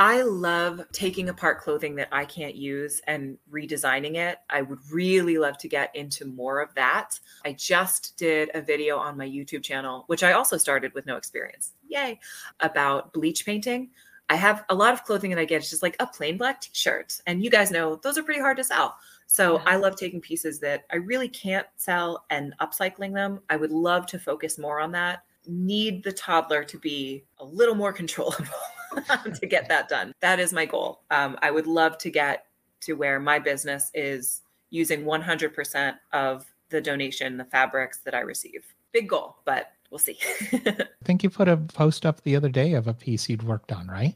I 0.02 0.24
love 0.24 0.82
taking 0.92 1.30
apart 1.30 1.62
clothing 1.62 1.94
that 1.98 2.08
I 2.12 2.26
can't 2.26 2.56
use 2.56 3.02
and 3.06 3.38
redesigning 3.52 4.16
it. 4.16 4.40
I 4.50 4.64
would 4.64 4.80
really 4.92 5.38
love 5.38 5.60
to 5.60 5.68
get 5.68 5.96
into 5.96 6.26
more 6.26 6.60
of 6.60 6.74
that. 6.74 7.20
I 7.46 7.54
just 7.54 8.18
did 8.18 8.50
a 8.56 8.64
video 8.64 8.98
on 8.98 9.16
my 9.16 9.30
YouTube 9.30 9.64
channel, 9.64 10.06
which 10.08 10.24
I 10.24 10.32
also 10.32 10.58
started 10.58 10.92
with 10.96 11.06
no 11.06 11.18
experience. 11.18 11.74
Yay. 11.88 12.20
About 12.62 13.14
bleach 13.14 13.46
painting. 13.46 13.92
I 14.28 14.38
have 14.38 14.66
a 14.70 14.74
lot 14.74 14.96
of 14.96 15.04
clothing 15.04 15.30
that 15.30 15.40
I 15.40 15.46
get. 15.46 15.58
It's 15.58 15.70
just 15.70 15.84
like 15.84 15.98
a 16.00 16.08
plain 16.08 16.36
black 16.36 16.62
t 16.62 16.72
shirt. 16.74 17.22
And 17.28 17.44
you 17.44 17.52
guys 17.52 17.70
know 17.70 17.98
those 17.98 18.18
are 18.18 18.24
pretty 18.24 18.42
hard 18.42 18.58
to 18.58 18.64
sell. 18.64 18.98
So 19.28 19.58
Yeah. 19.58 19.64
I 19.68 19.76
love 19.76 19.98
taking 19.98 20.20
pieces 20.20 20.60
that 20.62 20.86
I 20.92 20.96
really 20.96 21.30
can't 21.30 21.68
sell 21.76 22.26
and 22.32 22.56
upcycling 22.60 23.14
them. 23.14 23.42
I 23.52 23.56
would 23.56 23.72
love 23.72 24.08
to 24.08 24.18
focus 24.18 24.58
more 24.58 24.80
on 24.80 24.94
that. 24.94 25.26
Need 25.48 26.04
the 26.04 26.12
toddler 26.12 26.64
to 26.64 26.78
be 26.78 27.24
a 27.40 27.46
little 27.46 27.76
more 27.76 27.94
controllable 27.94 28.46
to 29.40 29.48
get 29.48 29.68
that 29.70 29.90
done. 29.90 30.14
That 30.22 30.40
is 30.40 30.54
my 30.54 30.66
goal. 30.66 31.02
Um, 31.10 31.38
I 31.42 31.52
would 31.52 31.68
love 31.68 31.98
to 32.00 32.10
get 32.10 32.46
to 32.82 32.94
where 32.94 33.20
my 33.20 33.40
business 33.40 33.92
is 33.94 34.42
using 34.70 35.04
100% 35.04 35.96
of 36.14 36.46
the 36.70 36.82
donation, 36.82 37.38
the 37.38 37.46
fabrics 37.46 38.00
that 38.00 38.16
I 38.16 38.20
receive. 38.22 38.66
Big 38.92 39.10
goal, 39.10 39.38
but 39.46 39.72
we'll 39.90 40.00
see. 40.00 40.18
I 40.54 40.88
think 41.04 41.24
you 41.24 41.30
put 41.30 41.48
a 41.48 41.58
post 41.58 42.06
up 42.06 42.22
the 42.22 42.36
other 42.36 42.50
day 42.50 42.74
of 42.74 42.88
a 42.88 42.94
piece 42.94 43.30
you'd 43.30 43.44
worked 43.44 43.72
on, 43.72 43.88
right? 43.88 44.16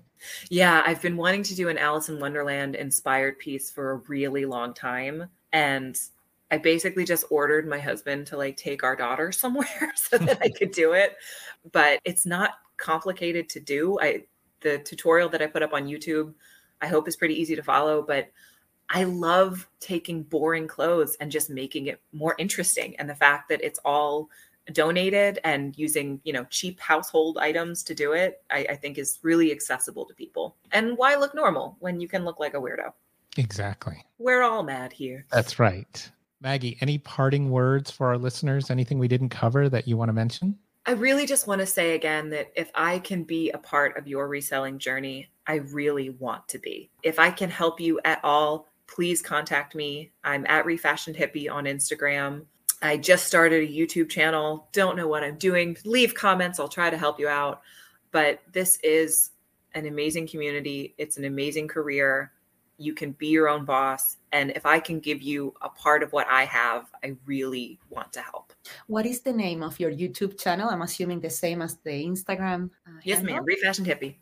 Yeah, 0.50 0.82
I've 0.86 1.02
been 1.02 1.18
wanting 1.18 1.44
to 1.44 1.56
do 1.56 1.70
an 1.70 1.78
Alice 1.78 2.10
in 2.10 2.20
Wonderland 2.20 2.76
inspired 2.76 3.38
piece 3.38 3.70
for 3.70 3.92
a 3.92 3.96
really 4.08 4.46
long 4.46 4.74
time. 4.74 5.30
And 5.54 5.98
I 6.52 6.58
basically 6.58 7.06
just 7.06 7.26
ordered 7.30 7.68
my 7.68 7.80
husband 7.80 8.28
to 8.28 8.38
like 8.38 8.58
take 8.58 8.84
our 8.84 8.96
daughter 8.96 9.32
somewhere 9.32 9.94
so 9.96 10.18
that 10.18 10.40
I 10.42 10.50
could 10.50 10.72
do 10.72 10.94
it. 10.94 11.16
But 11.72 12.00
it's 12.06 12.26
not 12.26 12.52
complicated 12.78 13.50
to 13.50 13.60
do. 13.60 14.00
I 14.00 14.24
the 14.62 14.80
tutorial 14.80 15.30
that 15.30 15.42
I 15.42 15.48
put 15.48 15.64
up 15.64 15.74
on 15.74 15.86
YouTube, 15.86 16.34
I 16.82 16.88
hope 16.88 17.08
is 17.08 17.16
pretty 17.16 17.40
easy 17.40 17.56
to 17.56 17.64
follow, 17.64 18.02
but 18.02 18.32
I 18.90 19.04
love 19.04 19.68
taking 19.80 20.24
boring 20.24 20.68
clothes 20.68 21.16
and 21.20 21.32
just 21.32 21.50
making 21.50 21.88
it 21.88 22.02
more 22.14 22.36
interesting. 22.38 22.96
And 22.98 23.10
the 23.10 23.16
fact 23.16 23.50
that 23.50 23.64
it's 23.64 23.80
all 23.86 24.30
donated 24.74 25.40
and 25.44 25.78
using 25.78 26.20
you 26.24 26.34
know 26.34 26.44
cheap 26.46 26.80
household 26.80 27.38
items 27.38 27.84
to 27.84 27.94
do 27.94 28.14
it 28.14 28.42
I, 28.50 28.66
I 28.72 28.76
think 28.76 28.98
is 28.98 29.20
really 29.22 29.52
accessible 29.52 30.06
to 30.06 30.14
people 30.16 30.56
and 30.72 30.98
why 30.98 31.16
look 31.16 31.36
normal 31.36 31.78
when 31.80 32.00
you 32.00 32.08
can 32.08 32.26
look 32.26 32.40
like 32.40 32.56
a 32.56 32.58
weirdo 32.58 32.92
Exactly. 33.38 34.04
we're 34.18 34.42
all 34.42 34.64
mad 34.64 34.92
here 34.92 35.26
That's 35.32 35.60
right. 35.60 36.10
Maggie, 36.46 36.78
any 36.80 37.00
parting 37.00 37.50
words 37.50 37.90
for 37.90 38.06
our 38.06 38.20
listeners? 38.20 38.70
Anything 38.70 39.00
we 39.00 39.08
didn't 39.08 39.30
cover 39.30 39.68
that 39.68 39.88
you 39.88 39.98
want 39.98 40.10
to 40.10 40.14
mention? 40.14 40.56
i 40.86 40.92
really 40.92 41.26
just 41.26 41.48
want 41.48 41.60
to 41.60 41.66
say 41.66 41.96
again 41.96 42.30
that 42.30 42.52
if 42.56 42.70
i 42.76 43.00
can 43.00 43.24
be 43.24 43.50
a 43.50 43.58
part 43.58 43.98
of 43.98 44.08
your 44.08 44.28
reselling 44.28 44.78
journey 44.78 45.28
i 45.48 45.56
really 45.56 46.12
want 46.12 46.48
to 46.48 46.60
be. 46.60 46.92
If 47.02 47.18
i 47.18 47.32
can 47.32 47.50
help 47.50 47.80
you 47.80 48.00
at 48.06 48.20
all 48.24 48.68
please 48.86 49.24
contact 49.24 49.74
me. 49.74 50.12
I'm 50.24 50.46
at 50.46 50.68
refashioned 50.68 51.18
hippie 51.18 51.52
on 51.52 51.64
instagram. 51.64 52.46
I 52.84 52.98
just 52.98 53.26
started 53.26 53.68
a 53.68 53.74
youtube 53.74 54.12
channel. 54.12 54.70
Don't 54.72 54.96
know 54.96 55.08
what 55.08 55.24
i'm 55.24 55.40
doing. 55.40 55.76
Leave 55.84 56.14
comments. 56.14 56.60
I'll 56.60 56.68
try 56.68 56.92
to 56.92 56.98
help 56.98 57.20
you 57.20 57.28
out. 57.28 57.64
But 58.12 58.42
this 58.52 58.78
is 58.84 59.32
an 59.74 59.88
amazing 59.88 60.28
community. 60.28 60.94
It's 61.00 61.18
an 61.18 61.26
amazing 61.26 61.70
career. 61.70 62.32
You 62.78 62.94
can 62.94 63.14
be 63.14 63.30
your 63.30 63.50
own 63.50 63.66
boss 63.66 64.18
And 64.36 64.52
if 64.52 64.66
I 64.66 64.82
can 64.82 65.00
give 65.00 65.22
you 65.22 65.54
a 65.62 65.70
part 65.70 66.04
of 66.04 66.12
what 66.12 66.28
I 66.30 66.44
have, 66.44 66.92
I 67.02 67.16
really 67.26 67.80
want 67.90 68.12
to 68.12 68.20
help. 68.20 68.52
What 68.88 69.06
is 69.06 69.22
the 69.22 69.32
name 69.32 69.64
of 69.64 69.80
your 69.80 69.90
YouTube 69.90 70.38
channel? 70.38 70.68
I'm 70.70 70.82
assuming 70.82 71.22
the 71.22 71.30
same 71.30 71.62
as 71.62 71.78
the 71.86 72.04
Instagram. 72.06 72.70
Uh, 72.86 73.00
yes, 73.06 73.20
handle? 73.20 73.36
ma'am. 73.36 73.46
Refashioned 73.46 73.88
Hippie. 73.88 74.16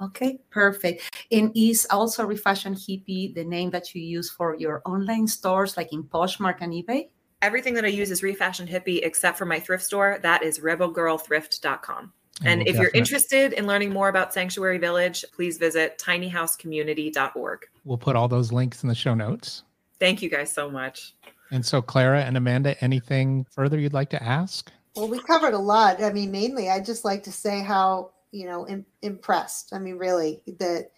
Okay, 0.00 0.38
perfect. 0.48 1.14
And 1.30 1.52
is 1.54 1.86
also 1.90 2.24
Refashion 2.24 2.74
Hippie 2.74 3.34
the 3.34 3.44
name 3.44 3.68
that 3.72 3.94
you 3.94 4.00
use 4.00 4.30
for 4.30 4.56
your 4.56 4.80
online 4.86 5.28
stores 5.28 5.76
like 5.76 5.92
in 5.92 6.04
Poshmark 6.04 6.62
and 6.62 6.72
eBay? 6.72 7.10
Everything 7.42 7.74
that 7.74 7.84
I 7.84 7.88
use 7.88 8.10
is 8.10 8.22
Refashion 8.22 8.66
Hippie 8.66 9.00
except 9.02 9.36
for 9.36 9.44
my 9.44 9.60
thrift 9.60 9.84
store. 9.84 10.18
That 10.22 10.42
is 10.42 10.60
rebelgirlthrift.com. 10.60 12.14
And, 12.44 12.66
if 12.66 12.76
you're 12.76 12.90
interested 12.94 13.52
in 13.52 13.66
learning 13.66 13.92
more 13.92 14.08
about 14.08 14.32
Sanctuary 14.32 14.78
Village, 14.78 15.24
please 15.32 15.58
visit 15.58 15.98
tinyhousecommunity.org. 15.98 17.60
We'll 17.84 17.98
put 17.98 18.16
all 18.16 18.28
those 18.28 18.52
links 18.52 18.82
in 18.82 18.88
the 18.88 18.94
show 18.94 19.14
notes. 19.14 19.64
Thank 19.98 20.22
you 20.22 20.30
guys 20.30 20.52
so 20.52 20.70
much. 20.70 21.14
And 21.50 21.64
so, 21.64 21.82
Clara 21.82 22.22
and 22.22 22.36
Amanda, 22.36 22.82
anything 22.82 23.46
further 23.50 23.78
you'd 23.78 23.92
like 23.92 24.10
to 24.10 24.22
ask? 24.22 24.72
Well, 24.96 25.08
we 25.08 25.20
covered 25.20 25.54
a 25.54 25.58
lot. 25.58 26.02
I 26.02 26.12
mean, 26.12 26.30
mainly, 26.30 26.70
I'd 26.70 26.84
just 26.84 27.04
like 27.04 27.22
to 27.24 27.32
say 27.32 27.60
how, 27.60 28.12
you 28.32 28.46
know, 28.46 28.66
Im- 28.68 28.86
impressed. 29.02 29.72
I 29.74 29.78
mean, 29.78 29.98
really, 29.98 30.40
that, 30.58 30.90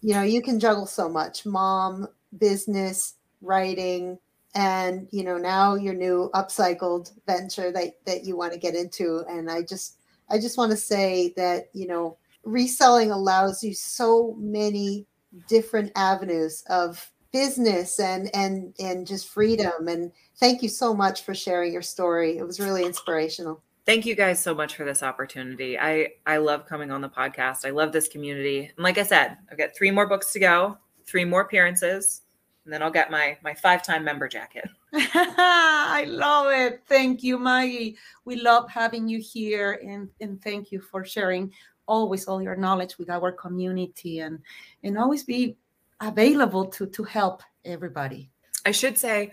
you 0.00 0.14
know, 0.14 0.22
you 0.22 0.42
can 0.42 0.60
juggle 0.60 0.86
so 0.86 1.08
much 1.08 1.44
mom, 1.44 2.06
business, 2.38 3.14
writing, 3.40 4.18
and, 4.54 5.08
you 5.10 5.24
know, 5.24 5.36
now 5.36 5.74
your 5.74 5.94
new 5.94 6.30
upcycled 6.34 7.12
venture 7.26 7.72
that, 7.72 7.94
that 8.06 8.24
you 8.24 8.36
want 8.36 8.52
to 8.52 8.58
get 8.58 8.74
into. 8.74 9.24
And 9.28 9.50
I 9.50 9.62
just, 9.62 9.98
I 10.30 10.38
just 10.38 10.58
want 10.58 10.70
to 10.70 10.76
say 10.76 11.32
that, 11.36 11.68
you 11.72 11.86
know, 11.86 12.16
reselling 12.44 13.10
allows 13.10 13.62
you 13.62 13.74
so 13.74 14.34
many 14.38 15.06
different 15.48 15.92
avenues 15.96 16.62
of 16.68 17.10
business 17.32 17.98
and 17.98 18.30
and 18.34 18.74
and 18.78 19.06
just 19.06 19.28
freedom. 19.28 19.88
And 19.88 20.12
thank 20.36 20.62
you 20.62 20.68
so 20.68 20.94
much 20.94 21.22
for 21.22 21.34
sharing 21.34 21.72
your 21.72 21.82
story. 21.82 22.38
It 22.38 22.46
was 22.46 22.60
really 22.60 22.84
inspirational. 22.84 23.62
Thank 23.86 24.06
you 24.06 24.14
guys 24.14 24.40
so 24.40 24.54
much 24.54 24.76
for 24.76 24.84
this 24.84 25.02
opportunity. 25.02 25.78
I 25.78 26.08
i 26.26 26.36
love 26.36 26.66
coming 26.66 26.90
on 26.90 27.00
the 27.00 27.08
podcast. 27.08 27.66
I 27.66 27.70
love 27.70 27.92
this 27.92 28.08
community. 28.08 28.70
And 28.76 28.84
like 28.84 28.98
i 28.98 29.02
said 29.02 29.36
i've 29.50 29.58
got 29.58 29.76
three 29.76 29.90
more 29.90 30.06
books 30.06 30.32
to 30.32 30.38
go 30.38 30.78
three 31.06 31.24
more 31.24 31.42
appearances 31.42 32.22
and 32.64 32.72
then 32.72 32.82
i'll 32.82 32.90
get 32.90 33.10
my 33.10 33.36
my 33.42 33.54
five 33.54 33.82
time 33.82 34.04
member 34.04 34.28
jacket 34.28 34.68
I 35.14 36.04
love 36.08 36.52
it. 36.52 36.82
Thank 36.86 37.22
you, 37.22 37.38
Maggie. 37.38 37.96
We 38.24 38.36
love 38.36 38.70
having 38.70 39.08
you 39.08 39.18
here 39.18 39.80
and, 39.84 40.08
and 40.20 40.40
thank 40.40 40.70
you 40.70 40.80
for 40.80 41.04
sharing 41.04 41.52
always 41.86 42.26
all 42.26 42.40
your 42.40 42.56
knowledge 42.56 42.96
with 42.96 43.10
our 43.10 43.30
community 43.32 44.20
and 44.20 44.38
and 44.82 44.96
always 44.96 45.22
be 45.24 45.56
available 46.00 46.64
to 46.66 46.86
to 46.86 47.02
help 47.02 47.42
everybody. 47.64 48.30
I 48.64 48.70
should 48.70 48.96
say 48.96 49.32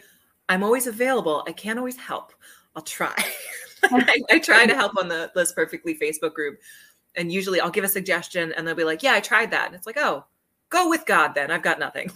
I'm 0.49 0.63
always 0.63 0.87
available. 0.87 1.43
I 1.47 1.51
can't 1.51 1.77
always 1.79 1.97
help. 1.97 2.33
I'll 2.75 2.81
try. 2.81 3.13
I, 3.83 4.21
I 4.31 4.39
try 4.43 4.65
to 4.65 4.75
help 4.75 4.97
on 4.97 5.07
the 5.07 5.31
List 5.35 5.55
Perfectly 5.55 5.95
Facebook 5.95 6.33
group. 6.33 6.59
And 7.15 7.31
usually 7.31 7.59
I'll 7.59 7.69
give 7.69 7.83
a 7.83 7.89
suggestion 7.89 8.53
and 8.53 8.67
they'll 8.67 8.75
be 8.75 8.83
like, 8.83 9.03
Yeah, 9.03 9.13
I 9.13 9.19
tried 9.19 9.51
that. 9.51 9.67
And 9.67 9.75
it's 9.75 9.85
like, 9.85 9.97
oh, 9.97 10.25
go 10.69 10.89
with 10.89 11.05
God 11.05 11.33
then. 11.35 11.51
I've 11.51 11.61
got 11.61 11.79
nothing. 11.79 12.11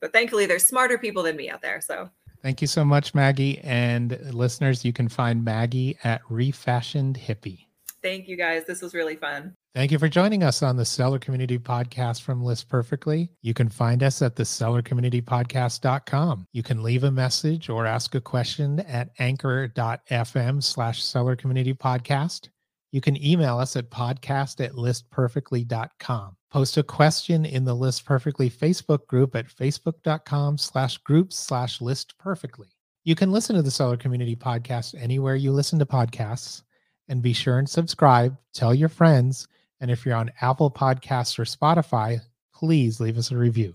But 0.00 0.12
thankfully 0.12 0.46
there's 0.46 0.64
smarter 0.64 0.98
people 0.98 1.22
than 1.22 1.36
me 1.36 1.48
out 1.48 1.62
there 1.62 1.80
so 1.80 2.08
thank 2.42 2.60
you 2.60 2.66
so 2.66 2.84
much 2.84 3.14
maggie 3.14 3.58
and 3.58 4.18
listeners 4.32 4.84
you 4.84 4.92
can 4.92 5.08
find 5.08 5.44
maggie 5.44 5.96
at 6.04 6.20
refashioned 6.28 7.16
hippie 7.16 7.66
thank 8.02 8.28
you 8.28 8.36
guys 8.36 8.64
this 8.66 8.82
was 8.82 8.94
really 8.94 9.16
fun 9.16 9.54
Thank 9.78 9.92
you 9.92 9.98
for 10.00 10.08
joining 10.08 10.42
us 10.42 10.60
on 10.60 10.76
the 10.76 10.84
Seller 10.84 11.20
Community 11.20 11.56
Podcast 11.56 12.22
from 12.22 12.42
List 12.42 12.68
Perfectly. 12.68 13.30
You 13.42 13.54
can 13.54 13.68
find 13.68 14.02
us 14.02 14.20
at 14.22 14.34
the 14.34 14.42
sellercommunitypodcast.com. 14.42 16.46
You 16.52 16.64
can 16.64 16.82
leave 16.82 17.04
a 17.04 17.12
message 17.12 17.68
or 17.68 17.86
ask 17.86 18.16
a 18.16 18.20
question 18.20 18.80
at 18.80 19.10
anchor.fm 19.20 20.64
slash 20.64 21.04
seller 21.04 21.36
community 21.36 21.74
podcast. 21.74 22.48
You 22.90 23.00
can 23.00 23.22
email 23.22 23.58
us 23.58 23.76
at 23.76 23.90
podcast 23.90 24.64
at 24.64 24.72
listperfectly.com. 24.72 26.36
Post 26.50 26.76
a 26.78 26.82
question 26.82 27.44
in 27.44 27.64
the 27.64 27.74
List 27.74 28.06
Perfectly 28.06 28.50
Facebook 28.50 29.06
group 29.06 29.36
at 29.36 29.48
facebook.com 29.48 30.56
slash 30.56 30.96
groups 30.98 31.38
slash 31.38 31.80
list 31.82 32.16
perfectly. 32.18 32.68
You 33.04 33.14
can 33.14 33.30
listen 33.30 33.56
to 33.56 33.62
the 33.62 33.70
Seller 33.70 33.96
Community 33.96 34.34
Podcast 34.34 34.94
anywhere 35.00 35.36
you 35.36 35.52
listen 35.52 35.78
to 35.78 35.86
podcasts. 35.86 36.62
And 37.08 37.22
be 37.22 37.32
sure 37.32 37.58
and 37.58 37.68
subscribe, 37.68 38.36
tell 38.52 38.74
your 38.74 38.90
friends, 38.90 39.48
and 39.80 39.90
if 39.90 40.04
you're 40.04 40.14
on 40.14 40.32
Apple 40.42 40.70
Podcasts 40.70 41.38
or 41.38 41.44
Spotify, 41.44 42.20
please 42.52 43.00
leave 43.00 43.16
us 43.16 43.30
a 43.30 43.36
review. 43.36 43.74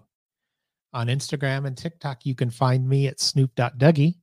On 0.94 1.08
Instagram 1.08 1.66
and 1.66 1.76
TikTok, 1.76 2.26
you 2.26 2.36
can 2.36 2.52
find 2.52 2.88
me 2.88 3.08
at 3.08 3.20
snoop.dougie. 3.20 4.16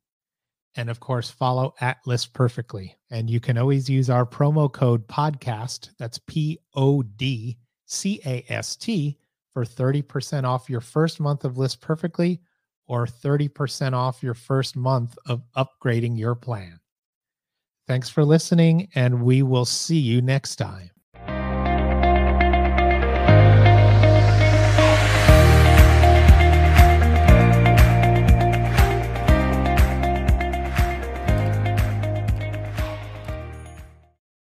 And 0.77 0.89
of 0.89 1.01
course, 1.01 1.31
follow 1.31 1.75
at 1.81 1.99
List 2.07 2.33
Perfectly. 2.33 2.97
And 3.11 3.29
you 3.29 3.41
can 3.41 3.59
always 3.59 3.91
use 3.91 4.09
our 4.09 4.25
promo 4.25 4.73
code 4.73 5.07
podcast. 5.09 5.91
That's 5.99 6.19
P 6.19 6.59
O 6.75 7.03
D 7.03 7.59
C 7.87 8.21
A 8.25 8.45
S 8.49 8.77
T 8.77 9.19
for 9.53 9.65
30% 9.65 10.45
off 10.45 10.71
your 10.71 10.81
first 10.81 11.19
month 11.19 11.45
of 11.45 11.59
List 11.59 11.81
Perfectly 11.81 12.41
or 12.87 13.07
30% 13.07 13.93
off 13.93 14.23
your 14.23 14.35
first 14.35 14.77
month 14.77 15.17
of 15.27 15.43
upgrading 15.57 16.19
your 16.19 16.35
plan. 16.35 16.79
Thanks 17.87 18.09
for 18.09 18.25
listening, 18.25 18.89
and 18.95 19.23
we 19.23 19.43
will 19.43 19.65
see 19.65 19.99
you 19.99 20.23
next 20.23 20.57
time. 20.57 20.91